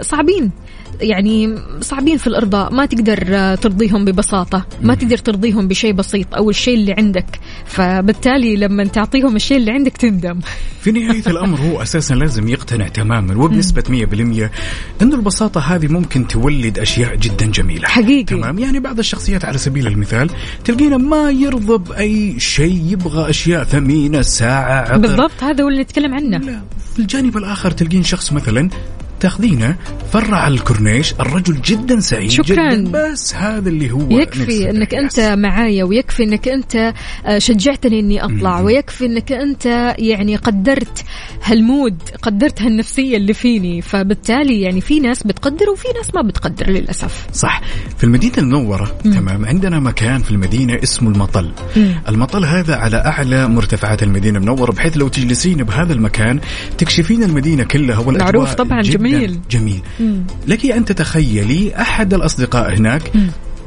صعبين. 0.00 0.50
يعني 1.02 1.58
صعبين 1.80 2.16
في 2.16 2.26
الارضاء 2.26 2.74
ما 2.74 2.86
تقدر 2.86 3.54
ترضيهم 3.56 4.04
ببساطة 4.04 4.66
ما 4.82 4.94
تقدر 4.94 5.18
ترضيهم 5.18 5.68
بشيء 5.68 5.92
بسيط 5.92 6.34
أو 6.34 6.50
الشيء 6.50 6.74
اللي 6.74 6.92
عندك. 6.98 7.40
فبالتالي 7.66 8.56
لما 8.56 8.84
تعطيهم 8.84 9.36
الشيء 9.36 9.56
اللي 9.56 9.70
عندك 9.70 9.96
تندم. 9.96 10.40
في 10.80 10.92
نهاية 10.92 11.22
الأمر 11.26 11.60
هو 11.60 11.82
أساسا 11.82 12.14
لازم 12.14 12.48
يقتنع 12.48 12.88
تماما 12.88 13.44
وبنسبة 13.44 13.82
100% 13.88 14.50
أنه 15.02 15.14
البساطة 15.14 15.60
هذه 15.60 15.86
ممكن 15.86 16.26
تولد 16.26 16.78
أشياء 16.78 17.16
جدا 17.16 17.46
جميلة. 17.46 17.88
حقيقي. 17.88 18.24
تمام. 18.24 18.58
يعني 18.58 18.80
بعض 18.80 18.98
الشخصيات 18.98 19.44
على 19.44 19.58
سبيل 19.58 19.86
المثال 19.86 20.30
تلقينا 20.64 20.96
ما 20.96 21.30
يرضى 21.30 21.78
بأي 21.78 22.40
شيء 22.40 22.82
يبغى 22.92 23.30
أشياء 23.30 23.64
ثمينة 23.64 24.22
ساعة 24.22 24.80
عطر. 24.80 24.96
بالضبط 24.96 25.42
هذا 25.42 25.64
هو 25.64 25.68
اللي 25.68 25.82
نتكلم 25.82 26.14
عنه. 26.14 26.38
لا 26.38 26.60
في 26.94 26.98
الجانب 26.98 27.36
الآخر 27.36 27.70
تلقين 27.70 28.02
شخص 28.02 28.32
مثلا 28.32 28.70
تاخذينه 29.22 29.76
فرع 30.12 30.46
الكورنيش 30.48 31.14
الرجل 31.20 31.60
جدا 31.60 32.00
سعيد 32.00 32.30
شكراً. 32.30 32.74
جدا 32.74 32.90
بس 32.90 33.34
هذا 33.34 33.68
اللي 33.68 33.90
هو 33.90 34.10
يكفي 34.10 34.70
إنك. 34.70 34.94
أنت 34.94 35.20
معايا 35.20 35.84
ويكفي 35.84 36.22
إنك 36.22 36.48
أنت 36.48 36.94
آه، 37.26 37.38
شجعتني 37.38 38.00
إني 38.00 38.24
أطلع 38.24 38.60
ويكفي 38.60 39.06
إنك 39.06 39.32
أنت 39.32 39.94
يعني 39.98 40.36
قدرت 40.36 41.04
هالمود 41.44 41.96
قدرت 42.22 42.62
هالنفسية 42.62 43.16
اللي 43.16 43.34
فيني. 43.34 43.82
فبالتالي 43.82 44.60
يعني 44.60 44.80
في 44.80 45.00
ناس 45.00 45.22
بتقدر 45.22 45.70
وفي 45.70 45.88
ناس 45.96 46.14
ما 46.14 46.22
بتقدر 46.22 46.70
للأسف. 46.70 47.26
صح. 47.32 47.60
في 47.98 48.04
المدينة 48.04 48.34
المنورة 48.38 48.96
تمام 49.04 49.44
عندنا 49.44 49.80
مكان 49.80 50.22
في 50.22 50.30
المدينة 50.30 50.78
اسمه 50.82 51.10
المطل. 51.10 51.52
مم. 51.76 51.94
المطل 52.08 52.44
هذا 52.44 52.76
على 52.76 52.96
أعلى 52.96 53.48
مرتفعات 53.48 54.02
المدينة 54.02 54.38
المنورة 54.38 54.72
بحيث 54.72 54.96
لو 54.96 55.08
تجلسين 55.08 55.56
بهذا 55.56 55.92
المكان 55.92 56.40
تكشفين 56.78 57.22
المدينة 57.22 57.64
كلها 57.64 57.98
والأجواء 57.98 58.32
معروف 58.32 58.54
طبعاً، 58.54 58.82
جداً 58.82 58.98
جميل. 59.18 59.40
جميل. 59.50 59.82
لك 60.46 60.66
أن 60.66 60.84
تتخيلي 60.84 61.76
أحد 61.76 62.14
الأصدقاء 62.14 62.74
هناك 62.74 63.12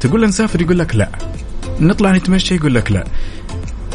تقول 0.00 0.20
له 0.20 0.26
نسافر 0.26 0.62
يقول 0.62 0.78
لك 0.78 0.96
لا. 0.96 1.08
نطلع 1.80 2.12
نتمشى 2.12 2.54
يقول 2.54 2.74
لك 2.74 2.92
لا. 2.92 3.04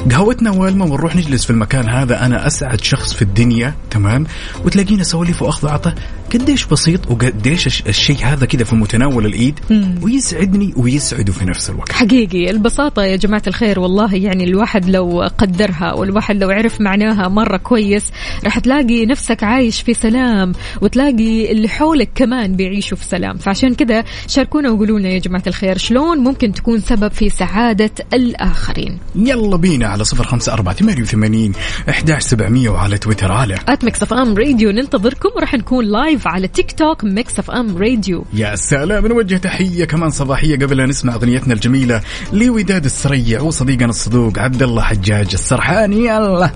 قهوتنا 0.10 0.52
والمة 0.52 0.86
ونروح 0.86 1.16
نجلس 1.16 1.44
في 1.46 1.50
المكان 1.50 1.90
هذا 1.90 2.26
أنا 2.26 2.48
أسعد 2.48 2.82
شخص 2.82 3.14
في 3.14 3.22
الدنيا 3.22 3.74
تمام؟ 3.92 4.26
وتلاقينا 4.66 5.04
سواليف 5.04 5.42
وأخذ 5.42 5.68
وعطاء 5.68 5.94
قديش 6.34 6.66
بسيط 6.66 7.12
وقديش 7.12 7.68
الش- 7.68 7.84
الشيء 7.88 8.18
هذا 8.24 8.46
كذا 8.46 8.64
في 8.64 8.76
متناول 8.76 9.26
الإيد 9.26 9.60
ويسعدني 10.02 10.74
ويسعده 10.78 11.34
في 11.34 11.46
نفس 11.46 11.70
الوقت. 11.70 11.92
حقيقي 11.92 12.50
البساطة 12.52 13.04
يا 13.04 13.16
جماعة 13.16 13.42
الخير 13.48 13.80
والله 13.80 14.16
يعني 14.16 14.44
الواحد 14.44 14.90
لو 14.90 15.30
قدرها 15.38 15.94
والواحد 15.94 16.38
لو 16.44 16.50
عرف 16.50 16.82
معناها 16.82 17.28
مرة 17.28 17.58
كويس 17.58 18.12
راح 18.44 18.60
تلاقي 18.60 19.06
نفسك 19.06 19.44
عايش 19.44 19.82
في 19.82 19.94
سلام 19.94 20.52
وتلاقي 20.82 21.52
اللي 21.52 21.70
حولك 21.70 22.10
كمان 22.16 22.56
بيعيشوا 22.56 22.98
في 22.98 23.06
سلام. 23.06 23.38
فعشان 23.38 23.74
كذا 23.76 24.04
شاركونا 24.28 24.70
وقولوا 24.72 25.00
لنا 25.00 25.10
يا 25.10 25.20
جماعة 25.20 25.44
الخير 25.48 25.78
شلون 25.78 26.18
ممكن 26.18 26.54
تكون 26.54 26.80
سبب 26.80 27.12
في 27.12 27.30
سعادة 27.30 27.92
الآخرين؟ 28.14 28.98
يلا 29.16 29.58
بينا. 29.58 29.91
على 29.92 30.04
صفر 30.04 30.24
خمسة 30.24 30.54
أربعة 30.54 30.76
ثمانية 30.76 31.02
وثمانين 31.02 31.54
أحداش 31.90 32.24
سبعمية 32.24 32.70
وعلى 32.70 32.98
تويتر. 32.98 33.32
على. 33.32 33.56
at 33.70 33.84
Mix 33.84 34.14
FM 34.14 34.38
Radio 34.38 34.72
ننتظركم. 34.72 35.30
وراح 35.36 35.54
نكون 35.54 35.86
live 35.86 36.28
على 36.28 36.48
TikTok 36.48 37.04
Mix 37.04 37.40
FM 37.40 37.78
Radio 37.78 38.26
يا 38.34 38.56
سلام. 38.56 39.08
نوجه 39.08 39.38
تحية 39.38 39.86
كمان 39.86 40.10
صباحية 40.10 40.56
قبل 40.56 40.82
أن 40.82 40.90
نسمع 40.90 41.16
أغنيتنا 41.16 41.54
الجميلة 41.54 42.02
لوداد 42.34 42.86
السريع 42.86 43.42
وصديقنا 43.42 43.90
الصدوق 43.90 44.40
عبد 44.40 44.64
الله 44.64 44.82
حجاج 44.82 45.30
السرحاني. 45.34 46.06
يلا. 46.06 46.52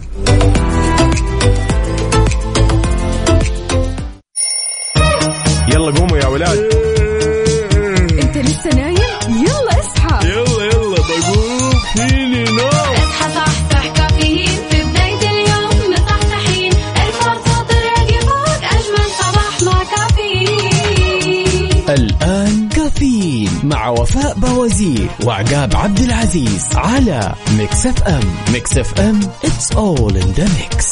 يلا 5.70 5.92
قوموا 5.92 6.18
يا 6.18 6.28
ولاد. 6.28 6.85
وفاء 23.84 24.34
بوازير 24.40 25.08
وعقاب 25.24 25.76
عبد 25.76 26.00
العزيز 26.00 26.66
على 26.76 27.34
Mix 27.58 27.86
FM. 27.86 28.24
Mix 28.54 28.78
FM 28.78 29.20
it's 29.22 29.76
all 29.76 30.16
in 30.16 30.40
the 30.40 30.48
mix. 30.60 30.86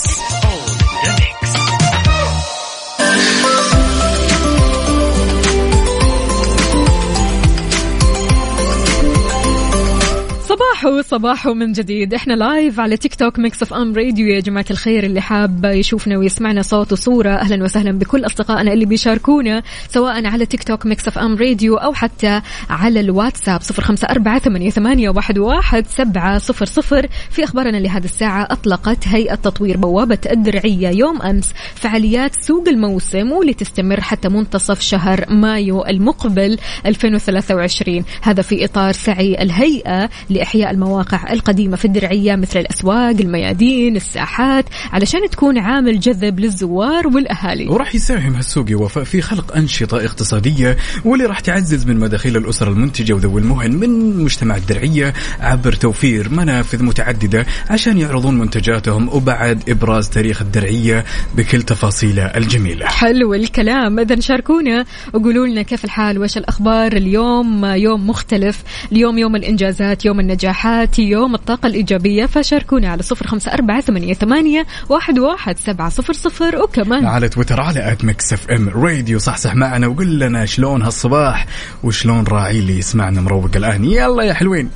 صباحو 10.84 11.02
صباحو 11.02 11.54
من 11.54 11.72
جديد. 11.72 12.14
إحنا 12.14 12.34
live 12.34 12.80
على 12.80 12.98
TikTok 12.98 13.40
Mix 13.40 13.62
FM 13.62 13.96
Radio 13.96 14.28
يا 14.28 14.40
جماعة 14.40 14.66
الخير 14.72 15.04
اللي 15.04 15.22
حاب 15.22 15.66
يشوفنا 15.66 16.18
ويسمعنا 16.18 16.62
صوت 16.62 16.92
وصورة 16.92 17.30
أهلا 17.30 17.64
وسهلا 17.64 17.92
بكل 17.92 18.26
أصدقائنا 18.26 18.74
اللي 18.74 18.86
بيشاركونا 18.86 19.64
سواء 19.90 20.26
على 20.26 20.46
TikTok 20.46 20.86
Mix 20.86 21.08
FM 21.08 21.36
Radio 21.36 21.76
أو 21.76 21.94
حتى 21.94 22.42
على 22.70 23.00
الواتساب 23.00 23.62
صفر 23.62 23.84
خمسة 23.84 24.08
أربعة 24.08 24.40
ثمانية, 24.40 24.70
ثمانية 24.70 25.10
واحد, 25.10 25.38
واحد 25.38 25.88
سبعة 25.88 26.38
صفر 26.38 26.66
صفر. 26.66 27.08
في 27.30 27.44
أخبارنا 27.44 27.78
لهذه 27.78 28.06
الساعة 28.06 28.48
أطلقت 28.52 29.08
هيئة 29.08 29.36
تطوير 29.36 29.78
بوابة 29.78 30.20
الدرعية 30.32 30.90
يوم 30.90 31.22
أمس 31.22 31.54
فعاليات 31.76 32.32
سوق 32.44 32.68
الموسم 32.68 33.32
واللي 33.32 33.54
تستمر 33.54 34.02
حتى 34.02 34.30
منتصف 34.30 34.82
شهر 34.82 35.26
مايو 35.30 35.86
المقبل 35.86 36.58
2023 36.86 38.06
هذا 38.22 38.42
في 38.42 38.66
إطار 38.66 38.92
سعي 38.92 39.42
الهيئة 39.42 40.10
لإحياء 40.30 40.73
المواقع 40.74 41.34
القديمة 41.34 41.78
في 41.78 41.86
الدرعية 41.86 42.36
مثل 42.36 42.60
الأسواق 42.60 43.16
الميادين 43.20 43.96
الساحات 43.96 44.66
علشان 44.92 45.30
تكون 45.30 45.58
عامل 45.58 46.00
جذب 46.00 46.40
للزوار 46.40 47.08
والأهالي. 47.08 47.68
وراح 47.68 47.96
يساهم 47.96 48.36
هالسوق 48.36 48.72
يا 48.72 48.76
وفاء 48.76 49.04
في 49.04 49.22
خلق 49.22 49.56
أنشطة 49.56 50.06
اقتصادية 50.06 50.78
واللي 51.06 51.26
راح 51.26 51.40
تعزز 51.40 51.86
من 51.86 52.00
مداخيل 52.00 52.38
الأسر 52.38 52.68
المنتجة 52.68 53.14
وذوي 53.14 53.42
المهن 53.42 53.72
من 53.72 54.24
مجتمع 54.24 54.56
الدرعية 54.56 55.14
عبر 55.40 55.74
توفير 55.74 56.30
منافذ 56.30 56.84
متعددة 56.84 57.46
عشان 57.70 57.98
يعرضون 57.98 58.38
منتجاتهم 58.38 59.10
وبعد 59.10 59.70
إبراز 59.70 60.10
تاريخ 60.10 60.42
الدرعية 60.42 61.06
بكل 61.36 61.62
تفاصيله 61.62 62.26
الجميلة. 62.26 62.86
حلو 62.86 63.34
الكلام. 63.34 64.00
إذا 64.00 64.20
شاركونا 64.20 64.86
وقولوا 65.14 65.48
لنا 65.48 65.62
كيف 65.62 65.86
الحال؟ 65.86 66.20
وش 66.20 66.38
الأخبار 66.38 66.92
اليوم؟ 66.92 67.66
يوم 67.66 68.10
مختلف. 68.10 68.64
اليوم 68.92 69.18
يوم 69.18 69.36
الإنجازات 69.36 70.06
يوم 70.06 70.20
النجاحات 70.66 71.00
يوم 71.00 71.36
الطاقة 71.36 71.68
الإيجابية 71.68 72.26
فشاركونا 72.26 72.90
على 72.90 73.04
صفر 73.04 73.28
خمسة 73.28 73.54
أربعة 73.54 73.82
ثمانية, 73.82 74.14
ثمانية 74.14 74.66
واحد, 74.90 75.20
واحد 75.20 75.58
سبعة 75.58 75.90
صفر 75.90 76.14
صفر. 76.14 76.62
وكمان 76.62 77.06
على 77.06 77.30
تويتر 77.30 77.62
على 77.62 77.92
at 77.92 78.06
Mix 78.06 78.34
FM 78.34 78.70
Radio 78.70 79.20
صحصح 79.20 79.56
معنا 79.56 79.88
وقول 79.88 80.20
لنا 80.20 80.46
شلون 80.46 80.82
هالصباح 80.82 81.48
وشلون 81.84 82.24
راعي 82.28 82.60
اللي 82.60 82.78
يسمعنا 82.78 83.22
مروق 83.22 83.50
الآن. 83.56 83.86
يلا 83.86 84.24
يا 84.24 84.34
حلوين. 84.34 84.70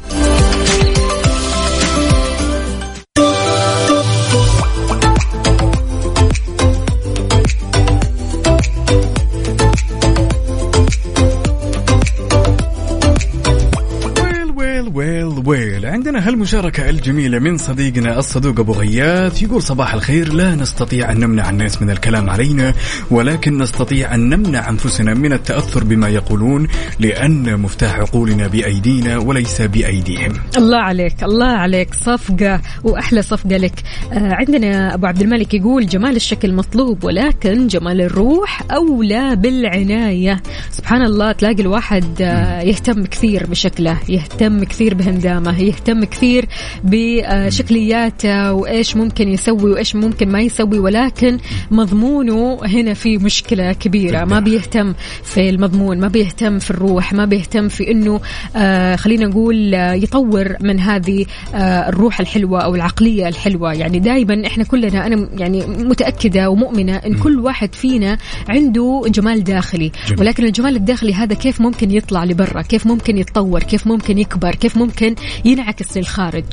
ويل. 15.48 15.86
عندنا 15.86 16.28
هالمشاركة 16.28 16.89
الجميلة 16.89 17.39
من 17.39 17.58
صديقنا 17.58 18.20
الصدوق 18.20 18.60
أبو 18.60 18.74
غياث. 18.74 19.41
يقول 19.43 19.62
صباح 19.62 19.93
الخير. 19.93 20.34
لا 20.34 20.56
نستطيع 20.56 21.12
أن 21.12 21.20
نمنع 21.20 21.50
الناس 21.50 21.82
من 21.82 21.89
الكلام 21.89 22.30
علينا 22.30 22.74
ولكن 23.12 23.58
نستطيع 23.58 24.16
أن 24.16 24.30
نمنع 24.30 24.70
أنفسنا 24.70 25.14
من 25.14 25.34
التأثر 25.34 25.84
بما 25.84 26.10
يقولون 26.10 26.68
لأن 27.00 27.60
مفتاح 27.60 27.95
عقولنا 27.95 28.48
بأيدينا 28.48 29.18
وليس 29.18 29.62
بأيديهم. 29.62 30.34
الله 30.58 30.78
عليك 30.78 31.24
الله 31.24 31.45
عليك. 31.45 31.93
صفقة 31.93 32.62
وأحلى 32.84 33.22
صفقة 33.22 33.58
لك. 33.58 33.74
آه 34.14 34.34
عندنا 34.34 34.93
أبو 34.93 35.06
عبد 35.06 35.22
الملك 35.22 35.54
يقول 35.54 35.88
جمال 35.88 36.16
الشكل 36.16 36.54
مطلوب 36.54 37.04
ولكن 37.04 37.68
جمال 37.68 38.02
الروح 38.02 38.64
أولى 38.72 39.36
بالعناية. 39.36 40.41
سبحان 40.72 41.02
الله 41.02 41.32
تلاقي 41.32 41.62
الواحد 41.62 42.22
آه 42.22 42.62
يهتم 42.62 43.06
كثير 43.06 43.45
بشكله 43.45 43.98
يهتم 44.10 44.64
كثير 44.64 44.93
بهندامه. 44.93 45.37
يهتم 45.46 46.04
كثير 46.04 46.46
بشكلياته 46.84 48.54
وإيش 48.54 48.96
ممكن 48.96 49.28
يسوي 49.28 49.72
وإيش 49.72 49.96
ممكن 49.96 50.30
ما 50.30 50.42
يسوي 50.42 50.80
ولكن 50.80 51.38
مضمونه 51.72 52.60
هنا 52.66 52.94
في 52.94 53.18
مشكلة 53.18 53.74
كبيرة. 53.74 54.26
ما 54.26 54.40
بيهتم 54.40 54.94
في 55.24 55.50
المضمون 55.50 56.00
ما 56.00 56.08
بيهتم 56.08 56.60
في 56.60 56.72
الروح 56.72 57.14
ما 57.14 57.26
بيهتم 57.26 57.68
في 57.68 57.92
إنه 57.92 58.20
آه 58.56 58.96
خلينا 58.96 59.28
نقول 59.28 59.76
آه، 59.76 59.94
يطور 59.94 60.56
من 60.62 60.80
هذه 60.80 61.26
آه 61.56 61.90
الروح 61.90 62.20
الحلوة 62.20 62.60
أو 62.62 62.76
العقلية 62.76 63.28
الحلوة. 63.28 63.74
يعني 63.74 64.00
دائما 64.00 64.48
إحنا 64.48 64.64
كلنا 64.64 65.08
أنا 65.08 65.30
يعني 65.38 65.66
متأكدة 65.68 66.50
ومؤمنة 66.50 66.96
إن 66.96 67.14
كل 67.14 67.40
واحد 67.40 67.76
فينا 67.76 68.18
عنده 68.50 69.04
جمال 69.08 69.44
داخلي. 69.44 69.92
جميل. 70.08 70.20
ولكن 70.20 70.46
الجمال 70.46 70.76
الداخلي 70.76 71.14
هذا 71.14 71.36
كيف 71.36 71.62
ممكن 71.62 71.92
يطلع 71.92 72.24
لبرا؟ 72.24 72.62
كيف 72.62 72.88
ممكن 72.88 73.18
يتطور؟ 73.18 73.64
كيف 73.64 73.88
ممكن 73.88 74.18
يكبر؟ 74.18 74.56
كيف 74.56 74.78
ممكن 74.78 75.16
ينعكس 75.45 75.97
للخارج. 75.97 76.45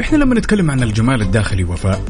إحنا 0.00 0.16
لما 0.16 0.34
نتكلم 0.34 0.70
عن 0.70 0.82
الجمال 0.82 1.22
الداخلي 1.22 1.64
وفاء 1.64 2.02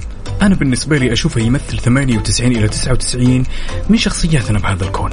أنا 0.42 0.54
بالنسبة 0.54 0.98
لي 0.98 1.12
أشوفه 1.12 1.40
يمثل 1.40 1.78
98 1.78 2.52
إلى 2.56 2.68
99 2.68 3.44
من 3.90 3.96
شخصياتنا 3.96 4.58
بهذا 4.58 4.84
الكون. 4.84 5.10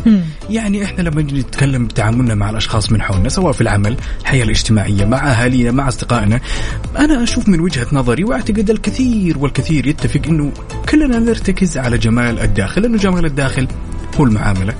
يعني 0.49 0.83
إحنا 0.83 1.01
لما 1.01 1.21
نجي 1.21 1.39
نتكلم 1.39 1.85
بتعاملنا 1.87 2.35
مع 2.35 2.49
الأشخاص 2.49 2.91
من 2.91 3.01
حولنا 3.01 3.29
سواء 3.29 3.51
في 3.51 3.61
العمل 3.61 3.97
الحياة 4.21 4.43
الاجتماعية 4.43 5.05
مع 5.05 5.31
أهالينا 5.31 5.71
مع 5.71 5.87
أصدقائنا 5.87 6.39
أنا 6.97 7.23
أشوف 7.23 7.49
من 7.49 7.59
وجهة 7.59 7.87
نظري 7.91 8.23
وأعتقد 8.23 8.69
الكثير 8.69 9.37
والكثير 9.37 9.87
يتفق 9.87 10.21
إنه 10.27 10.51
كلنا 10.89 11.19
نرتكز 11.19 11.77
على 11.77 11.97
جمال 11.97 12.39
الداخل 12.39 12.81
لأنه 12.81 12.97
جمال 12.97 13.25
الداخل 13.25 13.67
هو 14.15 14.23
المعاملة 14.23 14.73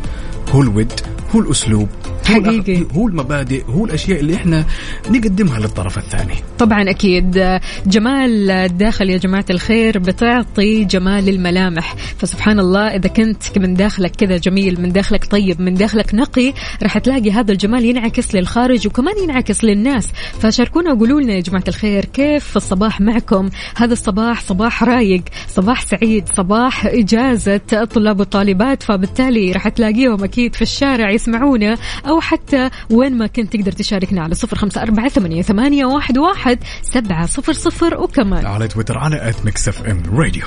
هو 0.52 0.62
الود 0.62 0.92
هو 1.36 1.40
الاسلوب 1.40 1.88
هو 2.30 2.34
حقيقي. 2.44 2.78
الأخ- 2.86 2.94
هو 2.96 3.08
المبادئ 3.08 3.64
هو 3.66 3.86
الأشياء 3.86 4.20
اللي 4.20 4.36
إحنا 4.36 4.66
نقدمها 5.10 5.60
للطرف 5.60 5.98
الثاني. 5.98 6.34
طبعا 6.60 6.90
أكيد. 6.90 7.60
جمال 7.86 8.52
الداخل 8.52 9.10
يا 9.10 9.18
جماعة 9.18 9.46
الخير 9.50 10.00
بتعطي 10.00 10.84
جمال 10.84 11.30
الملامح. 11.30 11.96
فسبحان 12.18 12.60
الله 12.60 12.88
إذا 12.88 13.08
كنت 13.10 13.58
من 13.60 13.74
داخلك 13.74 14.12
كذا 14.12 14.38
جميل 14.38 14.82
من 14.82 14.92
داخلك 14.92 15.26
طيب 15.26 15.62
من 15.62 15.74
داخلك 15.74 16.14
نقي 16.16 16.54
راح 16.84 16.98
تلاقي 16.98 17.32
هذا 17.32 17.52
الجمال 17.52 17.86
ينعكس 17.86 18.36
للخارج 18.36 18.88
وكمان 18.88 19.14
ينعكس 19.24 19.64
للناس. 19.64 20.12
فشاركونا 20.40 20.94
وقولوا 20.94 21.22
لنا 21.22 21.34
يا 21.34 21.40
جماعة 21.42 21.64
الخير 21.68 22.06
كيف 22.06 22.58
الصباح 22.58 23.02
معكم؟ 23.02 23.50
هذا 23.78 23.94
الصباح 23.94 24.42
صباح 24.42 24.84
رايق 24.84 25.22
صباح 25.48 25.82
سعيد 25.82 26.24
صباح 26.38 26.86
إجازة 26.86 27.62
الطلاب 27.74 28.20
والطالبات 28.20 28.84
فبالتالي 28.84 29.52
راح 29.52 29.68
تلاقيهم 29.68 30.24
أكيد 30.24 30.56
في 30.56 30.62
الشارع 30.62 31.14
يسمعونا 31.26 31.78
أو 32.08 32.22
حتى 32.22 32.70
وين 32.90 33.18
ما 33.18 33.28
كنت 33.28 33.54
تقدر 33.54 33.72
تشاركنا 33.72 34.22
على 34.22 34.36
صفر 34.36 34.58
خمسة 34.58 34.82
أربعة 34.82 35.10
ثمانيه, 35.10 35.42
ثمانية 35.42 35.86
واحد, 35.86 36.18
واحد 36.18 36.60
سبعة 36.82 37.26
صفر 37.26 37.54
صفر 37.54 37.98
وكمان. 37.98 38.46
على 38.46 38.68
تويتر 38.68 38.98
على 38.98 39.30
at 39.30 39.46
Mix 39.46 39.68
FM 39.68 40.04
Radio. 40.12 40.44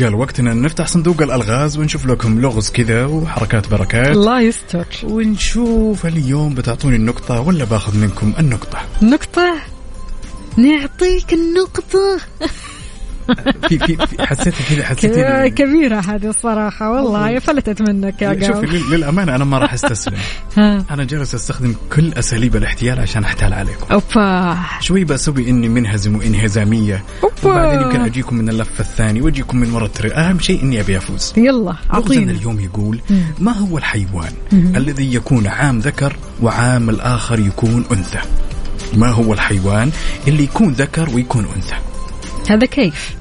جاء 0.00 0.08
الوقت 0.08 0.40
ان 0.40 0.62
نفتح 0.62 0.86
صندوق 0.86 1.22
الألغاز 1.22 1.78
ونشوف 1.78 2.06
لكم 2.06 2.40
لغز 2.40 2.70
كذا 2.70 3.04
وحركات 3.04 3.68
بركات. 3.68 4.06
الله 4.06 4.40
يستر. 4.40 4.86
ونشوف 5.04 6.06
اليوم 6.06 6.54
بتعطوني 6.54 6.96
النقطة 6.96 7.40
ولا 7.40 7.64
باخذ 7.64 7.96
منكم 7.96 8.32
النقطة. 8.38 8.78
نقطة؟ 9.02 9.54
نعطيك 10.56 11.32
النقطة. 11.32 12.20
في 13.68 13.78
في, 13.78 13.96
في 14.06 14.26
حسيت 14.26 14.54
كذا 14.68 14.84
حسيت 14.84 15.14
ك- 15.14 15.16
إني- 15.16 15.54
كبيرة 15.54 16.00
هذه 16.00 16.26
الصراحة 16.26 16.90
والله 16.92 17.38
فلتت 17.38 17.82
منك 17.82 18.22
يا 18.22 18.32
شوفي 18.46 18.52
قاو 18.52 18.62
لل- 18.62 18.90
للأمانة 18.90 19.34
أنا 19.36 19.44
ما 19.44 19.58
راح 19.58 19.72
أستسلم. 19.74 20.18
ها. 20.58 20.84
أنا 20.90 21.04
جالس 21.04 21.34
أستخدم 21.34 21.74
كل 21.92 22.12
أساليب 22.12 22.56
الاحتيال 22.56 23.00
عشان 23.00 23.24
أحتال 23.24 23.52
عليكم. 23.54 23.86
أوبا. 23.92 24.56
شوي 24.80 25.04
بسوي 25.04 25.50
إني 25.50 25.68
منهزم 25.68 26.16
وإنهزامية. 26.16 27.04
أوبا. 27.24 27.34
وبعدين 27.44 27.82
يمكن 27.82 28.00
أجيكم 28.00 28.36
من 28.36 28.48
اللف 28.48 28.80
الثاني 28.80 29.20
وأجيكم 29.20 29.56
من 29.58 29.72
ورا 29.72 29.86
التري 29.86 30.12
أهم 30.12 30.38
شيء 30.40 30.62
إني 30.62 30.80
أبي 30.80 30.96
أفوز. 30.96 31.32
يلا 31.36 31.76
اعطينا 31.94 32.32
اليوم 32.32 32.60
يقول 32.60 33.00
ما 33.38 33.52
هو 33.52 33.78
الحيوان 33.78 34.32
الذي 34.52 35.14
يكون 35.14 35.46
عام 35.46 35.78
ذكر 35.78 36.16
وعام 36.42 36.90
الآخر 36.90 37.38
يكون 37.38 37.84
أنثى؟ 37.92 38.18
ما 38.94 39.08
هو 39.08 39.32
الحيوان 39.32 39.90
اللي 40.28 40.42
يكون 40.44 40.72
ذكر 40.72 41.10
ويكون 41.14 41.46
أنثى؟ 41.56 41.74
هذا 42.50 42.66
كيف؟ 42.66 43.14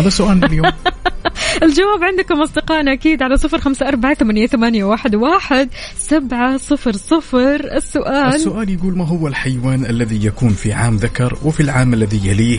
هذا 0.00 0.08
سؤالنا 0.08 0.46
اليوم. 0.46 0.66
الجواب 1.62 2.02
عندكم 2.02 2.42
أصدقائنا 2.42 2.92
أكيد 2.92 3.22
على 3.22 3.36
صفر 3.36 3.58
خمسة 3.58 3.88
أربعة 3.88 4.14
ثمانية, 4.14 4.46
ثمانية 4.46 4.84
واحد, 4.84 5.14
واحد 5.14 5.68
سبعة 5.96 6.56
صفر 6.56 6.92
صفر. 6.92 7.60
السؤال 7.76 8.34
السؤال 8.34 8.68
يقول 8.70 8.96
ما 8.98 9.06
هو 9.06 9.28
الحيوان 9.28 9.86
الذي 9.86 10.26
يكون 10.26 10.50
في 10.50 10.72
عام 10.72 10.96
ذكر 10.96 11.38
وفي 11.44 11.60
العام 11.60 11.94
الذي 11.94 12.28
يليه 12.28 12.58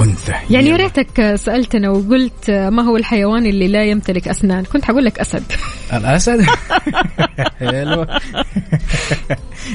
أنثى؟ 0.00 0.32
يعني 0.50 0.68
يا. 0.68 0.76
ريتك 0.76 1.34
سألتنا 1.34 1.90
وقلت 1.90 2.50
ما 2.50 2.82
هو 2.82 2.96
الحيوان 2.96 3.46
اللي 3.46 3.68
لا 3.68 3.84
يمتلك 3.84 4.28
أسنان؟ 4.28 4.64
كنت 4.64 4.84
حقول 4.84 5.04
لك 5.04 5.18
أسد. 5.18 5.42
الأسد؟ 5.92 6.46
حلو. 7.60 8.06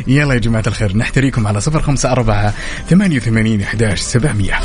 يلا 0.07 0.33
يا 0.33 0.39
جماعة 0.39 0.63
الخير 0.67 0.97
نحتريكم 0.97 1.47
على 1.47 1.61
صفر 1.61 1.81
خمسة 1.81 2.11
أربعة 2.11 2.53
ثمانية 2.89 3.17
وثمانين 3.17 3.61
إحداش 3.61 3.99
سبعمية. 3.99 4.59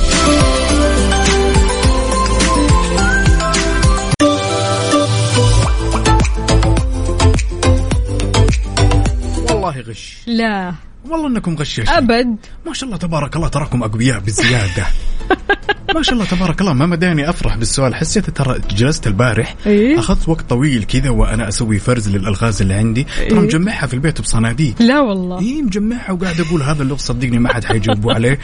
غش. 9.89 10.19
لا. 10.27 10.75
والله 11.09 11.27
إنكم 11.29 11.55
غشاشين. 11.57 11.95
أبد. 11.95 12.37
ما 12.67 12.73
شاء 12.73 12.87
الله 12.87 12.97
تبارك 12.99 13.37
الله 13.37 13.49
تراكم 13.49 13.83
أقوياء 13.83 14.19
بزيادة. 14.19 14.87
ما 15.95 16.03
شاء 16.03 16.15
الله 16.15 16.25
تبارك 16.25 16.61
الله 16.61 16.73
ما 16.73 16.87
مداني 16.87 17.31
أفرح 17.31 17.57
بالسؤال. 17.57 17.95
حسيت 17.95 18.31
ترى 18.31 18.59
جلست 18.71 19.07
البارح 19.07 19.55
إيه؟ 19.67 19.99
أخذت 19.99 20.29
وقت 20.29 20.51
طويل 20.51 20.85
كذا 20.85 21.11
وأنا 21.11 21.49
أسوي 21.49 21.79
فرز 21.79 22.09
للألغاز 22.09 22.63
اللي 22.63 22.75
عندي. 22.75 23.05
ترى 23.05 23.25
إيه؟ 23.27 23.35
مجمعها 23.35 23.87
في 23.87 23.95
البيت 23.95 24.21
بصناديق. 24.21 24.75
لا 24.83 25.01
والله. 25.01 25.39
اي 25.41 25.63
مجمعها 25.63 26.13
وقاعد 26.13 26.41
أقول 26.41 26.63
هذا 26.63 26.83
اللغز 26.83 27.01
صدقني 27.01 27.39
ما 27.39 27.53
حد 27.55 27.65
حيجاوبوا 27.65 28.13
عليه. 28.19 28.39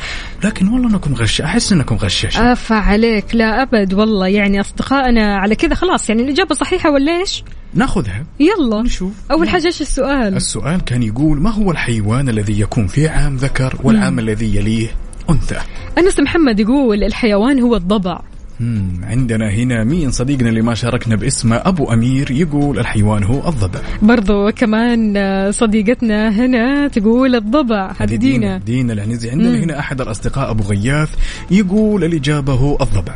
لكن 0.45 0.69
والله 0.69 0.89
إنكم 0.89 1.15
غش 1.15 1.41
أحس 1.41 1.73
إنكم 1.73 1.97
غشاش 1.97 2.37
أفا 2.37 2.75
عليك. 2.75 3.35
لا 3.35 3.63
أبد 3.63 3.95
والله. 3.95 4.29
يعني 4.29 4.61
أصدقائنا 4.61 5.37
على 5.37 5.55
كذا 5.57 5.75
خلاص. 5.75 6.09
يعني 6.09 6.23
الإجابة 6.23 6.55
صحيحة 6.55 6.91
ولا 6.91 7.21
إيش؟ 7.21 7.45
ناخذها. 7.75 8.25
يلا. 8.41 8.83
نشوف. 8.83 9.13
أول 9.31 9.49
حاجة 9.49 9.67
إيش 9.67 9.81
السؤال؟ 9.81 10.37
السؤال 10.37 10.81
كان 10.85 11.03
يقول 11.03 11.41
ما 11.41 11.51
هو 11.51 11.71
الحيوان 11.71 12.29
الذي 12.29 12.61
يكون 12.61 12.87
في 12.87 13.09
عام 13.09 13.37
ذكر 13.37 13.77
والعام 13.83 14.19
الذي 14.19 14.57
يليه 14.57 14.89
أنثى؟ 15.31 15.59
أنس 15.99 16.21
محمد 16.21 16.61
يقول 16.61 17.05
الحيوان 17.05 17.61
هو 17.61 17.77
الضبع. 17.77 18.21
مم، 18.61 19.01
عندنا 19.03 19.51
هنا 19.51 19.85
مين 19.85 20.11
صديقنا 20.11 20.49
اللي 20.49 20.63
ما 20.63 20.75
شاركنا 20.75 21.17
باسمه 21.17 21.57
أبو 21.57 21.93
أمير 21.93 22.31
يقول 22.31 22.79
الحيوان 22.79 23.25
هو 23.25 23.49
الضبع. 23.49 23.81
برضو 24.03 24.51
كمان 24.51 25.19
صديقتنا 25.53 26.29
هنا 26.29 26.89
تقول 26.89 27.35
الضبع. 27.35 27.95
هذه 27.99 28.17
دينا 28.17 28.59
دينا 28.59 28.93
العنزي. 28.93 29.31
عندنا 29.31 29.57
مم. 29.57 29.63
هنا 29.63 29.79
أحد 29.79 30.01
الأصدقاء 30.01 30.51
أبو 30.51 30.63
غياث 30.63 31.09
يقول 31.51 32.05
الإجابة 32.05 32.53
هو 32.53 32.79
الضبع. 32.81 33.15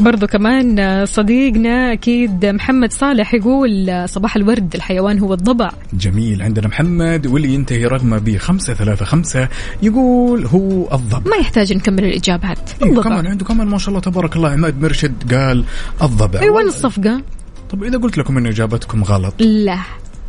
برضو 0.00 0.26
كمان 0.26 0.78
آه، 0.78 1.04
صديقنا 1.04 1.92
أكيد 1.92 2.46
محمد 2.46 2.92
صالح 2.92 3.34
يقول 3.34 3.90
آه، 3.90 4.06
صباح 4.06 4.36
الورد 4.36 4.74
الحيوان 4.74 5.18
هو 5.18 5.34
الضبع. 5.34 5.70
جميل. 5.92 6.42
عندنا 6.42 6.68
محمد 6.68 7.26
واللي 7.26 7.54
ينتهي 7.54 7.86
رقمه 7.86 8.18
ب 8.18 8.36
535 8.36 9.48
يقول 9.82 10.46
هو 10.46 10.94
الضبع. 10.94 11.30
ما 11.30 11.36
يحتاج 11.36 11.72
نكمل 11.72 12.04
الإجابات. 12.04 12.70
إيه 12.82 12.88
الضبع. 12.88 13.02
كمان 13.02 13.26
عنده 13.26 13.44
كمان 13.44 13.66
ما 13.66 13.78
شاء 13.78 13.88
الله 13.88 14.00
تبارك 14.00 14.36
الله. 14.36 14.50
عماد 14.50 14.80
مرشد 14.82 15.34
قال 15.34 15.64
الضبع. 16.02 16.40
أي 16.40 16.48
وين 16.50 16.66
الصفقة؟ 16.66 17.22
طب 17.70 17.84
إذا 17.84 17.98
قلت 17.98 18.18
لكم 18.18 18.38
إن 18.38 18.46
إجابتكم 18.46 19.04
غلط. 19.04 19.34
لا. 19.38 19.78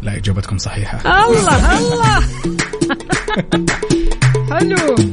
لا 0.01 0.17
إجابتكم 0.17 0.57
صحيحة. 0.57 1.26
الله 1.26 1.78
الله. 1.78 2.22
حلو. 4.51 5.11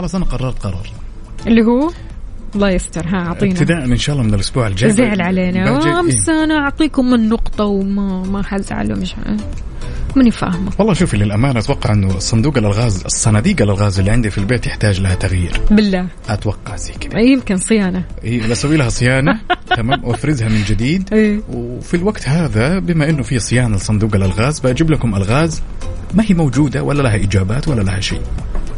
خلاص 0.00 0.14
أنا 0.14 0.24
قررت 0.24 0.58
قرار. 0.58 0.86
اللي 1.46 1.62
هو 1.62 1.90
الله 2.54 2.70
يستر 2.70 3.06
ها 3.06 3.26
أعطينا. 3.26 3.52
ابتداء 3.52 3.84
إن 3.84 3.96
شاء 3.96 4.16
الله 4.16 4.26
من 4.26 4.34
الأسبوع 4.34 4.66
الجاي. 4.66 4.90
زعل 4.90 5.20
علينا. 5.20 5.84
إيه. 5.84 6.00
امس 6.00 6.28
أنا 6.28 6.54
أعطيكم 6.58 7.14
النقطة 7.14 7.64
وما 7.64 8.22
ما 8.22 8.42
حزعل 8.42 8.92
ومش 8.92 9.14
ماني 10.16 10.30
فاهمة. 10.30 10.72
والله 10.78 10.94
شوفي 10.94 11.16
للأمانة 11.16 11.60
أتوقع 11.60 11.92
إنه 11.92 12.18
صندوق 12.18 12.58
الألغاز 12.58 13.04
الصناديق 13.04 13.62
الألغاز 13.62 13.98
اللي 13.98 14.10
عندي 14.10 14.30
في 14.30 14.38
البيت 14.38 14.66
يحتاج 14.66 15.00
لها 15.00 15.14
تغيير. 15.14 15.60
بالله. 15.70 16.06
أتوقع 16.28 16.76
زي 16.76 16.92
كذا. 16.92 17.20
يمكن 17.20 17.56
صيانة. 17.56 18.04
إيه 18.24 18.52
أسوي 18.52 18.76
لها 18.76 18.88
صيانة. 18.88 19.40
تمام 19.76 20.04
وافرزها 20.04 20.48
من 20.48 20.62
جديد. 20.62 21.08
إيه. 21.12 21.40
وفي 21.48 21.94
الوقت 21.94 22.28
هذا 22.28 22.78
بما 22.78 23.10
إنه 23.10 23.22
في 23.22 23.38
صيانة 23.38 23.76
لصندوق 23.76 24.14
الألغاز 24.14 24.60
بجيب 24.60 24.90
لكم 24.90 25.14
ألغاز 25.14 25.62
ما 26.14 26.24
هي 26.24 26.34
موجودة 26.34 26.82
ولا 26.82 27.02
لها 27.02 27.16
إجابات 27.16 27.68
ولا 27.68 27.82
لها 27.82 28.00
شيء. 28.00 28.20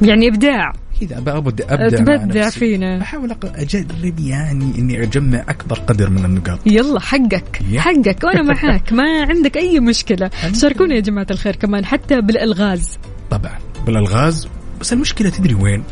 يعني 0.02 0.28
إبداع. 0.28 0.72
إذا 1.02 1.18
ابدا 1.18 1.74
أبدأ 1.74 1.96
تبدع. 1.96 2.50
فينا. 2.50 3.02
أحاول 3.02 3.36
أجرب 3.44 4.20
يعني 4.20 4.78
إني 4.78 5.02
أجمع 5.02 5.44
أكبر 5.48 5.78
قدر 5.78 6.10
من 6.10 6.24
النقاط. 6.24 6.58
يلا 6.66 7.00
حقك. 7.00 7.62
يا. 7.70 7.80
حقك. 7.80 8.24
وأنا 8.24 8.42
معاك. 8.42 8.92
ما 8.92 9.22
عندك 9.30 9.56
أي 9.56 9.80
مشكلة. 9.80 10.30
شاركونا 10.60 10.94
يا 10.94 11.00
جماعة 11.00 11.26
الخير 11.30 11.56
كمان 11.56 11.84
حتى 11.84 12.20
بالألغاز. 12.20 12.98
طبعا. 13.30 13.58
بالألغاز. 13.86 14.48
بس 14.80 14.92
المشكلة 14.92 15.30
تدري 15.30 15.54
وين؟ 15.54 15.82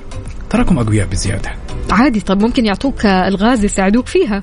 تراكم 0.50 0.78
أقوياء 0.78 1.06
بزيادة. 1.06 1.50
عادي 1.90 2.20
طب 2.20 2.42
ممكن 2.42 2.66
يعطوك 2.66 3.06
ألغاز 3.06 3.64
يساعدوك 3.64 4.06
فيها. 4.06 4.42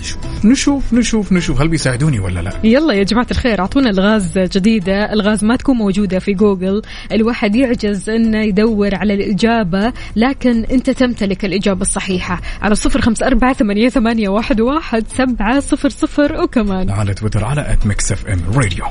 نشوف. 0.00 0.44
نشوف 0.44 0.92
نشوف 0.92 1.32
نشوف. 1.32 1.60
هل 1.60 1.68
بيساعدوني 1.68 2.20
ولا 2.20 2.40
لا؟ 2.40 2.52
يلا 2.64 2.94
يا 2.94 3.02
جماعة 3.02 3.26
الخير 3.30 3.60
أعطونا 3.60 3.90
ألغاز 3.90 4.38
جديدة. 4.38 5.12
ألغاز 5.12 5.44
ما 5.44 5.56
تكون 5.56 5.76
موجودة 5.76 6.18
في 6.18 6.32
جوجل. 6.32 6.82
الواحد 7.12 7.56
يعجز 7.56 8.10
أنه 8.10 8.38
يدور 8.38 8.94
على 8.94 9.14
الإجابة 9.14 9.92
لكن 10.16 10.64
أنت 10.64 10.90
تمتلك 10.90 11.44
الإجابة 11.44 11.82
الصحيحة. 11.82 12.40
على 12.62 12.74
صفر 12.74 13.00
خمسة 13.00 13.26
أربعة 13.26 13.52
ثمانية, 13.52 13.88
ثمانية 13.88 14.28
واحد, 14.28 14.60
واحد 14.60 15.04
سبعة 15.08 15.60
صفر 15.60 15.88
صفر. 15.88 16.42
وكمان 16.42 16.90
على 16.90 17.14
تويتر 17.14 17.44
على 17.44 17.76
@Mix 17.84 18.12
FM 18.12 18.40
Radio 18.54 18.84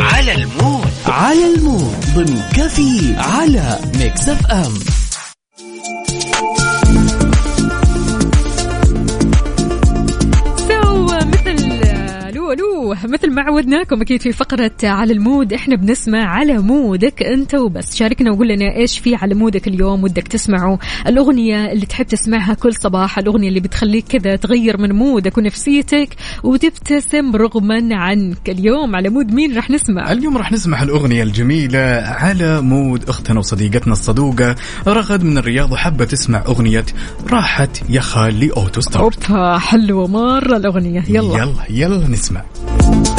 على 0.00 0.34
المود. 0.34 0.88
على 1.06 1.54
المود. 1.54 1.96
ضمن 2.14 2.40
كفي 2.56 3.14
على 3.16 3.78
Mix 3.98 4.28
FM 4.28 4.72
ألو 12.52 12.92
ألو 12.92 12.94
مثل 13.04 13.34
ما 13.34 13.42
عودناكم 13.42 14.00
أكيد 14.00 14.22
في 14.22 14.32
فقرة 14.32 14.70
على 14.82 15.12
ال 15.12 15.20
mood 15.20 15.52
إحنا 15.52 15.76
بنسمع 15.76 16.24
على 16.24 16.58
mood 16.58 17.09
ك 17.09 17.22
أنت 17.22 17.54
وبس. 17.54 17.96
شاركنا 17.96 18.32
وقول 18.32 18.48
لنا 18.48 18.76
إيش 18.76 18.98
في 18.98 19.14
على 19.14 19.34
mood 19.34 19.61
ك 19.61 19.68
اليوم 19.68 20.04
ودك 20.04 20.28
تسمعه. 20.28 20.78
الأغنية 21.06 21.72
اللي 21.72 21.86
تحب 21.86 22.06
تسمعها 22.06 22.54
كل 22.54 22.74
صباح 22.74 23.18
الأغنية 23.18 23.48
اللي 23.48 23.60
بتخليك 23.60 24.04
كذا 24.08 24.36
تغير 24.36 24.80
من 24.80 24.92
mood 24.92 25.29
ك 25.29 25.38
ونفسيتك 25.38 26.08
وتبتسم 26.42 27.36
رغما 27.36 27.88
عنك. 27.92 28.50
اليوم 28.50 28.96
على 28.96 29.08
mood 29.08 29.32
مين 29.32 29.56
راح 29.56 29.70
نسمع؟ 29.70 30.12
اليوم 30.12 30.36
راح 30.38 30.52
نسمع 30.52 30.82
الأغنية 30.82 31.22
الجميلة 31.22 32.02
على 32.04 32.60
mood 32.60 33.08
أختنا 33.08 33.38
وصديقتنا 33.38 33.92
الصدوقة. 33.92 34.56
رغد 34.86 35.22
من 35.22 35.38
الرياض 35.38 35.72
وحابة 35.72 36.04
تسمع 36.04 36.42
أغنية 36.46 36.84
راحت 37.30 37.90
يا 37.90 38.00
خالي 38.00 38.50
أوتو 38.56 38.80
ستارت 38.80 39.30
أوبا 39.30 39.58
حلوة 39.58 40.06
مرة 40.06 40.56
الأغنية. 40.56 41.04
يلا. 41.08 41.38
يلا 41.38 41.54
يلا 41.70 42.08
نسمع. 42.08 42.37
السلامة. 42.78 43.17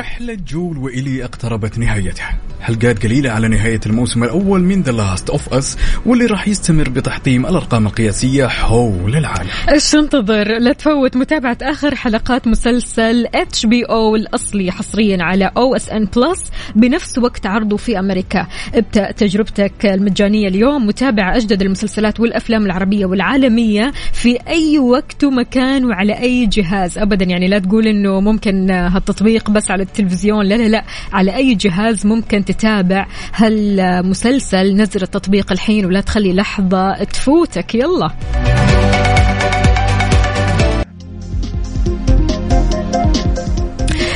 رحلة 0.00 0.38
جويل 0.48 0.78
وإيلي 0.78 1.24
اقتربت 1.24 1.78
نهايتها. 1.78 2.38
حلقات 2.60 3.02
قليلة 3.02 3.30
على 3.30 3.48
نهاية 3.48 3.80
الموسم 3.86 4.24
الأول 4.24 4.60
من 4.60 4.82
The 4.82 4.92
Last 4.92 5.30
of 5.30 5.54
Us 5.54 5.78
واللي 6.06 6.26
راح 6.26 6.48
يستمر 6.48 6.88
بتحطيم 6.88 7.46
الأرقام 7.46 7.86
القياسية 7.86 8.46
حول 8.46 9.16
العالم. 9.16 9.48
إيش 9.72 9.90
تنتظر؟ 9.90 10.58
لا 10.58 10.72
تفوت 10.72 11.16
متابعة 11.16 11.58
آخر 11.62 11.94
حلقات 11.94 12.46
مسلسل 12.48 13.26
HBO 13.34 14.16
الأصلي 14.16 14.72
حصريا 14.72 15.22
على 15.22 15.50
OSN+ 15.56 16.50
بنفس 16.74 17.18
وقت 17.18 17.46
عرضه 17.46 17.76
في 17.76 17.98
أمريكا. 17.98 18.46
ابدأ 18.74 19.12
تجربتك 19.12 19.86
المجانية 19.86 20.48
اليوم. 20.48 20.86
متابعة 20.86 21.36
أجدد 21.36 21.62
المسلسلات 21.62 22.20
والأفلام 22.20 22.66
العربية 22.66 23.06
والعالمية 23.06 23.92
في 24.12 24.38
أي 24.48 24.78
وقت 24.78 25.24
ومكان 25.24 25.84
وعلى 25.84 26.20
أي 26.20 26.46
جهاز. 26.46 26.98
أبدا 26.98 27.24
يعني 27.24 27.48
لا 27.48 27.58
تقول 27.58 27.86
إنه 27.86 28.20
ممكن 28.20 28.70
هالتطبيق 28.70 29.50
بس 29.50 29.70
على 29.70 29.82
التلفزيون. 29.90 30.46
لا 30.46 30.54
لا 30.54 30.68
لا 30.68 30.84
على 31.12 31.36
أي 31.36 31.54
جهاز 31.54 32.06
ممكن 32.06 32.44
تتابع 32.44 33.06
هالمسلسل 33.34 34.76
نزل 34.76 35.02
التطبيق 35.02 35.52
الحين 35.52 35.86
ولا 35.86 36.00
تخلي 36.00 36.32
لحظة 36.32 37.04
تفوتك. 37.04 37.74
يلا. 37.74 38.10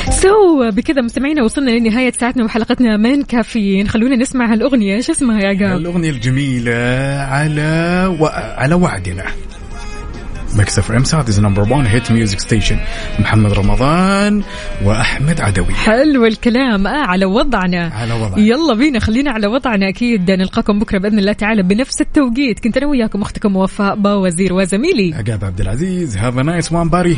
so 0.09 0.71
بكذا 0.71 1.01
مستمعينا 1.01 1.43
وصلنا 1.43 1.71
لنهاية 1.71 2.11
ساعتنا 2.11 2.43
وحلقتنا 2.45 2.97
من 2.97 3.23
كافيين. 3.23 3.87
خلونا 3.87 4.15
نسمع 4.15 4.53
هالأغنية. 4.53 5.01
شو 5.01 5.11
اسمها 5.11 5.39
يا 5.39 5.47
عقاب؟ 5.47 5.77
الأغنية 5.77 6.09
الجميلة 6.09 6.73
على 7.29 8.17
و... 8.19 8.25
على 8.57 8.75
وعدنا. 8.75 9.23
Mix 10.55 10.79
FM 10.79 11.03
Saudi's 11.03 11.39
number 11.39 11.61
1 11.61 11.87
hit 11.87 12.11
music 12.11 12.39
station 12.39 12.77
محمد 13.19 13.53
رمضان 13.53 14.43
وأحمد 14.83 15.41
عدوي. 15.41 15.73
حلو 15.73 16.25
الكلام. 16.25 16.87
آه 16.87 17.05
على 17.07 17.25
وضعنا. 17.25 17.91
على 17.93 18.13
وضعنا. 18.13 18.39
يلا 18.39 18.73
بينا 18.73 18.99
خلينا 18.99 19.31
على 19.31 19.47
وضعنا 19.47 19.89
أكيد. 19.89 20.31
نلقاكم 20.31 20.79
بكرة 20.79 20.97
بإذن 20.97 21.19
الله 21.19 21.33
تعالى 21.33 21.63
بنفس 21.63 22.01
التوقيت. 22.01 22.59
كنت 22.59 22.77
أنا 22.77 22.87
وياكم 22.87 23.21
أختكم 23.21 23.55
وفاء 23.55 23.95
باوزير 23.95 24.53
وزميلي. 24.53 25.13
عقاب 25.13 25.45
عبد 25.45 25.61
العزيز. 25.61 26.17
have 26.17 26.35
a 26.35 26.42
nice 26.42 26.71
one 26.71 26.89
باري 26.89 27.17